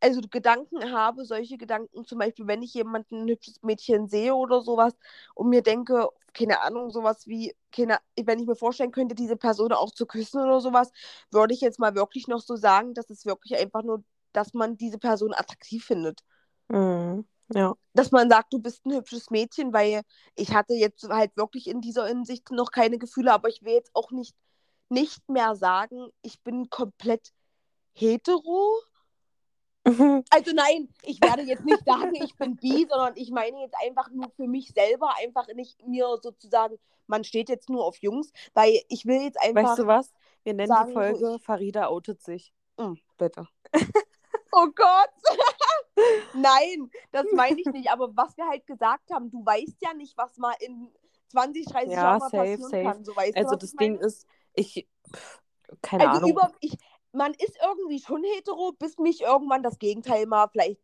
also 0.00 0.20
Gedanken 0.30 0.92
habe, 0.92 1.24
solche 1.24 1.56
Gedanken, 1.58 2.04
zum 2.04 2.18
Beispiel, 2.18 2.46
wenn 2.46 2.62
ich 2.62 2.74
jemanden 2.74 3.22
ein 3.24 3.28
hübsches 3.28 3.62
Mädchen 3.62 4.08
sehe 4.08 4.34
oder 4.34 4.60
sowas 4.62 4.94
und 5.34 5.48
mir 5.48 5.62
denke, 5.62 6.08
keine 6.34 6.60
Ahnung, 6.62 6.90
sowas 6.90 7.26
wie, 7.26 7.56
keine, 7.72 7.98
wenn 8.22 8.38
ich 8.38 8.46
mir 8.46 8.56
vorstellen 8.56 8.92
könnte, 8.92 9.14
diese 9.14 9.36
Person 9.36 9.72
auch 9.72 9.92
zu 9.92 10.06
küssen 10.06 10.42
oder 10.42 10.60
sowas, 10.60 10.92
würde 11.30 11.54
ich 11.54 11.60
jetzt 11.62 11.78
mal 11.78 11.94
wirklich 11.94 12.28
noch 12.28 12.40
so 12.40 12.56
sagen, 12.56 12.94
dass 12.94 13.10
es 13.10 13.24
wirklich 13.26 13.58
einfach 13.58 13.82
nur, 13.82 14.04
dass 14.32 14.52
man 14.54 14.76
diese 14.76 14.98
Person 14.98 15.32
attraktiv 15.34 15.84
findet. 15.86 16.20
Mhm. 16.68 17.24
Ja. 17.52 17.74
Dass 17.92 18.10
man 18.10 18.30
sagt, 18.30 18.52
du 18.52 18.58
bist 18.58 18.84
ein 18.86 18.94
hübsches 18.94 19.30
Mädchen, 19.30 19.72
weil 19.72 20.02
ich 20.34 20.54
hatte 20.54 20.74
jetzt 20.74 21.04
halt 21.08 21.36
wirklich 21.36 21.66
in 21.68 21.80
dieser 21.80 22.06
Hinsicht 22.06 22.50
noch 22.50 22.70
keine 22.70 22.98
Gefühle, 22.98 23.32
aber 23.32 23.48
ich 23.48 23.62
will 23.62 23.74
jetzt 23.74 23.90
auch 23.94 24.10
nicht, 24.10 24.34
nicht 24.88 25.28
mehr 25.28 25.54
sagen, 25.54 26.08
ich 26.22 26.42
bin 26.42 26.70
komplett 26.70 27.32
hetero. 27.92 28.80
Also 29.84 30.52
nein, 30.54 30.88
ich 31.02 31.20
werde 31.20 31.42
jetzt 31.42 31.66
nicht 31.66 31.84
sagen, 31.84 32.14
ich 32.14 32.34
bin 32.36 32.56
bi, 32.56 32.86
sondern 32.88 33.14
ich 33.16 33.30
meine 33.30 33.60
jetzt 33.60 33.76
einfach 33.84 34.10
nur 34.10 34.30
für 34.30 34.46
mich 34.46 34.72
selber, 34.74 35.12
einfach 35.22 35.46
nicht 35.48 35.86
mir 35.86 36.18
sozusagen, 36.22 36.78
man 37.06 37.22
steht 37.22 37.50
jetzt 37.50 37.68
nur 37.68 37.84
auf 37.84 37.98
Jungs, 37.98 38.32
weil 38.54 38.80
ich 38.88 39.04
will 39.04 39.20
jetzt 39.20 39.38
einfach. 39.42 39.70
Weißt 39.70 39.78
du 39.80 39.86
was? 39.86 40.10
Wir 40.42 40.54
nennen 40.54 40.68
sagen, 40.68 40.88
die 40.88 40.94
Folge 40.94 41.36
ich- 41.36 41.42
Farida 41.42 41.88
outet 41.88 42.22
sich. 42.22 42.54
Hm, 42.78 42.98
bitte. 43.18 43.46
oh 44.52 44.68
Gott! 44.74 45.10
Nein, 46.32 46.90
das 47.12 47.26
meine 47.32 47.60
ich 47.60 47.70
nicht. 47.72 47.90
Aber 47.90 48.16
was 48.16 48.36
wir 48.36 48.46
halt 48.46 48.66
gesagt 48.66 49.10
haben, 49.12 49.30
du 49.30 49.44
weißt 49.44 49.76
ja 49.82 49.94
nicht, 49.94 50.16
was 50.16 50.36
mal 50.38 50.54
in 50.60 50.90
20, 51.28 51.66
30 51.66 51.92
Ja, 51.92 52.02
Jahren 52.02 52.32
passieren 52.32 52.70
safe. 52.70 52.78
kann. 52.82 53.04
So, 53.04 53.14
weißt 53.16 53.36
du, 53.36 53.40
Also 53.40 53.50
was 53.50 53.58
das 53.62 53.72
Ding 53.76 53.96
meine? 53.96 53.98
ist, 53.98 54.26
ich, 54.54 54.86
keine 55.82 56.04
Also 56.04 56.16
Ahnung. 56.16 56.30
über, 56.30 56.52
ich, 56.60 56.76
man 57.12 57.32
ist 57.34 57.56
irgendwie 57.62 58.00
schon 58.00 58.22
hetero, 58.24 58.72
bis 58.72 58.98
mich 58.98 59.20
irgendwann 59.22 59.62
das 59.62 59.78
Gegenteil 59.78 60.26
mal 60.26 60.48
vielleicht 60.48 60.80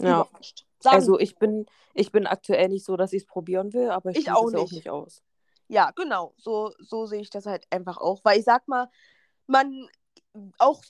Ja. 0.00 0.28
überrascht. 0.28 0.66
Sagen 0.80 1.02
Also 1.02 1.18
ich 1.18 1.36
bin, 1.38 1.66
ich 1.94 2.12
bin 2.12 2.26
aktuell 2.26 2.68
nicht 2.68 2.84
so, 2.84 2.96
dass 2.96 3.12
ich 3.12 3.22
es 3.22 3.26
probieren 3.26 3.72
will, 3.72 3.90
aber 3.90 4.10
ich, 4.10 4.18
Ich 4.18 4.30
auch 4.30 4.44
es 4.46 4.52
ja 4.52 4.58
auch 4.60 4.70
nicht. 4.70 4.72
nicht 4.72 4.90
aus. 4.90 5.22
Ja, 5.68 5.90
genau. 5.92 6.34
So, 6.38 6.72
so 6.78 7.06
sehe 7.06 7.20
ich 7.20 7.30
das 7.30 7.46
halt 7.46 7.66
einfach 7.70 7.98
auch. 7.98 8.20
Weil 8.24 8.38
ich 8.38 8.44
sag 8.44 8.66
mal, 8.68 8.88
man, 9.46 9.88
auch 10.58 10.82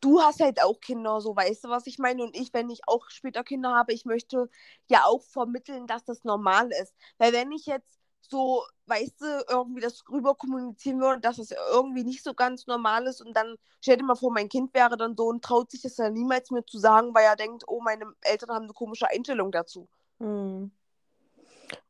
du 0.00 0.20
hast 0.20 0.40
halt 0.40 0.62
auch 0.62 0.80
Kinder, 0.80 1.20
so 1.20 1.34
weißt 1.36 1.64
du, 1.64 1.68
was 1.68 1.86
ich 1.86 1.98
meine? 1.98 2.22
Und 2.22 2.36
ich, 2.36 2.52
wenn 2.54 2.70
ich 2.70 2.80
auch 2.86 3.08
später 3.10 3.44
Kinder 3.44 3.74
habe, 3.74 3.92
ich 3.92 4.04
möchte 4.04 4.48
ja 4.88 5.04
auch 5.04 5.22
vermitteln, 5.22 5.86
dass 5.86 6.04
das 6.04 6.24
normal 6.24 6.70
ist. 6.80 6.94
Weil 7.18 7.32
wenn 7.32 7.52
ich 7.52 7.66
jetzt 7.66 7.98
so, 8.20 8.62
weißt 8.86 9.20
du, 9.20 9.44
irgendwie 9.48 9.80
das 9.80 10.04
rüber 10.10 10.34
kommunizieren 10.34 11.00
würde, 11.00 11.20
dass 11.20 11.36
das 11.36 11.50
irgendwie 11.72 12.04
nicht 12.04 12.22
so 12.22 12.34
ganz 12.34 12.66
normal 12.66 13.06
ist 13.06 13.20
und 13.22 13.34
dann, 13.34 13.56
stell 13.80 13.96
dir 13.96 14.04
mal 14.04 14.16
vor, 14.16 14.32
mein 14.32 14.48
Kind 14.48 14.74
wäre 14.74 14.96
dann 14.96 15.16
so 15.16 15.26
und 15.28 15.42
traut 15.44 15.70
sich 15.70 15.82
das 15.82 15.96
ja 15.96 16.10
niemals 16.10 16.50
mir 16.50 16.64
zu 16.64 16.78
sagen, 16.78 17.14
weil 17.14 17.24
er 17.24 17.36
denkt, 17.36 17.64
oh, 17.66 17.80
meine 17.80 18.12
Eltern 18.22 18.50
haben 18.50 18.64
eine 18.64 18.72
komische 18.74 19.08
Einstellung 19.08 19.50
dazu. 19.52 19.88
Hm. 20.20 20.70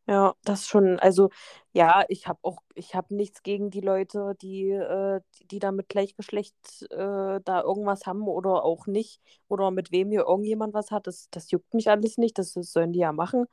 Ja, 0.07 0.35
das 0.43 0.67
schon, 0.67 0.99
also 1.01 1.29
ja, 1.73 2.05
ich 2.09 2.27
habe 2.29 2.38
auch, 2.43 2.62
ich 2.75 2.95
habe 2.95 3.14
nichts 3.14 3.43
gegen 3.43 3.71
die 3.71 3.83
Leute, 3.83 4.35
die, 4.41 4.71
äh, 4.71 5.21
die, 5.38 5.47
die 5.47 5.59
da 5.59 5.71
mit 5.71 5.88
Gleichgeschlecht 5.91 6.55
äh, 6.91 7.41
da 7.45 7.62
irgendwas 7.62 8.07
haben 8.07 8.27
oder 8.27 8.64
auch 8.64 8.87
nicht, 8.87 9.21
oder 9.49 9.71
mit 9.71 9.93
wem 9.93 10.11
hier 10.11 10.23
irgendjemand 10.27 10.73
was 10.73 10.91
hat, 10.91 11.07
das, 11.07 11.29
das 11.31 11.51
juckt 11.51 11.75
mich 11.75 11.91
alles 11.91 12.17
nicht, 12.17 12.38
das, 12.38 12.55
das 12.55 12.73
sollen 12.73 12.93
die 12.95 13.01
ja 13.01 13.12
machen. 13.12 13.47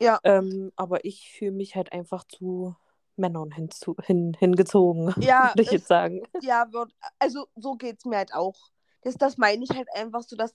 Ja. 0.00 0.20
Ähm, 0.24 0.70
aber 0.76 1.04
ich 1.06 1.30
fühle 1.32 1.52
mich 1.52 1.76
halt 1.76 1.92
einfach 1.92 2.24
zu 2.24 2.76
Männern 3.16 3.50
hinzu, 3.50 3.96
hin, 4.02 4.36
hingezogen, 4.38 5.14
Ja, 5.22 5.50
würde 5.52 5.62
ich 5.62 5.68
es- 5.68 5.72
jetzt 5.72 5.88
sagen. 5.88 6.22
ja, 6.42 6.66
wird, 6.72 6.92
also 7.18 7.46
so 7.56 7.74
geht 7.76 7.98
es 7.98 8.04
mir 8.04 8.18
halt 8.18 8.34
auch. 8.34 8.56
Das, 9.02 9.14
das 9.16 9.38
meine 9.38 9.64
ich 9.64 9.70
halt 9.70 9.88
einfach 9.94 10.22
so, 10.22 10.36
dass 10.36 10.54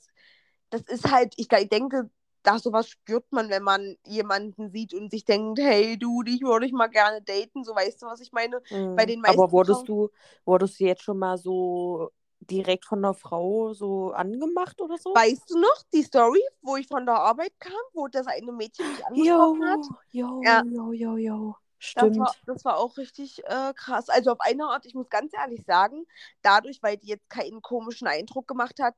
das 0.70 0.82
ist 0.82 1.10
halt, 1.12 1.34
ich, 1.38 1.52
ich 1.52 1.70
denke, 1.70 2.10
da 2.48 2.60
sowas 2.60 2.90
spürt 2.90 3.32
man, 3.32 3.50
wenn 3.50 3.64
man 3.64 3.98
jemanden 4.06 4.72
sieht 4.72 4.94
und 4.94 5.12
sich 5.12 5.26
denkt, 5.26 5.60
hey 5.60 5.98
du, 5.98 6.24
dich 6.24 6.42
würde 6.42 6.66
ich 6.66 6.72
mal 6.74 6.88
gerne 6.88 7.22
daten, 7.22 7.64
so 7.64 7.76
weißt 7.76 8.02
du, 8.02 8.06
was 8.08 8.22
ich 8.22 8.32
meine? 8.32 8.62
Bei 8.96 9.06
den 9.06 9.22
meisten 9.22 9.42
Aber 9.42 9.52
wurdest 9.52 9.88
du, 9.88 10.10
wurdest 10.46 10.80
du 10.80 10.86
jetzt 10.86 11.04
schon 11.04 11.20
mal 11.20 11.38
so 11.38 12.12
direkt 12.40 12.86
von 12.86 13.00
einer 13.00 13.14
Frau 13.14 13.74
so 13.74 14.12
angemacht 14.12 14.80
oder 14.82 14.98
so? 14.98 15.14
Weißt 15.14 15.50
du 15.50 15.60
noch 15.60 15.84
die 15.94 16.04
Story, 16.04 16.42
wo 16.62 16.76
ich 16.78 16.88
von 16.88 17.06
der 17.06 17.16
Arbeit 17.16 17.54
kam, 17.60 17.74
wo 17.94 18.08
das 18.08 18.28
eine 18.28 18.52
Mädchen 18.52 18.88
mich 18.90 19.06
angesprochen 19.06 19.66
hat? 19.66 19.80
jo, 20.12 20.34
Ja. 20.44 20.64
jo, 20.64 20.92
jo, 20.94 21.18
jo. 21.18 21.56
Das 21.94 22.10
Stimmt. 22.10 22.18
war, 22.18 22.36
das 22.46 22.64
war 22.66 22.78
auch 22.78 22.98
richtig 22.98 23.44
äh, 23.46 23.74
krass. 23.76 24.10
Also 24.10 24.32
auf 24.32 24.40
eine 24.42 24.66
Art, 24.66 24.86
ich 24.86 24.94
muss 24.94 25.10
ganz 25.10 25.34
ehrlich 25.34 25.64
sagen, 25.66 26.06
dadurch, 26.44 26.82
weil 26.84 26.98
die 26.98 27.08
jetzt 27.08 27.30
keinen 27.30 27.62
komischen 27.62 28.08
Eindruck 28.08 28.48
gemacht 28.48 28.80
hat, 28.80 28.96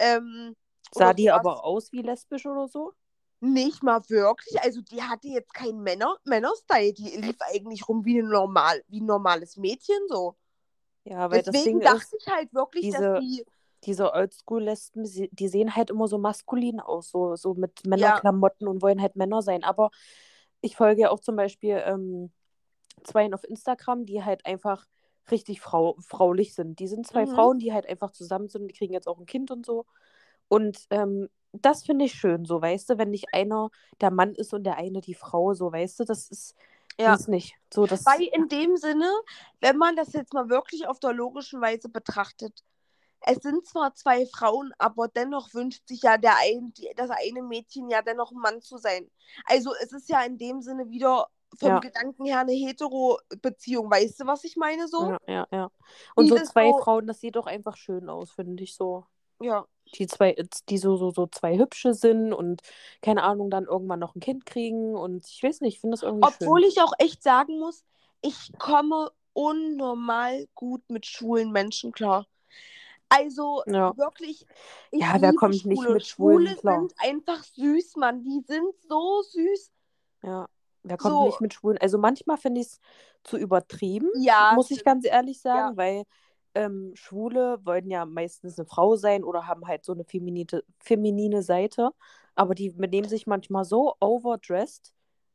ähm, 0.00 0.56
Sah 0.92 1.12
die 1.12 1.30
aber 1.30 1.64
aus 1.64 1.92
wie 1.92 2.02
lesbisch 2.02 2.46
oder 2.46 2.68
so? 2.68 2.92
Nicht 3.40 3.82
mal 3.82 4.00
wirklich. 4.08 4.60
Also 4.62 4.82
die 4.82 5.02
hatte 5.02 5.28
jetzt 5.28 5.54
keinen 5.54 5.82
Männer 5.82 6.16
Männerstyle. 6.24 6.92
Die 6.92 7.16
lief 7.16 7.36
eigentlich 7.40 7.88
rum 7.88 8.04
wie, 8.04 8.20
ein 8.20 8.28
normal, 8.28 8.82
wie 8.88 9.00
ein 9.00 9.06
normales 9.06 9.56
Mädchen 9.56 9.98
so. 10.08 10.36
Ja, 11.04 11.30
weil 11.30 11.42
das 11.42 11.54
Deswegen 11.54 11.80
Ding 11.80 11.88
dachte 11.88 12.16
ist, 12.16 12.26
ich 12.26 12.32
halt 12.32 12.52
wirklich, 12.52 12.82
diese- 12.82 12.98
dass 12.98 13.20
die. 13.20 13.44
diese 13.84 14.12
Oldschool-Lesben, 14.12 15.04
die 15.30 15.48
sehen 15.48 15.74
halt 15.74 15.88
immer 15.90 16.06
so 16.06 16.18
maskulin 16.18 16.80
aus, 16.80 17.10
so, 17.10 17.34
so 17.36 17.54
mit 17.54 17.86
Männerklamotten 17.86 18.68
und 18.68 18.82
wollen 18.82 19.00
halt 19.00 19.16
Männer 19.16 19.40
sein. 19.40 19.64
Aber 19.64 19.90
ich 20.60 20.76
folge 20.76 21.02
ja 21.02 21.10
auch 21.10 21.20
zum 21.20 21.36
Beispiel 21.36 21.82
ähm, 21.86 22.30
zwei 23.04 23.32
auf 23.32 23.44
Instagram, 23.44 24.04
die 24.04 24.22
halt 24.22 24.44
einfach 24.44 24.86
richtig 25.30 25.60
frau 25.60 25.96
fraulich 26.00 26.54
sind. 26.54 26.78
Die 26.78 26.88
sind 26.88 27.06
zwei 27.06 27.24
mhm. 27.24 27.30
Frauen, 27.30 27.58
die 27.58 27.72
halt 27.72 27.86
einfach 27.88 28.10
zusammen 28.10 28.48
sind, 28.48 28.68
die 28.68 28.74
kriegen 28.74 28.92
jetzt 28.92 29.08
auch 29.08 29.18
ein 29.18 29.26
Kind 29.26 29.50
und 29.50 29.64
so. 29.64 29.86
Und 30.50 30.86
ähm, 30.90 31.28
das 31.52 31.84
finde 31.84 32.04
ich 32.06 32.14
schön, 32.14 32.44
so, 32.44 32.60
weißt 32.60 32.90
du, 32.90 32.98
wenn 32.98 33.10
nicht 33.10 33.32
einer 33.32 33.70
der 34.00 34.10
Mann 34.10 34.34
ist 34.34 34.52
und 34.52 34.64
der 34.64 34.76
eine 34.76 35.00
die 35.00 35.14
Frau, 35.14 35.54
so, 35.54 35.72
weißt 35.72 36.00
du, 36.00 36.04
das 36.04 36.28
ist 36.28 36.56
ja. 36.98 37.16
nicht. 37.28 37.54
So, 37.72 37.86
das 37.86 38.04
Weil 38.04 38.22
in 38.22 38.48
dem 38.48 38.76
Sinne, 38.76 39.08
wenn 39.60 39.76
man 39.76 39.94
das 39.94 40.12
jetzt 40.12 40.34
mal 40.34 40.48
wirklich 40.48 40.88
auf 40.88 40.98
der 40.98 41.12
logischen 41.12 41.60
Weise 41.60 41.88
betrachtet, 41.88 42.64
es 43.20 43.38
sind 43.38 43.64
zwar 43.66 43.94
zwei 43.94 44.26
Frauen, 44.26 44.72
aber 44.78 45.06
dennoch 45.06 45.54
wünscht 45.54 45.86
sich 45.86 46.02
ja 46.02 46.16
der 46.18 46.36
ein, 46.38 46.72
die, 46.72 46.90
das 46.96 47.10
eine 47.10 47.42
Mädchen 47.42 47.88
ja 47.88 48.02
dennoch 48.02 48.32
ein 48.32 48.38
Mann 48.38 48.60
zu 48.60 48.76
sein. 48.78 49.08
Also 49.44 49.72
es 49.80 49.92
ist 49.92 50.08
ja 50.08 50.22
in 50.22 50.36
dem 50.36 50.62
Sinne 50.62 50.88
wieder 50.90 51.28
vom 51.58 51.68
ja. 51.68 51.78
Gedanken 51.78 52.24
her 52.24 52.40
eine 52.40 52.52
Hetero-Beziehung. 52.52 53.90
Weißt 53.90 54.20
du, 54.20 54.26
was 54.26 54.42
ich 54.44 54.56
meine 54.56 54.88
so? 54.88 55.10
Ja, 55.10 55.18
ja, 55.26 55.46
ja. 55.52 55.70
Und 56.16 56.28
so 56.28 56.36
zwei 56.36 56.70
so... 56.70 56.78
Frauen, 56.78 57.06
das 57.06 57.20
sieht 57.20 57.36
doch 57.36 57.46
einfach 57.46 57.76
schön 57.76 58.08
aus, 58.08 58.32
finde 58.32 58.64
ich 58.64 58.74
so. 58.74 59.06
Ja. 59.42 59.66
Die 59.94 60.06
zwei, 60.06 60.36
die 60.68 60.78
so, 60.78 60.96
so, 60.96 61.10
so 61.10 61.26
zwei 61.26 61.58
hübsche 61.58 61.94
sind 61.94 62.32
und 62.32 62.62
keine 63.02 63.24
Ahnung, 63.24 63.50
dann 63.50 63.64
irgendwann 63.64 63.98
noch 63.98 64.14
ein 64.14 64.20
Kind 64.20 64.46
kriegen 64.46 64.94
und 64.94 65.26
ich 65.26 65.42
weiß 65.42 65.62
nicht, 65.62 65.74
ich 65.74 65.80
finde 65.80 65.96
das 65.96 66.02
irgendwie 66.04 66.28
Obwohl 66.28 66.60
schön. 66.60 66.70
ich 66.70 66.80
auch 66.80 66.92
echt 66.98 67.24
sagen 67.24 67.58
muss, 67.58 67.84
ich 68.20 68.52
komme 68.58 69.10
unnormal 69.32 70.46
gut 70.54 70.82
mit 70.88 71.06
schwulen 71.06 71.50
Menschen 71.50 71.90
klar. 71.90 72.26
Also 73.08 73.64
ja. 73.66 73.96
wirklich. 73.96 74.46
ja, 74.92 75.16
wer 75.18 75.34
kommt 75.34 75.56
Schwule. 75.56 75.74
nicht 75.74 75.88
mit 75.88 76.06
Schwulen 76.06 76.46
Schwule 76.46 76.60
klar? 76.60 76.78
sind 76.78 76.94
einfach 76.98 77.42
süß, 77.42 77.96
Mann. 77.96 78.22
Die 78.22 78.40
sind 78.46 78.72
so 78.88 79.22
süß. 79.22 79.72
Ja, 80.22 80.46
wer 80.84 80.96
kommt 80.96 81.14
so. 81.14 81.26
nicht 81.26 81.40
mit 81.40 81.54
Schwulen? 81.54 81.78
Also 81.78 81.98
manchmal 81.98 82.36
finde 82.36 82.60
ich 82.60 82.68
es 82.68 82.80
zu 83.24 83.36
übertrieben, 83.36 84.08
ja, 84.14 84.52
muss 84.54 84.70
ich 84.70 84.84
ganz 84.84 85.04
ehrlich 85.04 85.40
sagen, 85.40 85.72
ja. 85.72 85.76
weil 85.76 86.04
ähm, 86.54 86.92
Schwule 86.94 87.58
wollen 87.64 87.88
ja 87.90 88.04
meistens 88.04 88.58
eine 88.58 88.66
Frau 88.66 88.96
sein 88.96 89.24
oder 89.24 89.46
haben 89.46 89.66
halt 89.66 89.84
so 89.84 89.92
eine 89.92 90.04
feminine, 90.04 90.62
feminine 90.78 91.42
Seite. 91.42 91.90
Aber 92.34 92.54
die 92.54 92.70
benehmen 92.70 93.08
sich 93.08 93.26
manchmal 93.26 93.64
so 93.64 93.94
overdressed, 94.00 94.94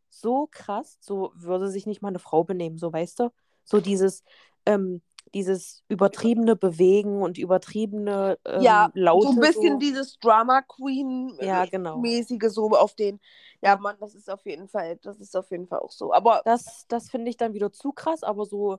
so 0.09 0.47
krass, 0.49 0.97
so 1.01 1.32
würde 1.36 1.70
sich 1.70 1.86
nicht 1.86 2.01
mal 2.01 2.09
eine 2.09 2.20
Frau 2.20 2.43
benehmen, 2.43 2.78
so 2.78 2.91
weißt 2.91 3.20
du? 3.20 3.32
So 3.63 3.82
dieses, 3.82 4.24
ähm, 4.66 5.01
dieses 5.34 5.84
übertriebene 5.89 6.55
Bewegen 6.55 7.22
und 7.22 7.38
übertriebene 7.38 8.38
ähm, 8.45 8.61
ja, 8.61 8.89
Laute. 8.93 9.28
So 9.28 9.34
ein 9.34 9.39
bisschen 9.39 9.74
so. 9.74 9.80
dieses 9.80 10.18
Drama 10.20 10.61
Queen 10.61 11.38
ja, 11.41 11.66
genau. 11.66 11.97
mäßige 11.97 12.49
so 12.49 12.70
auf 12.70 12.95
den. 12.95 13.20
Ja, 13.61 13.78
Mann, 13.78 13.97
das 13.99 14.16
ist 14.16 14.30
auf 14.30 14.45
jeden 14.45 14.68
Fall, 14.68 14.97
das 14.97 15.20
ist 15.20 15.36
auf 15.36 15.49
jeden 15.51 15.68
Fall 15.68 15.80
auch 15.80 15.91
so. 15.91 16.13
Aber 16.13 16.41
das, 16.45 16.86
das 16.88 17.09
finde 17.09 17.30
ich 17.30 17.38
dann 17.38 17.53
wieder 17.53 17.72
zu 17.72 17.91
krass, 17.91 18.24
aber 18.24 18.45
so 18.45 18.78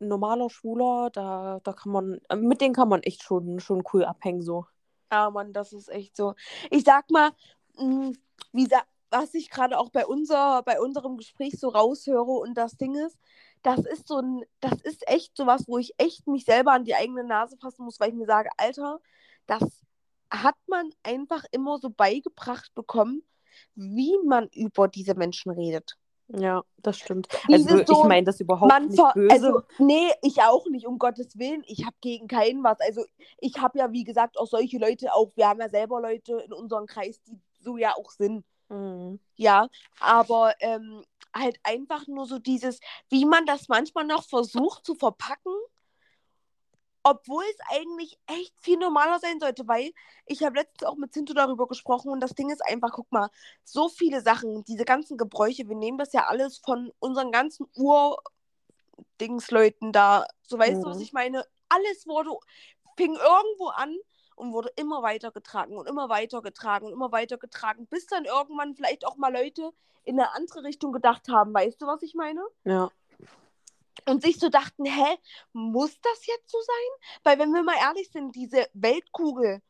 normaler 0.00 0.50
Schwuler, 0.50 1.10
da, 1.10 1.60
da 1.62 1.72
kann 1.72 1.92
man, 1.92 2.20
äh, 2.28 2.36
mit 2.36 2.60
denen 2.60 2.74
kann 2.74 2.88
man 2.88 3.02
echt 3.02 3.22
schon, 3.22 3.60
schon 3.60 3.82
cool 3.92 4.04
abhängen 4.04 4.42
so. 4.42 4.66
Ja, 5.10 5.30
Mann, 5.30 5.52
das 5.52 5.72
ist 5.72 5.88
echt 5.88 6.16
so. 6.16 6.34
Ich 6.70 6.84
sag 6.84 7.10
mal, 7.10 7.32
mh, 7.76 7.84
mm, 7.84 8.12
wie 8.52 8.68
was 9.10 9.34
ich 9.34 9.50
gerade 9.50 9.78
auch 9.78 9.90
bei 9.90 10.06
unser, 10.06 10.62
bei 10.62 10.80
unserem 10.80 11.16
Gespräch 11.16 11.58
so 11.58 11.68
raushöre 11.68 12.30
und 12.30 12.54
das 12.54 12.76
Ding 12.76 12.94
ist, 12.94 13.18
das 13.62 13.80
ist 13.80 14.06
so 14.06 14.18
ein, 14.18 14.44
das 14.60 14.80
ist 14.82 15.08
echt 15.08 15.36
so 15.36 15.46
was, 15.46 15.66
wo 15.66 15.78
ich 15.78 15.94
echt 15.98 16.26
mich 16.26 16.44
selber 16.44 16.72
an 16.72 16.84
die 16.84 16.94
eigene 16.94 17.24
Nase 17.24 17.56
fassen 17.56 17.84
muss, 17.84 17.98
weil 18.00 18.10
ich 18.10 18.14
mir 18.14 18.26
sage, 18.26 18.50
Alter, 18.58 19.00
das 19.46 19.62
hat 20.30 20.56
man 20.66 20.90
einfach 21.02 21.44
immer 21.52 21.78
so 21.78 21.90
beigebracht 21.90 22.74
bekommen, 22.74 23.22
wie 23.74 24.16
man 24.24 24.48
über 24.48 24.88
diese 24.88 25.14
Menschen 25.14 25.50
redet. 25.52 25.96
Ja, 26.28 26.62
das 26.82 26.98
stimmt. 26.98 27.28
also 27.50 27.84
so, 27.84 28.02
ich 28.02 28.04
meine 28.04 28.24
das 28.24 28.40
überhaupt 28.40 28.70
nicht 28.86 29.02
böse. 29.14 29.32
Also, 29.32 29.62
nee, 29.78 30.10
ich 30.22 30.42
auch 30.42 30.66
nicht, 30.68 30.86
um 30.86 30.98
Gottes 30.98 31.38
Willen. 31.38 31.62
Ich 31.66 31.86
habe 31.86 31.96
gegen 32.00 32.28
keinen 32.28 32.62
was. 32.62 32.78
Also 32.80 33.04
ich 33.38 33.58
habe 33.58 33.78
ja, 33.78 33.92
wie 33.92 34.04
gesagt, 34.04 34.38
auch 34.38 34.46
solche 34.46 34.78
Leute, 34.78 35.14
auch 35.14 35.32
wir 35.36 35.48
haben 35.48 35.60
ja 35.60 35.70
selber 35.70 36.00
Leute 36.00 36.34
in 36.44 36.52
unserem 36.52 36.86
Kreis, 36.86 37.22
die 37.22 37.38
so 37.60 37.78
ja 37.78 37.94
auch 37.96 38.10
sind. 38.10 38.44
Mhm. 38.68 39.18
Ja, 39.36 39.68
aber 40.00 40.52
ähm, 40.60 41.02
halt 41.34 41.58
einfach 41.62 42.06
nur 42.06 42.26
so 42.26 42.38
dieses, 42.38 42.80
wie 43.08 43.24
man 43.24 43.46
das 43.46 43.68
manchmal 43.68 44.04
noch 44.04 44.24
versucht 44.24 44.84
zu 44.84 44.94
verpacken, 44.94 45.52
obwohl 47.10 47.44
es 47.44 47.56
eigentlich 47.70 48.18
echt 48.26 48.52
viel 48.60 48.76
normaler 48.78 49.18
sein 49.18 49.40
sollte, 49.40 49.66
weil 49.66 49.92
ich 50.26 50.42
habe 50.42 50.58
letztens 50.58 50.84
auch 50.84 50.96
mit 50.96 51.14
Zinto 51.14 51.32
darüber 51.32 51.66
gesprochen 51.66 52.10
und 52.10 52.20
das 52.20 52.34
Ding 52.34 52.50
ist 52.50 52.62
einfach, 52.64 52.92
guck 52.92 53.10
mal, 53.10 53.30
so 53.64 53.88
viele 53.88 54.20
Sachen, 54.20 54.62
diese 54.64 54.84
ganzen 54.84 55.16
Gebräuche, 55.16 55.66
wir 55.68 55.76
nehmen 55.76 55.96
das 55.98 56.12
ja 56.12 56.26
alles 56.26 56.58
von 56.58 56.92
unseren 56.98 57.32
ganzen 57.32 57.66
Ur-Dingsleuten 57.74 59.92
da, 59.92 60.26
so 60.42 60.58
weißt 60.58 60.76
mhm. 60.78 60.82
du, 60.82 60.88
was 60.88 60.98
mhm. 60.98 61.02
ich 61.02 61.14
meine? 61.14 61.46
Alles 61.68 62.06
wurde, 62.06 62.30
fing 62.96 63.14
irgendwo 63.14 63.68
an 63.68 63.96
und 64.36 64.52
wurde 64.52 64.70
immer 64.76 65.02
weiter 65.02 65.30
getragen 65.30 65.76
und 65.76 65.86
immer 65.88 66.08
weiter 66.08 66.40
getragen 66.42 66.86
und 66.86 66.92
immer 66.92 67.12
weiter 67.12 67.38
getragen, 67.38 67.86
bis 67.86 68.06
dann 68.06 68.24
irgendwann 68.24 68.74
vielleicht 68.74 69.06
auch 69.06 69.16
mal 69.16 69.32
Leute 69.32 69.72
in 70.04 70.18
eine 70.18 70.34
andere 70.34 70.64
Richtung 70.64 70.92
gedacht 70.92 71.28
haben. 71.28 71.52
Weißt 71.52 71.82
du, 71.82 71.86
was 71.86 72.02
ich 72.02 72.14
meine? 72.14 72.42
Ja. 72.64 72.90
Und 74.06 74.22
sich 74.22 74.38
so 74.38 74.48
dachten, 74.48 74.84
hä, 74.84 75.16
muss 75.52 76.00
das 76.00 76.26
jetzt 76.26 76.50
so 76.50 76.58
sein? 76.60 77.20
Weil 77.24 77.38
wenn 77.38 77.52
wir 77.52 77.62
mal 77.62 77.76
ehrlich 77.80 78.10
sind, 78.10 78.34
diese 78.34 78.68
Weltkugel, 78.74 79.62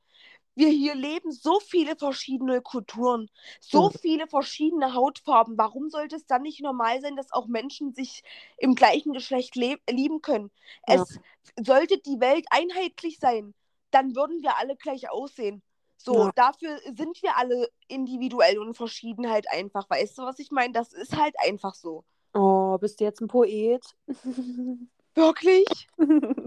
wir 0.59 0.69
hier 0.69 0.95
leben 0.95 1.31
so 1.31 1.61
viele 1.61 1.97
verschiedene 1.97 2.61
Kulturen, 2.61 3.31
so 3.61 3.91
mhm. 3.91 3.99
viele 4.01 4.27
verschiedene 4.27 4.93
Hautfarben. 4.93 5.57
Warum 5.57 5.89
sollte 5.89 6.17
es 6.17 6.27
dann 6.27 6.43
nicht 6.43 6.61
normal 6.61 7.01
sein, 7.01 7.15
dass 7.17 7.33
auch 7.33 7.47
Menschen 7.47 7.95
sich 7.95 8.23
im 8.59 8.75
gleichen 8.75 9.13
Geschlecht 9.13 9.55
lieben 9.55 10.21
können? 10.21 10.51
Ja. 10.89 11.03
Es 11.03 11.21
sollte 11.65 11.99
die 11.99 12.21
Welt 12.21 12.45
einheitlich 12.51 13.21
sein, 13.21 13.55
dann 13.93 14.17
würden 14.17 14.43
wir 14.43 14.59
alle 14.59 14.77
gleich 14.77 15.11
aussehen. 15.11 15.63
So, 15.97 16.15
ja. 16.15 16.33
dafür 16.35 16.79
sind 16.97 17.23
wir 17.23 17.37
alle 17.37 17.69
individuell 17.89 18.59
und 18.59 18.75
Verschiedenheit 18.75 19.51
einfach. 19.51 19.89
Weißt 19.89 20.19
du, 20.19 20.23
was 20.23 20.39
ich 20.39 20.51
meine? 20.51 20.73
Das 20.73 20.93
ist 20.93 21.17
halt 21.17 21.35
einfach 21.41 21.75
so. 21.75 22.05
Oh, 22.69 22.77
bist 22.77 23.01
du 23.01 23.05
jetzt 23.05 23.21
ein 23.23 23.29
Poet? 23.29 23.83
Wirklich? 25.15 25.89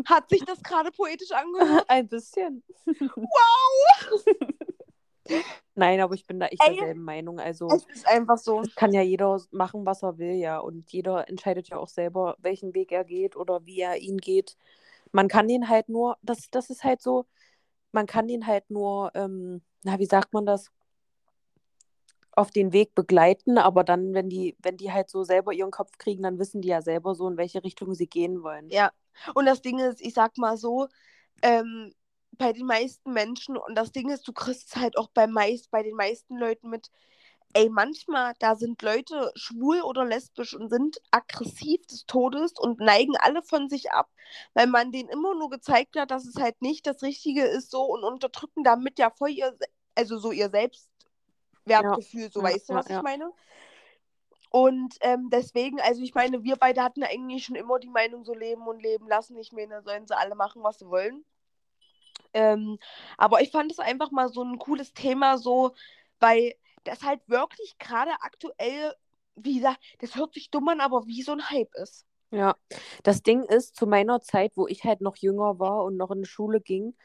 Hat 0.06 0.30
sich 0.30 0.46
das 0.46 0.62
gerade 0.62 0.92
poetisch 0.92 1.32
angehört? 1.32 1.86
Ein 1.90 2.08
bisschen. 2.08 2.64
Wow! 2.86 4.26
Nein, 5.76 6.00
aber 6.00 6.14
ich 6.14 6.26
bin 6.28 6.40
da 6.40 6.46
echt 6.46 6.62
derselben 6.66 7.04
Meinung. 7.04 7.40
Also, 7.40 7.68
es 7.70 7.86
ist 7.86 8.08
einfach 8.08 8.38
so. 8.38 8.62
Es 8.62 8.76
kann 8.76 8.94
ja 8.94 9.02
jeder 9.02 9.42
machen, 9.52 9.86
was 9.86 10.04
er 10.04 10.18
will, 10.20 10.36
ja. 10.36 10.60
Und 10.60 10.92
jeder 10.92 11.28
entscheidet 11.28 11.70
ja 11.70 11.78
auch 11.78 11.88
selber, 11.88 12.36
welchen 12.40 12.74
Weg 12.76 12.92
er 12.92 13.04
geht 13.04 13.36
oder 13.36 13.66
wie 13.66 13.82
er 13.82 13.98
ihn 13.98 14.20
geht. 14.20 14.58
Man 15.12 15.28
kann 15.28 15.50
ihn 15.50 15.68
halt 15.68 15.90
nur, 15.90 16.18
das, 16.22 16.50
das 16.52 16.70
ist 16.70 16.84
halt 16.84 17.02
so, 17.02 17.26
man 17.92 18.06
kann 18.06 18.30
ihn 18.30 18.46
halt 18.48 18.70
nur, 18.70 19.12
ähm, 19.16 19.62
na, 19.84 20.00
wie 20.00 20.06
sagt 20.06 20.34
man 20.34 20.46
das? 20.46 20.72
Auf 22.34 22.52
den 22.52 22.74
Weg 22.74 22.96
begleiten, 22.96 23.58
aber 23.58 23.84
dann, 23.84 24.14
wenn 24.14 24.30
die, 24.30 24.56
wenn 24.60 24.78
die 24.78 24.92
halt 24.92 25.10
so 25.10 25.24
selber 25.24 25.54
ihren 25.54 25.72
Kopf 25.72 25.98
kriegen, 25.98 26.24
dann 26.24 26.40
wissen 26.40 26.62
die 26.62 26.70
ja 26.70 26.82
selber 26.82 27.14
so, 27.16 27.28
in 27.28 27.38
welche 27.38 27.64
Richtung 27.64 27.94
sie 27.94 28.08
gehen 28.08 28.42
wollen. 28.44 28.70
Ja, 28.70 28.92
und 29.34 29.46
das 29.46 29.62
Ding 29.62 29.80
ist, 29.80 30.02
ich 30.02 30.14
sag 30.14 30.38
mal 30.38 30.58
so, 30.58 30.88
ähm, 31.42 31.94
bei 32.38 32.54
den 32.54 32.66
meisten 32.66 33.12
Menschen, 33.12 33.58
und 33.58 33.76
das 33.76 33.92
Ding 33.92 34.10
ist, 34.10 34.28
du 34.28 34.34
kriegst 34.34 34.70
es 34.70 34.76
halt 34.82 34.98
auch 34.98 35.10
bei, 35.14 35.28
meist, 35.28 35.70
bei 35.72 35.84
den 35.84 35.96
meisten 35.96 36.38
Leuten 36.38 36.70
mit, 36.70 36.90
ey, 37.54 37.70
manchmal, 37.70 38.34
da 38.40 38.56
sind 38.56 38.82
Leute 38.82 39.32
schwul 39.36 39.82
oder 39.82 40.06
lesbisch 40.06 40.54
und 40.56 40.70
sind 40.70 41.02
aggressiv 41.12 41.86
des 41.88 42.06
Todes 42.06 42.54
und 42.58 42.80
neigen 42.80 43.18
alle 43.18 43.44
von 43.44 43.70
sich 43.70 43.92
ab, 43.92 44.10
weil 44.54 44.68
man 44.68 44.92
denen 44.94 45.10
immer 45.10 45.36
nur 45.36 45.50
gezeigt 45.50 45.98
hat, 45.98 46.12
dass 46.12 46.26
es 46.26 46.36
halt 46.36 46.62
nicht 46.62 46.88
das 46.88 47.02
Richtige 47.02 47.44
ist 47.44 47.70
so 47.72 47.84
und 47.84 48.06
unterdrücken 48.06 48.64
damit 48.64 49.00
ja 49.00 49.10
voll 49.10 49.32
ihr, 49.32 49.58
also 49.96 50.18
so 50.18 50.32
ihr 50.32 50.54
Selbstwertgefühl, 51.66 52.24
ja. 52.24 52.30
so 52.32 52.40
ja, 52.40 52.46
weißt 52.46 52.70
du, 52.70 52.74
was 52.74 52.90
ich 52.90 53.02
meine? 53.02 53.32
Und 54.50 54.96
ähm, 55.00 55.30
deswegen, 55.32 55.80
also 55.80 56.02
ich 56.02 56.14
meine, 56.14 56.44
wir 56.44 56.58
beide 56.58 56.84
hatten 56.84 57.04
eigentlich 57.04 57.46
schon 57.46 57.56
immer 57.56 57.80
die 57.80 57.90
Meinung, 57.90 58.26
so 58.26 58.34
leben 58.34 58.68
und 58.68 58.82
leben 58.82 59.08
lassen. 59.08 59.38
Ich 59.38 59.54
meine, 59.54 59.82
sollen 59.82 60.06
sie 60.06 60.18
alle 60.18 60.36
machen, 60.36 60.62
was 60.62 60.80
sie 60.80 60.88
wollen. 60.88 61.24
Ähm, 62.34 62.78
aber 63.18 63.42
ich 63.42 63.52
fand 63.52 63.72
es 63.72 63.80
einfach 63.80 64.12
mal 64.12 64.30
so 64.30 64.44
ein 64.44 64.60
cooles 64.60 64.94
Thema, 64.94 65.38
so, 65.38 65.74
weil 66.20 66.54
das 66.84 67.04
halt 67.04 67.22
wirklich 67.28 67.78
gerade 67.78 68.12
aktuell, 68.22 68.94
wie 69.36 69.56
gesagt, 69.56 69.80
das 70.00 70.16
hört 70.16 70.34
sich 70.34 70.50
dumm 70.50 70.68
an, 70.68 70.82
aber 70.82 71.06
wie 71.08 71.22
so 71.22 71.32
ein 71.32 71.50
Hype 71.50 71.74
ist. 71.76 72.06
Ja, 72.32 72.56
das 73.04 73.24
Ding 73.24 73.44
ist, 73.44 73.76
zu 73.76 73.88
meiner 73.88 74.22
Zeit, 74.22 74.54
wo 74.56 74.68
ich 74.68 74.84
halt 74.84 75.02
noch 75.02 75.18
jünger 75.18 75.60
war 75.60 75.84
und 75.84 75.98
noch 75.98 76.12
in 76.12 76.24
die 76.24 76.30
Schule 76.30 76.62
ging, 76.62 76.96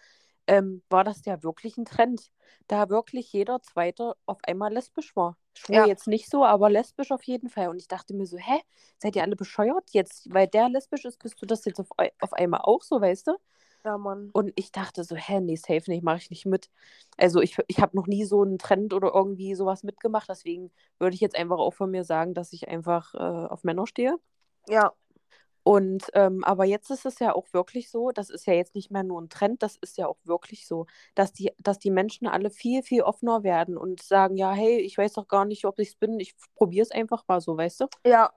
ähm, 0.47 0.83
war 0.89 1.05
das 1.05 1.25
ja 1.25 1.43
wirklich 1.43 1.77
ein 1.77 1.85
Trend. 1.85 2.31
Da 2.69 2.89
wirklich 2.89 3.33
jeder 3.33 3.63
Zweite 3.63 4.15
auf 4.27 4.39
einmal 4.47 4.73
lesbisch 4.73 5.15
war. 5.15 5.37
Schwul 5.55 5.77
ja. 5.77 5.87
jetzt 5.87 6.09
nicht 6.09 6.29
so, 6.31 6.45
aber 6.45 6.69
lesbisch 6.69 7.13
auf 7.13 7.23
jeden 7.23 7.49
Fall. 7.49 7.69
Und 7.69 7.79
ich 7.79 7.89
dachte 7.89 8.15
mir 8.15 8.27
so, 8.27 8.37
hä, 8.37 8.61
seid 8.99 9.17
ihr 9.17 9.23
alle 9.23 9.37
bescheuert 9.37 9.91
jetzt? 9.93 10.33
Weil 10.33 10.49
der 10.49 10.69
lesbisch 10.69 11.05
ist, 11.05 11.19
bist 11.19 11.41
du 11.41 11.47
das 11.47 11.65
jetzt 11.65 11.81
auf, 11.81 11.89
auf 12.21 12.33
einmal 12.33 12.61
auch 12.63 12.83
so, 12.83 13.01
weißt 13.01 13.29
du? 13.29 13.37
Ja, 13.85 13.99
Mann. 13.99 14.31
Und 14.33 14.53
ich 14.57 14.73
dachte 14.73 15.05
so, 15.05 15.15
hä, 15.15 15.41
nee, 15.41 15.55
safe 15.55 15.89
nicht, 15.89 16.03
mache 16.03 16.19
ich 16.19 16.31
nicht 16.31 16.45
mit. 16.45 16.71
Also 17.17 17.41
ich, 17.41 17.57
ich 17.69 17.79
habe 17.79 17.97
noch 17.97 18.09
nie 18.09 18.25
so 18.25 18.43
einen 18.43 18.59
Trend 18.59 18.93
oder 18.93 19.15
irgendwie 19.15 19.55
sowas 19.55 19.85
mitgemacht, 19.85 20.29
deswegen 20.29 20.73
würde 20.99 21.15
ich 21.15 21.21
jetzt 21.21 21.37
einfach 21.37 21.59
auch 21.59 21.73
von 21.73 21.93
mir 21.93 22.03
sagen, 22.03 22.35
dass 22.35 22.53
ich 22.53 22.69
einfach 22.69 23.15
äh, 23.15 23.19
auf 23.19 23.63
Männer 23.63 23.87
stehe. 23.87 24.17
Ja. 24.69 24.93
Und 25.67 26.05
ähm, 26.13 26.45
aber 26.45 26.65
jetzt 26.65 26.93
ist 26.93 27.07
es 27.07 27.19
ja 27.19 27.35
auch 27.35 27.53
wirklich 27.53 27.91
so, 27.91 28.13
das 28.13 28.31
ist 28.31 28.47
ja 28.47 28.53
jetzt 28.53 28.77
nicht 28.77 28.93
mehr 28.93 29.03
nur 29.03 29.21
ein 29.21 29.29
Trend, 29.29 29.65
das 29.65 29.75
ist 29.75 29.99
ja 29.99 30.07
auch 30.07 30.19
wirklich 30.23 30.65
so, 30.65 30.87
dass 31.17 31.33
die, 31.33 31.51
dass 31.59 31.81
die 31.81 31.91
Menschen 31.91 32.29
alle 32.29 32.51
viel, 32.51 32.85
viel 32.85 33.03
offener 33.03 33.43
werden 33.43 33.77
und 33.77 34.01
sagen, 34.01 34.37
ja, 34.37 34.53
hey, 34.53 34.79
ich 34.79 34.97
weiß 34.97 35.15
doch 35.15 35.27
gar 35.27 35.45
nicht, 35.45 35.65
ob 35.65 35.81
ich 35.81 35.89
es 35.89 35.97
bin, 35.97 36.21
ich 36.21 36.37
probiere 36.55 36.85
es 36.85 36.93
einfach 36.93 37.25
mal 37.27 37.41
so, 37.41 37.57
weißt 37.57 37.81
du? 37.81 37.87
Ja. 38.07 38.33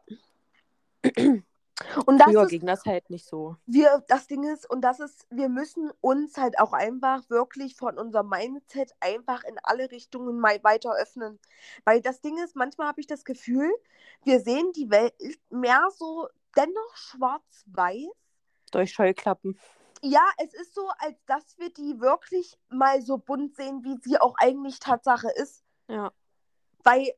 Und 2.07 2.17
das 2.17 2.27
Früher 2.27 2.43
ist, 2.45 2.49
ging 2.49 2.65
das 2.65 2.83
halt 2.85 3.11
nicht 3.11 3.27
so. 3.27 3.55
wir, 3.67 4.03
das 4.07 4.25
Ding 4.25 4.43
ist, 4.43 4.67
und 4.67 4.81
das 4.81 4.99
ist, 4.99 5.27
wir 5.29 5.49
müssen 5.49 5.91
uns 6.01 6.35
halt 6.35 6.59
auch 6.59 6.73
einfach 6.73 7.29
wirklich 7.29 7.75
von 7.75 7.99
unserem 7.99 8.27
Mindset 8.27 8.91
einfach 9.01 9.43
in 9.43 9.55
alle 9.61 9.91
Richtungen 9.91 10.39
mal 10.39 10.63
weiter 10.63 10.95
öffnen. 10.99 11.39
Weil 11.85 12.01
das 12.01 12.21
Ding 12.21 12.43
ist, 12.43 12.55
manchmal 12.55 12.87
habe 12.87 13.01
ich 13.01 13.07
das 13.07 13.23
Gefühl, 13.23 13.71
wir 14.23 14.39
sehen 14.39 14.71
die 14.75 14.89
Welt 14.89 15.13
mehr 15.51 15.87
so 15.95 16.27
dennoch 16.55 16.95
schwarz-weiß. 16.95 18.09
Durch 18.71 18.91
Scheuklappen. 18.91 19.59
Ja, 20.01 20.29
es 20.37 20.53
ist 20.53 20.73
so, 20.73 20.89
als 20.99 21.17
dass 21.25 21.57
wir 21.57 21.71
die 21.73 21.99
wirklich 21.99 22.57
mal 22.69 23.01
so 23.01 23.17
bunt 23.17 23.55
sehen, 23.55 23.83
wie 23.83 23.97
sie 24.01 24.19
auch 24.19 24.35
eigentlich 24.37 24.79
Tatsache 24.79 25.29
ist. 25.35 25.63
Ja. 25.87 26.11
Weil 26.83 27.13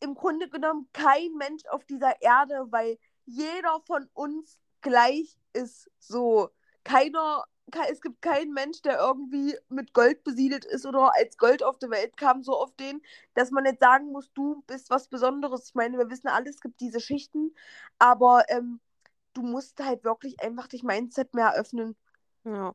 im 0.00 0.14
Grunde 0.14 0.48
genommen 0.48 0.88
kein 0.92 1.32
Mensch 1.34 1.64
auf 1.66 1.84
dieser 1.84 2.20
Erde, 2.20 2.66
weil 2.70 2.98
jeder 3.24 3.80
von 3.86 4.08
uns 4.12 4.58
gleich 4.80 5.38
ist. 5.52 5.90
So, 5.98 6.50
keiner, 6.82 7.44
ke 7.44 7.53
es 7.88 8.00
gibt 8.00 8.22
keinen 8.22 8.52
Mensch, 8.52 8.82
der 8.82 8.98
irgendwie 8.98 9.56
mit 9.68 9.92
Gold 9.94 10.22
besiedelt 10.24 10.64
ist 10.64 10.86
oder 10.86 11.12
als 11.14 11.36
Gold 11.38 11.62
auf 11.62 11.78
die 11.78 11.90
Welt 11.90 12.16
kam, 12.16 12.42
so 12.42 12.52
auf 12.56 12.74
den, 12.76 13.02
dass 13.34 13.50
man 13.50 13.64
nicht 13.64 13.80
sagen 13.80 14.12
muss, 14.12 14.32
du 14.32 14.62
bist 14.66 14.90
was 14.90 15.08
Besonderes. 15.08 15.68
Ich 15.68 15.74
meine, 15.74 15.98
wir 15.98 16.10
wissen 16.10 16.28
alle, 16.28 16.50
es 16.50 16.60
gibt 16.60 16.80
diese 16.80 17.00
Schichten, 17.00 17.54
aber 17.98 18.44
ähm, 18.48 18.80
du 19.32 19.42
musst 19.42 19.80
halt 19.82 20.04
wirklich 20.04 20.40
einfach 20.40 20.68
dich 20.68 20.82
Mindset 20.82 21.34
mehr 21.34 21.54
öffnen. 21.54 21.96
Ja, 22.44 22.74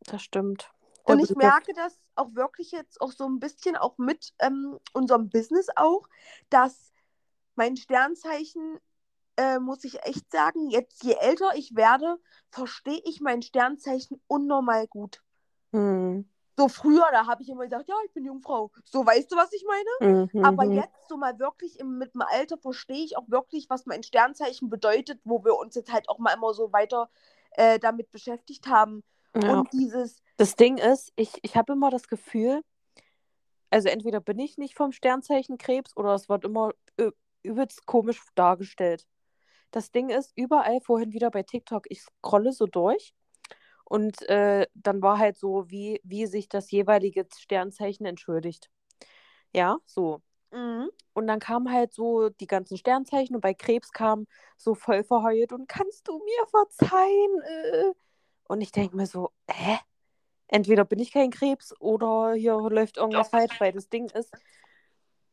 das 0.00 0.22
stimmt. 0.22 0.70
Und 1.04 1.18
Der 1.18 1.24
ich 1.24 1.28
Begriff- 1.30 1.42
merke 1.42 1.72
das 1.74 1.98
auch 2.14 2.34
wirklich 2.34 2.70
jetzt 2.70 3.00
auch 3.00 3.12
so 3.12 3.24
ein 3.26 3.40
bisschen 3.40 3.76
auch 3.76 3.98
mit 3.98 4.34
ähm, 4.38 4.78
unserem 4.92 5.30
Business 5.30 5.68
auch, 5.76 6.06
dass 6.50 6.92
mein 7.56 7.76
Sternzeichen, 7.76 8.78
äh, 9.38 9.58
muss 9.58 9.84
ich 9.84 10.02
echt 10.04 10.30
sagen, 10.30 10.68
jetzt 10.68 11.02
je 11.04 11.14
älter 11.14 11.50
ich 11.54 11.74
werde, 11.76 12.18
verstehe 12.50 13.00
ich 13.04 13.20
mein 13.20 13.40
Sternzeichen 13.40 14.20
unnormal 14.26 14.86
gut. 14.88 15.22
Hm. 15.72 16.28
So 16.58 16.68
früher, 16.68 17.06
da 17.12 17.28
habe 17.28 17.42
ich 17.42 17.48
immer 17.48 17.62
gesagt, 17.62 17.88
ja, 17.88 17.94
ich 18.04 18.12
bin 18.12 18.24
Jungfrau. 18.24 18.72
So, 18.84 19.06
weißt 19.06 19.30
du, 19.30 19.36
was 19.36 19.52
ich 19.52 19.64
meine? 19.64 20.28
Mhm. 20.32 20.44
Aber 20.44 20.64
jetzt 20.64 21.08
so 21.08 21.16
mal 21.16 21.38
wirklich 21.38 21.78
im, 21.78 21.98
mit 21.98 22.14
dem 22.14 22.22
Alter 22.22 22.58
verstehe 22.58 23.04
ich 23.04 23.16
auch 23.16 23.28
wirklich, 23.28 23.70
was 23.70 23.86
mein 23.86 24.02
Sternzeichen 24.02 24.68
bedeutet, 24.68 25.20
wo 25.22 25.44
wir 25.44 25.56
uns 25.56 25.76
jetzt 25.76 25.92
halt 25.92 26.08
auch 26.08 26.18
mal 26.18 26.34
immer 26.34 26.52
so 26.54 26.72
weiter 26.72 27.08
äh, 27.52 27.78
damit 27.78 28.10
beschäftigt 28.10 28.66
haben. 28.66 29.04
Ja. 29.36 29.60
Und 29.60 29.72
dieses, 29.72 30.20
Das 30.36 30.56
Ding 30.56 30.78
ist, 30.78 31.12
ich, 31.14 31.38
ich 31.42 31.56
habe 31.56 31.74
immer 31.74 31.90
das 31.90 32.08
Gefühl, 32.08 32.62
also 33.70 33.88
entweder 33.88 34.20
bin 34.20 34.40
ich 34.40 34.58
nicht 34.58 34.74
vom 34.74 34.90
Sternzeichen 34.90 35.58
Krebs 35.58 35.96
oder 35.96 36.14
es 36.14 36.28
wird 36.28 36.44
immer 36.44 36.72
ü- 37.00 37.12
übelst 37.44 37.86
komisch 37.86 38.20
dargestellt. 38.34 39.06
Das 39.70 39.90
Ding 39.90 40.08
ist, 40.08 40.32
überall 40.36 40.80
vorhin 40.80 41.12
wieder 41.12 41.30
bei 41.30 41.42
TikTok, 41.42 41.86
ich 41.90 42.02
scrolle 42.02 42.52
so 42.52 42.66
durch 42.66 43.14
und 43.84 44.22
äh, 44.28 44.66
dann 44.74 45.02
war 45.02 45.18
halt 45.18 45.36
so, 45.38 45.70
wie, 45.70 46.00
wie 46.04 46.26
sich 46.26 46.48
das 46.48 46.70
jeweilige 46.70 47.26
Sternzeichen 47.36 48.06
entschuldigt. 48.06 48.70
Ja, 49.52 49.78
so. 49.86 50.22
mh, 50.52 50.88
Und 51.14 51.26
dann 51.26 51.40
kamen 51.40 51.72
halt 51.72 51.92
so 51.92 52.28
die 52.28 52.46
ganzen 52.46 52.76
Sternzeichen 52.76 53.34
und 53.34 53.40
bei 53.42 53.54
Krebs 53.54 53.92
kam 53.92 54.26
so 54.56 54.74
voll 54.74 55.04
verheult 55.04 55.52
und 55.52 55.68
kannst 55.68 56.08
du 56.08 56.18
mir 56.18 56.46
verzeihen? 56.50 57.42
Äh. 57.42 57.92
Und 58.48 58.60
ich 58.60 58.72
denke 58.72 58.96
mir 58.96 59.06
so, 59.06 59.32
hä? 59.50 59.78
Entweder 60.48 60.84
bin 60.86 60.98
ich 60.98 61.12
kein 61.12 61.30
Krebs 61.30 61.78
oder 61.78 62.32
hier 62.32 62.54
läuft 62.70 62.96
irgendwas 62.96 63.28
falsch, 63.28 63.60
weil 63.60 63.72
das 63.72 63.90
Ding 63.90 64.08
ist, 64.10 64.32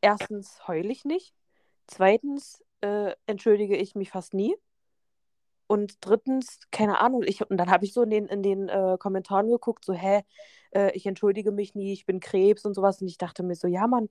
erstens 0.02 0.66
heule 0.68 0.92
ich 0.92 1.06
nicht, 1.06 1.34
zweitens 1.86 2.62
äh, 2.80 3.12
entschuldige 3.26 3.76
ich 3.76 3.94
mich 3.94 4.10
fast 4.10 4.34
nie 4.34 4.56
und 5.66 5.98
drittens, 6.00 6.60
keine 6.70 7.00
Ahnung, 7.00 7.22
ich, 7.24 7.48
und 7.48 7.56
dann 7.56 7.70
habe 7.70 7.84
ich 7.84 7.92
so 7.92 8.02
in 8.02 8.10
den, 8.10 8.26
in 8.26 8.42
den 8.42 8.68
äh, 8.68 8.96
Kommentaren 8.98 9.48
geguckt, 9.48 9.84
so, 9.84 9.92
hä, 9.92 10.22
äh, 10.72 10.92
ich 10.92 11.06
entschuldige 11.06 11.50
mich 11.50 11.74
nie, 11.74 11.92
ich 11.92 12.06
bin 12.06 12.20
Krebs 12.20 12.64
und 12.64 12.74
sowas 12.74 13.00
und 13.00 13.08
ich 13.08 13.18
dachte 13.18 13.42
mir 13.42 13.56
so, 13.56 13.66
ja 13.66 13.86
Mann, 13.86 14.08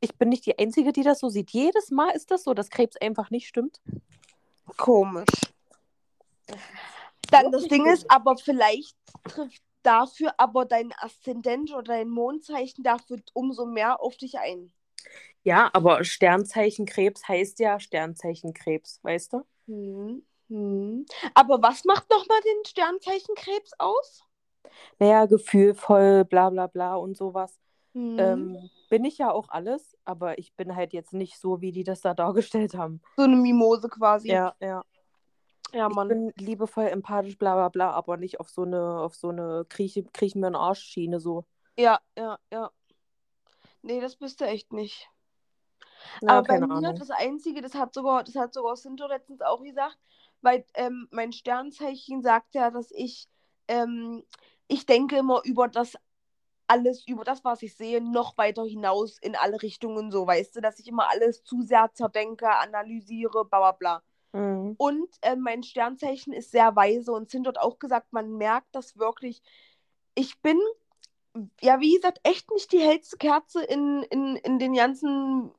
ich 0.00 0.16
bin 0.16 0.28
nicht 0.28 0.44
die 0.44 0.58
Einzige, 0.58 0.92
die 0.92 1.02
das 1.02 1.20
so 1.20 1.28
sieht. 1.28 1.50
Jedes 1.50 1.90
Mal 1.90 2.10
ist 2.10 2.30
das 2.30 2.44
so, 2.44 2.54
dass 2.54 2.70
Krebs 2.70 2.96
einfach 2.96 3.30
nicht 3.30 3.46
stimmt. 3.46 3.80
komisch. 4.76 5.28
Dann 7.30 7.52
das 7.52 7.68
Ding 7.68 7.86
ist, 7.86 8.10
aber 8.10 8.36
vielleicht 8.36 8.96
trifft 9.24 9.62
dafür 9.82 10.34
aber 10.38 10.64
dein 10.64 10.92
Aszendent 10.98 11.72
oder 11.72 11.94
dein 11.94 12.10
Mondzeichen 12.10 12.84
dafür 12.84 13.18
umso 13.32 13.64
mehr 13.64 14.00
auf 14.00 14.16
dich 14.16 14.38
ein. 14.38 14.72
Ja, 15.44 15.70
aber 15.72 16.04
Sternzeichen 16.04 16.86
Krebs 16.86 17.26
heißt 17.26 17.58
ja 17.58 17.80
Sternzeichen 17.80 18.54
Krebs, 18.54 19.00
weißt 19.02 19.32
du? 19.32 19.44
Hm, 19.66 20.22
hm. 20.48 21.06
Aber 21.34 21.62
was 21.62 21.84
macht 21.84 22.08
nochmal 22.10 22.40
den 22.42 22.64
Sternzeichen 22.66 23.34
Krebs 23.34 23.72
aus? 23.78 24.22
Naja, 24.98 25.26
gefühlvoll, 25.26 26.24
bla 26.24 26.50
bla 26.50 26.66
bla 26.66 26.94
und 26.94 27.16
sowas. 27.16 27.58
Hm. 27.94 28.16
Ähm, 28.18 28.70
bin 28.88 29.04
ich 29.04 29.18
ja 29.18 29.30
auch 29.30 29.48
alles, 29.48 29.96
aber 30.04 30.38
ich 30.38 30.54
bin 30.54 30.76
halt 30.76 30.92
jetzt 30.92 31.12
nicht 31.12 31.38
so, 31.38 31.60
wie 31.60 31.72
die 31.72 31.84
das 31.84 32.02
da 32.02 32.14
dargestellt 32.14 32.74
haben. 32.74 33.00
so 33.16 33.24
eine 33.24 33.36
Mimose 33.36 33.88
quasi. 33.88 34.28
Ja, 34.28 34.54
ja. 34.60 34.82
ja 35.72 35.88
Ich 35.88 35.96
Mann. 35.96 36.08
bin 36.08 36.32
liebevoll, 36.36 36.86
empathisch, 36.86 37.38
bla 37.38 37.54
bla 37.54 37.68
bla, 37.68 37.90
aber 37.90 38.16
nicht 38.16 38.38
auf 38.38 38.50
so 38.50 38.62
eine, 38.62 39.00
auf 39.00 39.14
so 39.14 39.30
eine 39.30 39.64
Krieche, 39.68 40.04
Kriechen 40.04 40.40
mir 40.40 40.48
in 40.48 40.52
den 40.52 40.60
Arsch-Schiene 40.60 41.20
so. 41.20 41.44
Ja, 41.76 42.00
ja, 42.16 42.38
ja. 42.52 42.70
Nee, 43.82 44.00
das 44.00 44.16
bist 44.16 44.40
du 44.40 44.44
echt 44.44 44.72
nicht. 44.72 45.08
Ja, 46.20 46.38
Aber 46.38 46.46
bei 46.46 46.60
mir, 46.60 46.70
Ahnung. 46.70 46.94
das 46.94 47.10
Einzige, 47.10 47.60
das 47.60 47.74
hat 47.74 47.94
sogar, 47.94 48.24
das 48.24 48.34
hat 48.36 48.54
sogar 48.54 48.76
Sinto 48.76 49.06
letztens 49.06 49.40
auch 49.40 49.62
gesagt, 49.62 49.98
weil 50.40 50.64
ähm, 50.74 51.08
mein 51.10 51.32
Sternzeichen 51.32 52.22
sagt 52.22 52.54
ja, 52.54 52.70
dass 52.70 52.90
ich, 52.92 53.28
ähm, 53.68 54.24
ich 54.68 54.86
denke 54.86 55.16
immer 55.16 55.42
über 55.44 55.68
das 55.68 55.96
alles, 56.66 57.06
über 57.06 57.24
das, 57.24 57.44
was 57.44 57.62
ich 57.62 57.76
sehe, 57.76 58.00
noch 58.00 58.38
weiter 58.38 58.64
hinaus 58.64 59.18
in 59.18 59.36
alle 59.36 59.60
Richtungen, 59.60 60.10
so, 60.10 60.26
weißt 60.26 60.56
du, 60.56 60.60
dass 60.60 60.78
ich 60.78 60.88
immer 60.88 61.10
alles 61.10 61.42
zu 61.44 61.62
sehr 61.62 61.90
zerdenke, 61.92 62.48
analysiere, 62.48 63.44
bla 63.44 63.58
bla 63.58 63.72
bla. 63.72 64.02
Mhm. 64.32 64.74
Und 64.78 65.08
äh, 65.20 65.36
mein 65.36 65.62
Sternzeichen 65.62 66.32
ist 66.32 66.50
sehr 66.50 66.74
weise 66.74 67.12
und 67.12 67.30
Sint 67.30 67.46
hat 67.46 67.58
auch 67.58 67.78
gesagt, 67.78 68.12
man 68.12 68.32
merkt 68.36 68.74
das 68.74 68.96
wirklich. 68.96 69.42
Ich 70.14 70.40
bin, 70.40 70.58
ja, 71.60 71.80
wie 71.80 71.94
gesagt, 71.94 72.20
echt 72.22 72.50
nicht 72.50 72.72
die 72.72 72.80
hellste 72.80 73.16
Kerze 73.16 73.62
in, 73.64 74.02
in, 74.04 74.36
in 74.36 74.58
den 74.58 74.74
ganzen, 74.74 75.50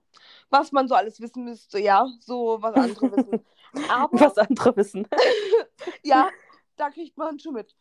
was 0.50 0.72
man 0.72 0.88
so 0.88 0.96
alles 0.96 1.20
wissen 1.20 1.44
müsste, 1.44 1.80
ja, 1.80 2.08
so 2.20 2.62
was 2.62 2.76
andere 2.76 3.12
wissen. 3.12 3.46
Aber 3.90 4.20
Was 4.20 4.38
andere 4.38 4.76
wissen. 4.78 5.08
ja, 6.04 6.30
da 6.76 6.92
kriegt 6.92 7.18
man 7.18 7.40
schon 7.40 7.54
mit. 7.54 7.76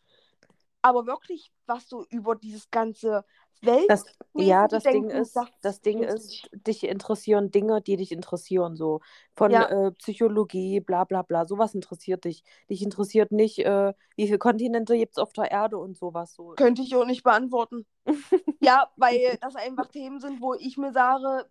Aber 0.81 1.05
wirklich, 1.05 1.51
was 1.67 1.87
so 1.87 2.05
über 2.09 2.35
dieses 2.35 2.69
ganze 2.71 3.25
Welt. 3.61 3.87
Das, 3.87 4.05
ja, 4.35 4.67
das 4.67 4.83
Ding 4.83 5.09
ist, 5.09 5.35
das 5.35 5.49
das 5.61 5.81
Ding 5.81 6.03
ist, 6.03 6.31
ich. 6.31 6.49
dich 6.53 6.83
interessieren 6.83 7.51
Dinge, 7.51 7.81
die 7.81 7.97
dich 7.97 8.11
interessieren, 8.11 8.75
so. 8.75 9.01
Von 9.35 9.51
Ja. 9.51 9.65
äh, 9.69 9.91
Psychologie, 9.91 10.79
bla 10.79 11.03
bla 11.03 11.21
bla, 11.21 11.45
sowas 11.45 11.75
interessiert 11.75 12.25
dich. 12.25 12.43
Dich 12.69 12.81
interessiert 12.81 13.31
nicht, 13.31 13.59
äh, 13.59 13.93
wie 14.15 14.25
viele 14.27 14.39
Kontinente 14.39 14.97
gibt 14.97 15.13
es 15.13 15.17
auf 15.17 15.33
der 15.33 15.51
Erde 15.51 15.77
und 15.77 15.97
sowas 15.97 16.33
so. 16.33 16.53
Könnte 16.55 16.81
ich 16.81 16.95
auch 16.95 17.05
nicht 17.05 17.23
beantworten. 17.23 17.85
ja, 18.61 18.91
weil 18.95 19.37
das 19.41 19.55
einfach 19.55 19.87
Themen 19.87 20.19
sind, 20.19 20.41
wo 20.41 20.53
ich 20.53 20.77
mir 20.77 20.91
sage, 20.93 21.47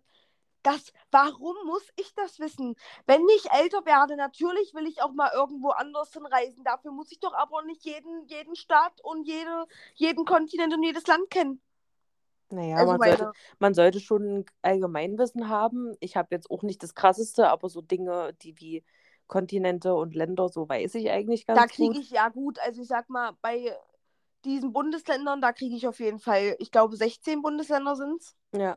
das, 0.63 0.93
warum 1.11 1.57
muss 1.67 1.83
ich 1.97 2.15
das 2.15 2.39
wissen? 2.39 2.77
Wenn 3.07 3.23
ich 3.37 3.51
älter 3.53 3.85
werde, 3.85 4.17
natürlich 4.17 4.75
will 4.75 4.87
ich 4.87 5.03
auch 5.03 5.13
mal 5.13 5.31
irgendwo 5.35 5.71
anders 5.71 6.13
hinreisen. 6.13 6.65
Dafür 6.65 6.93
muss 6.93 7.11
ich 7.13 7.21
doch 7.21 7.35
aber 7.35 7.63
nicht 7.65 7.85
jeden, 7.85 8.27
jeden 8.29 8.55
Staat 8.57 9.01
und 9.03 9.27
jede, 9.27 9.67
jeden 9.95 10.25
Kontinent 10.25 10.73
und 10.75 10.83
jedes 10.85 11.07
Land 11.07 11.31
kennen. 11.31 11.61
Naja, 12.53 12.77
also 12.77 12.93
man, 12.93 12.99
meine, 13.01 13.17
sollte, 13.17 13.33
man 13.59 13.75
sollte 13.75 14.01
schon 14.01 14.23
ein 14.39 14.45
Allgemeinwissen 14.63 15.49
haben. 15.49 15.95
Ich 16.01 16.17
habe 16.17 16.29
jetzt 16.31 16.51
auch 16.51 16.63
nicht 16.63 16.83
das 16.83 16.95
Krasseste, 16.95 17.49
aber 17.49 17.69
so 17.69 17.81
Dinge, 17.81 18.35
die 18.43 18.59
wie 18.61 18.85
Kontinente 19.27 19.95
und 19.95 20.15
Länder, 20.15 20.49
so 20.49 20.69
weiß 20.69 20.95
ich 20.97 21.11
eigentlich 21.11 21.47
ganz 21.47 21.59
da 21.59 21.67
gut. 21.67 21.75
kriege 21.75 21.99
ich 22.01 22.11
ja 22.11 22.29
gut, 22.29 22.59
also 22.61 22.83
ich 22.83 22.89
sag 22.89 23.09
mal, 23.09 23.33
bei 23.41 23.75
diesen 24.45 24.73
Bundesländern, 24.73 25.41
da 25.41 25.53
kriege 25.53 25.75
ich 25.75 25.87
auf 25.87 26.01
jeden 26.01 26.19
Fall, 26.19 26.57
ich 26.59 26.71
glaube 26.71 26.97
16 26.97 27.41
Bundesländer 27.41 27.97
sind 27.97 28.21
es. 28.21 28.37
Ja, 28.55 28.77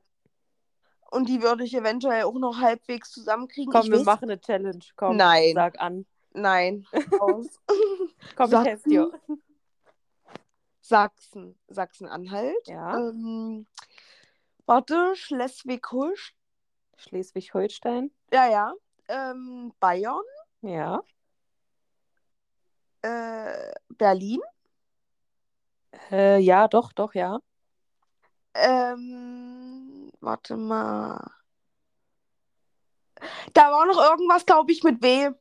Und 1.11 1.27
die 1.27 1.41
würde 1.41 1.63
ich 1.63 1.73
eventuell 1.75 2.23
auch 2.23 2.37
noch 2.39 2.59
halbwegs 2.59 3.11
zusammenkriegen. 3.11 3.71
komm, 3.71 3.83
ich 3.83 3.91
wir 3.91 3.99
weiß- 3.99 4.05
machen 4.05 4.29
eine 4.29 4.39
Challenge. 4.39 4.83
Komm, 4.95 5.17
Nein. 5.17 5.53
sag 5.55 5.79
an. 5.81 6.05
Nein. 6.33 6.85
Komm, 7.19 8.51
ich 8.51 8.53
helfe 8.53 8.89
dir. 8.89 9.11
Sachsen. 10.87 11.57
Sachsen-Anhalt. 11.67 12.67
Ja, 12.67 12.97
Ähm, 12.97 13.67
warte, 14.65 15.15
Schleswig-Holstein. 15.15 16.35
Schleswig-Holstein. 16.97 18.11
Ja, 18.31 18.47
ja. 18.47 18.73
Ähm, 19.07 19.73
Bayern. 19.79 20.23
Ja, 20.61 21.01
äh, 23.05 23.71
Berlin. 23.89 24.41
Äh, 26.11 26.39
ja, 26.39 26.67
doch, 26.67 26.91
doch, 26.93 27.13
ja. 27.13 27.39
Ähm, 28.53 30.11
warte 30.21 30.57
mal. 30.57 31.19
Da 33.53 33.71
war 33.71 33.85
noch 33.85 34.01
irgendwas, 34.09 34.45
glaube 34.45 34.71
ich, 34.71 34.83
mit 34.83 35.01
W. 35.01 35.31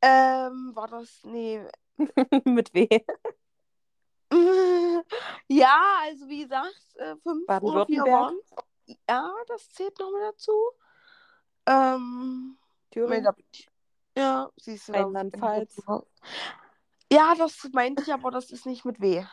Ähm, 0.00 0.72
war 0.74 0.88
das? 0.88 1.20
Nee. 1.24 1.66
mit 2.44 2.72
W. 2.74 2.88
ja, 5.48 5.80
also 6.02 6.28
wie 6.28 6.42
gesagt, 6.42 6.96
äh, 6.96 7.16
fünf 7.22 7.48
waren. 7.48 8.38
Ja, 9.08 9.32
das 9.46 9.70
zählt 9.70 9.98
noch 9.98 10.10
mal 10.10 10.30
dazu. 10.30 10.52
Ähm, 11.66 12.58
Thüringen. 12.90 13.26
Ja, 14.16 14.50
siehst 14.56 14.88
du. 14.88 14.92
Rheinland-Pfalz. 14.92 15.82
Ja, 17.12 17.34
das 17.36 17.68
meinte 17.72 18.02
ich, 18.02 18.12
aber 18.12 18.30
das 18.30 18.50
ist 18.50 18.66
nicht 18.66 18.84
mit 18.84 19.00
W. 19.00 19.24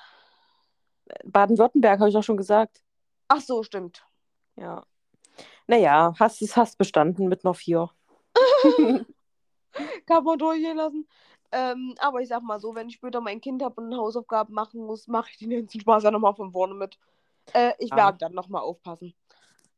Baden-Württemberg 1.24 2.00
habe 2.00 2.10
ich 2.10 2.16
doch 2.16 2.24
schon 2.24 2.38
gesagt. 2.38 2.82
Ach 3.28 3.42
so, 3.42 3.64
stimmt. 3.64 4.06
Ja. 4.56 4.86
Naja, 5.68 6.14
hast 6.20 6.42
es 6.42 6.56
hast 6.56 6.78
bestanden 6.78 7.28
mit 7.28 7.44
noch 7.44 7.56
vier. 7.56 7.90
Kann 10.06 10.24
man 10.24 10.38
durchgehen 10.38 10.78
lassen. 10.78 11.08
Ähm, 11.56 11.96
aber 12.00 12.20
ich 12.20 12.28
sag 12.28 12.44
mal 12.44 12.60
so, 12.60 12.76
wenn 12.76 12.90
ich 12.90 12.96
später 12.96 13.22
mein 13.22 13.40
Kind 13.40 13.64
habe 13.64 13.80
und 13.80 13.96
Hausaufgaben 13.96 14.54
machen 14.54 14.86
muss, 14.86 15.08
mache 15.08 15.30
ich 15.32 15.38
den 15.38 15.52
ganzen 15.52 15.80
Spaß 15.80 16.04
ja 16.04 16.12
nochmal 16.12 16.36
von 16.36 16.52
vorne 16.52 16.74
mit. 16.74 17.00
Äh, 17.54 17.72
ich 17.80 17.92
ja. 17.92 17.96
werde 17.96 18.18
dann 18.18 18.34
nochmal 18.34 18.62
aufpassen. 18.62 19.14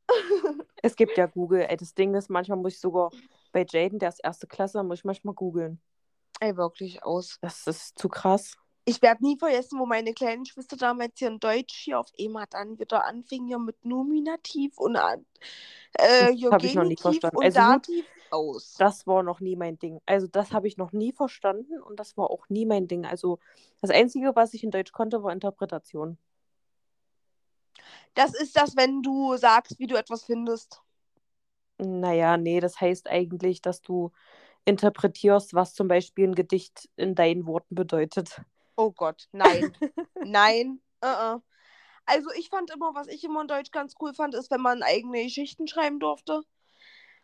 es 0.81 0.95
gibt 0.95 1.17
ja 1.17 1.27
Google. 1.27 1.67
Ey, 1.69 1.77
das 1.77 1.93
Ding 1.93 2.15
ist, 2.15 2.31
manchmal 2.31 2.57
muss 2.57 2.73
ich 2.73 2.79
sogar 2.79 3.11
bei 3.51 3.63
Jaden, 3.69 3.99
der 3.99 4.09
ist 4.09 4.23
erste 4.23 4.47
Klasse, 4.47 4.81
muss 4.81 4.99
ich 4.99 5.05
manchmal 5.05 5.35
googeln. 5.35 5.79
Ey, 6.39 6.57
wirklich 6.57 7.03
aus. 7.03 7.37
Das 7.41 7.67
ist 7.67 7.99
zu 7.99 8.09
krass. 8.09 8.57
Ich 8.89 9.01
werde 9.01 9.21
nie 9.25 9.37
vergessen, 9.37 9.79
wo 9.79 9.85
meine 9.85 10.13
kleine 10.13 10.45
Schwester 10.45 10.77
damals 10.77 11.19
hier 11.19 11.27
in 11.27 11.41
Deutsch 11.41 11.75
hier 11.75 11.99
auf 11.99 12.07
EMA 12.17 12.45
dann 12.45 12.79
wieder 12.79 13.03
anfing, 13.03 13.45
hier 13.45 13.59
mit 13.59 13.83
Nominativ 13.83 14.77
und 14.77 14.95
äh, 14.95 16.33
habe 16.49 16.65
ich 16.65 16.73
noch 16.73 16.85
nie 16.85 16.95
verstanden. 16.95 17.43
also 17.43 17.59
Dativ 17.59 18.05
aus. 18.31 18.75
Das 18.77 19.05
war 19.05 19.23
noch 19.23 19.41
nie 19.41 19.57
mein 19.57 19.77
Ding. 19.77 19.99
Also 20.05 20.27
das 20.27 20.53
habe 20.53 20.69
ich 20.69 20.77
noch 20.77 20.93
nie 20.93 21.11
verstanden 21.11 21.81
und 21.81 21.99
das 21.99 22.15
war 22.15 22.29
auch 22.29 22.47
nie 22.47 22.65
mein 22.65 22.87
Ding. 22.87 23.05
Also 23.05 23.39
das 23.81 23.89
Einzige, 23.89 24.37
was 24.37 24.53
ich 24.53 24.63
in 24.63 24.71
Deutsch 24.71 24.93
konnte, 24.93 25.21
war 25.21 25.33
Interpretation. 25.33 26.17
Das 28.13 28.33
ist 28.39 28.55
das, 28.55 28.77
wenn 28.77 29.01
du 29.01 29.35
sagst, 29.35 29.79
wie 29.79 29.87
du 29.87 29.97
etwas 29.97 30.23
findest. 30.23 30.81
Naja, 31.77 32.37
nee, 32.37 32.61
das 32.61 32.79
heißt 32.79 33.09
eigentlich, 33.09 33.61
dass 33.61 33.81
du 33.81 34.13
interpretierst, 34.63 35.53
was 35.53 35.73
zum 35.73 35.89
Beispiel 35.89 36.29
ein 36.29 36.35
Gedicht 36.35 36.89
in 36.95 37.15
deinen 37.15 37.45
Worten 37.45 37.75
bedeutet. 37.75 38.41
Oh 38.77 38.91
Gott, 38.91 39.27
nein. 39.31 39.75
nein. 40.23 40.79
Uh 41.03 41.07
-uh. 41.07 41.41
Also 42.05 42.31
ich 42.37 42.49
fand 42.49 42.71
immer, 42.71 42.95
was 42.95 43.07
ich 43.07 43.23
immer 43.23 43.41
in 43.41 43.47
Deutsch 43.47 43.71
ganz 43.71 43.95
cool 43.99 44.13
fand, 44.13 44.33
ist, 44.33 44.49
wenn 44.49 44.61
man 44.61 44.81
eigene 44.81 45.23
Geschichten 45.23 45.67
schreiben 45.67 45.99
durfte. 45.99 46.43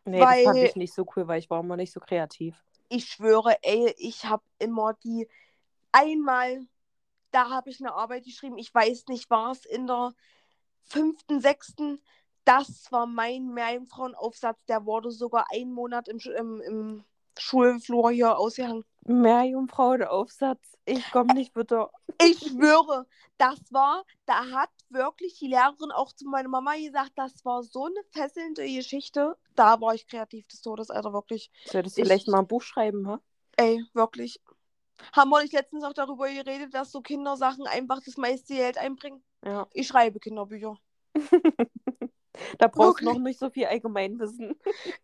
Nee, 0.04 0.20
weil, 0.20 0.44
das 0.44 0.54
fand 0.54 0.68
ich 0.68 0.76
nicht 0.76 0.94
so 0.94 1.06
cool, 1.16 1.28
weil 1.28 1.40
ich 1.40 1.50
war 1.50 1.62
immer 1.62 1.78
nicht 1.78 1.94
so 1.94 2.02
kreativ. 2.02 2.62
Ich 2.90 3.06
schwöre, 3.06 3.56
ey, 3.62 3.94
ich 3.98 4.26
habe 4.26 4.44
immer 4.60 4.94
die 5.04 5.30
einmal, 5.94 6.68
da 7.32 7.50
habe 7.50 7.70
ich 7.70 7.80
eine 7.80 7.94
Arbeit 7.94 8.26
geschrieben, 8.26 8.58
ich 8.58 8.74
weiß 8.74 9.06
nicht, 9.08 9.30
war 9.30 9.52
es 9.52 9.66
in 9.66 9.88
der 9.88 10.14
fünften, 10.82 11.40
sechsten, 11.40 12.04
das 12.44 12.92
war 12.92 13.06
mein 13.06 13.54
Meerjungfrauenaufsatz, 13.54 14.66
der 14.66 14.86
wurde 14.86 15.12
sogar 15.12 15.46
einen 15.54 15.72
Monat 15.72 16.10
im, 16.10 16.20
im, 16.20 16.62
im 16.62 17.04
Schulflur 17.38 18.12
hier 18.12 18.38
ausgehangen. 18.38 18.84
Meerjungfrauenaufsatz, 19.06 20.78
ich 20.86 21.12
komme 21.12 21.34
nicht 21.34 21.54
bitte. 21.54 21.90
Ich 22.22 22.40
schwöre, 22.40 23.06
das 23.38 23.60
war, 23.72 24.04
da 24.26 24.52
hat 24.52 24.70
wirklich 24.90 25.38
die 25.40 25.48
Lehrerin 25.48 25.92
auch 25.92 26.14
zu 26.14 26.26
meiner 26.28 26.50
Mama 26.50 26.74
gesagt, 26.76 27.12
das 27.16 27.44
war 27.44 27.64
so 27.64 27.86
eine 27.86 28.02
fesselnde 28.12 28.66
Geschichte. 28.66 29.36
Da 29.56 29.80
war 29.82 29.94
ich 29.94 30.08
kreativ 30.08 30.48
des 30.48 30.62
Todes, 30.62 30.90
also 30.90 31.14
wirklich. 31.14 31.52
Solltest 31.66 31.98
du 31.98 32.04
vielleicht 32.04 32.28
mal 32.28 32.40
ein 32.40 32.48
Buch 32.48 32.62
schreiben, 32.62 33.08
ha? 33.08 33.20
Ey, 33.58 33.84
wirklich. 33.94 34.40
Haben 35.12 35.32
wir 35.32 35.42
nicht 35.42 35.54
letztens 35.54 35.84
auch 35.84 35.94
darüber 35.94 36.30
geredet, 36.30 36.74
dass 36.74 36.92
so 36.92 37.02
Kindersachen 37.02 37.68
einfach 37.68 38.00
das 38.04 38.18
meiste 38.18 38.54
Geld 38.54 38.78
einbringen? 38.78 39.24
Ja. 39.44 39.68
Ich 39.74 39.88
schreibe 39.88 40.20
Kinderbücher. 40.20 40.78
da 42.58 42.68
brauchst 42.68 43.02
du 43.02 43.06
noch 43.06 43.20
nicht 43.20 43.40
so 43.40 43.50
viel 43.50 43.66
Allgemeinwissen. 43.66 44.56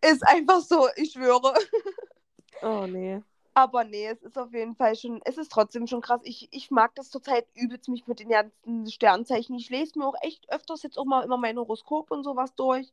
Ist 0.02 0.26
einfach 0.28 0.62
so, 0.62 0.88
ich 0.96 1.12
schwöre. 1.12 1.54
Oh 2.62 2.86
nee. 2.88 3.22
Aber 3.54 3.84
nee, 3.84 4.08
es 4.08 4.22
ist 4.22 4.38
auf 4.38 4.54
jeden 4.54 4.76
Fall 4.76 4.96
schon, 4.96 5.22
es 5.26 5.38
ist 5.38 5.52
trotzdem 5.52 5.86
schon 5.88 6.02
krass. 6.02 6.22
Ich, 6.24 6.48
ich 6.52 6.72
mag 6.72 6.96
das 6.96 7.10
zurzeit 7.10 7.46
übelst 7.56 7.90
mich 7.90 8.08
mit 8.08 8.20
den 8.20 8.30
ganzen 8.30 8.90
Sternzeichen. 8.90 9.56
Ich 9.58 9.70
lese 9.70 10.00
mir 10.00 10.08
auch 10.08 10.16
echt 10.22 10.50
öfters 10.50 10.84
jetzt 10.84 10.98
auch 10.98 11.06
mal 11.06 11.24
immer 11.24 11.38
mein 11.38 11.58
Horoskop 11.58 12.12
und 12.12 12.24
sowas 12.24 12.56
durch. 12.56 12.92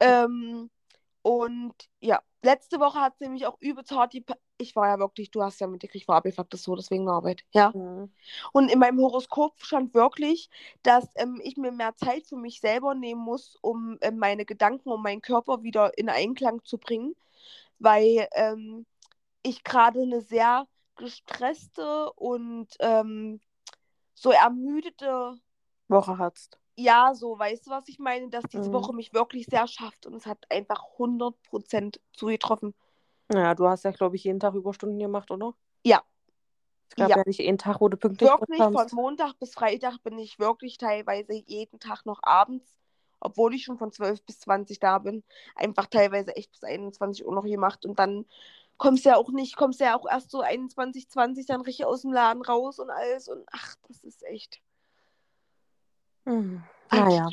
Ähm, 0.00 0.70
und 1.22 1.74
ja, 2.00 2.20
letzte 2.42 2.80
Woche 2.80 3.00
hat 3.00 3.18
sie 3.18 3.24
nämlich 3.24 3.46
auch 3.46 3.60
übelst 3.60 3.92
hart 3.92 4.12
die. 4.12 4.24
Ich 4.58 4.74
war 4.74 4.88
ja 4.88 4.98
wirklich, 4.98 5.30
du 5.30 5.42
hast 5.42 5.60
ja 5.60 5.66
mitgekriegt, 5.66 6.02
ich 6.04 6.08
war 6.08 6.16
Abifuck 6.16 6.48
das 6.50 6.62
so, 6.62 6.74
deswegen 6.74 7.08
Arbeit. 7.08 7.44
Ja. 7.52 7.72
Mhm. 7.74 8.10
Und 8.52 8.70
in 8.70 8.78
meinem 8.78 8.98
Horoskop 9.00 9.54
stand 9.58 9.92
wirklich, 9.92 10.48
dass 10.82 11.08
ähm, 11.16 11.40
ich 11.42 11.56
mir 11.56 11.72
mehr 11.72 11.94
Zeit 11.96 12.26
für 12.26 12.36
mich 12.36 12.60
selber 12.60 12.94
nehmen 12.94 13.20
muss, 13.20 13.56
um 13.60 13.98
ähm, 14.00 14.18
meine 14.18 14.44
Gedanken 14.44 14.90
und 14.90 15.02
meinen 15.02 15.20
Körper 15.20 15.62
wieder 15.62 15.96
in 15.98 16.08
Einklang 16.08 16.64
zu 16.64 16.78
bringen. 16.78 17.14
Weil 17.78 18.28
ähm, 18.32 18.86
ich 19.42 19.64
gerade 19.64 20.02
eine 20.02 20.20
sehr 20.20 20.66
gestresste 20.96 22.12
und 22.14 22.68
ähm, 22.80 23.40
so 24.14 24.30
ermüdete 24.30 25.34
Woche 25.88 26.18
hattest. 26.18 26.58
Ja, 26.78 27.14
so, 27.14 27.38
weißt 27.38 27.66
du, 27.66 27.70
was 27.70 27.88
ich 27.88 27.98
meine? 27.98 28.28
Dass 28.28 28.44
diese 28.44 28.68
mhm. 28.68 28.74
Woche 28.74 28.92
mich 28.92 29.14
wirklich 29.14 29.46
sehr 29.46 29.66
schafft 29.66 30.06
und 30.06 30.14
es 30.14 30.26
hat 30.26 30.38
einfach 30.50 30.82
100% 30.98 31.98
zugetroffen. 32.12 32.74
Naja, 33.28 33.54
du 33.54 33.66
hast 33.66 33.84
ja, 33.84 33.90
glaube 33.90 34.16
ich, 34.16 34.24
jeden 34.24 34.40
Tag 34.40 34.54
Überstunden 34.54 34.98
gemacht, 34.98 35.30
oder? 35.30 35.54
Ja. 35.84 36.02
Es 36.88 36.96
gab 36.96 37.10
ja, 37.10 37.16
ja 37.16 37.22
nicht 37.26 37.40
jeden 37.40 37.58
Tag, 37.58 37.80
wo 37.80 37.88
du 37.88 37.96
pünktlich 37.96 38.30
Wirklich, 38.30 38.62
von 38.62 38.86
Montag 38.92 39.38
bis 39.38 39.54
Freitag 39.54 39.98
bin 40.02 40.18
ich 40.18 40.38
wirklich 40.38 40.78
teilweise 40.78 41.32
jeden 41.32 41.80
Tag 41.80 42.06
noch 42.06 42.20
abends, 42.22 42.78
obwohl 43.20 43.54
ich 43.54 43.64
schon 43.64 43.78
von 43.78 43.92
12 43.92 44.24
bis 44.24 44.40
20 44.40 44.78
da 44.78 44.98
bin, 44.98 45.24
einfach 45.54 45.86
teilweise 45.86 46.36
echt 46.36 46.50
bis 46.52 46.62
21 46.62 47.26
Uhr 47.26 47.34
noch 47.34 47.44
gemacht 47.44 47.84
und 47.84 47.98
dann 47.98 48.26
kommst 48.78 49.04
ja 49.04 49.16
auch 49.16 49.30
nicht, 49.30 49.56
kommst 49.56 49.80
ja 49.80 49.96
auch 49.96 50.06
erst 50.10 50.30
so 50.30 50.40
21, 50.40 51.08
20 51.08 51.46
dann 51.46 51.60
richtig 51.62 51.86
aus 51.86 52.02
dem 52.02 52.12
Laden 52.12 52.42
raus 52.42 52.78
und 52.78 52.90
alles. 52.90 53.28
Und 53.28 53.44
ach, 53.50 53.74
das 53.88 54.04
ist 54.04 54.22
echt. 54.24 54.60
Hm. 56.24 56.62
Naja. 56.90 57.28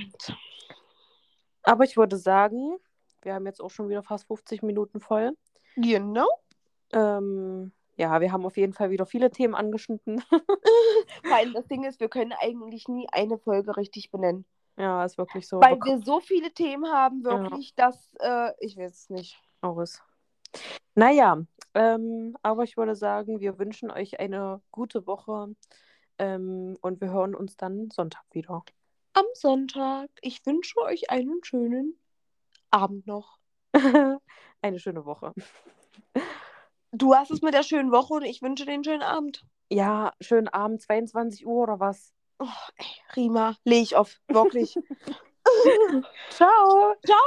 Aber 1.63 1.83
ich 1.83 1.97
würde 1.97 2.17
sagen, 2.17 2.77
wir 3.21 3.33
haben 3.33 3.45
jetzt 3.45 3.61
auch 3.61 3.71
schon 3.71 3.89
wieder 3.89 4.03
fast 4.03 4.27
50 4.27 4.63
Minuten 4.63 4.99
voll. 4.99 5.35
Genau. 5.75 6.27
Ähm, 6.91 7.71
ja, 7.95 8.21
wir 8.21 8.31
haben 8.31 8.45
auf 8.45 8.57
jeden 8.57 8.73
Fall 8.73 8.89
wieder 8.89 9.05
viele 9.05 9.31
Themen 9.31 9.55
angeschnitten. 9.55 10.21
Vor 11.23 11.35
allem 11.35 11.53
das 11.53 11.67
Ding 11.67 11.83
ist, 11.83 11.99
wir 11.99 12.09
können 12.09 12.33
eigentlich 12.33 12.87
nie 12.87 13.07
eine 13.11 13.37
Folge 13.37 13.77
richtig 13.77 14.11
benennen. 14.11 14.45
Ja, 14.77 15.05
ist 15.05 15.17
wirklich 15.17 15.47
so. 15.47 15.61
Weil 15.61 15.79
wir 15.81 15.99
so 15.99 16.19
viele 16.19 16.51
Themen 16.51 16.91
haben, 16.91 17.23
wirklich, 17.23 17.73
ja. 17.77 17.85
dass 17.85 18.13
äh, 18.19 18.53
ich 18.59 18.77
weiß 18.77 18.91
es 18.91 19.09
nicht. 19.09 19.39
Auris. 19.61 20.01
Naja, 20.95 21.43
ähm, 21.73 22.37
aber 22.41 22.63
ich 22.63 22.77
würde 22.77 22.95
sagen, 22.95 23.39
wir 23.39 23.57
wünschen 23.59 23.91
euch 23.91 24.19
eine 24.19 24.61
gute 24.71 25.07
Woche 25.07 25.55
ähm, 26.19 26.77
und 26.81 27.01
wir 27.01 27.11
hören 27.11 27.35
uns 27.35 27.57
dann 27.57 27.89
Sonntag 27.91 28.23
wieder. 28.31 28.63
Am 29.13 29.25
Sonntag. 29.33 30.09
Ich 30.21 30.45
wünsche 30.45 30.79
euch 30.81 31.09
einen 31.09 31.43
schönen 31.43 31.99
Abend 32.71 33.07
noch. 33.07 33.37
eine 34.61 34.79
schöne 34.79 35.05
Woche. 35.05 35.33
Du 36.95 37.15
hast 37.15 37.31
es 37.31 37.41
mit 37.41 37.55
der 37.55 37.63
schönen 37.63 37.91
Woche 37.91 38.13
und 38.13 38.23
ich 38.23 38.43
wünsche 38.43 38.65
den 38.65 38.83
schönen 38.83 39.01
Abend. 39.01 39.43
Ja, 39.71 40.13
schönen 40.21 40.47
Abend, 40.47 40.79
22 40.79 41.43
Uhr 41.43 41.63
oder 41.63 41.79
was? 41.79 42.13
Oh, 42.39 42.47
ey, 42.77 42.85
Rima, 43.15 43.55
leg 43.63 43.83
ich 43.83 43.95
auf, 43.95 44.19
wirklich. 44.27 44.75
Ciao. 46.29 46.95
Ciao. 47.05 47.17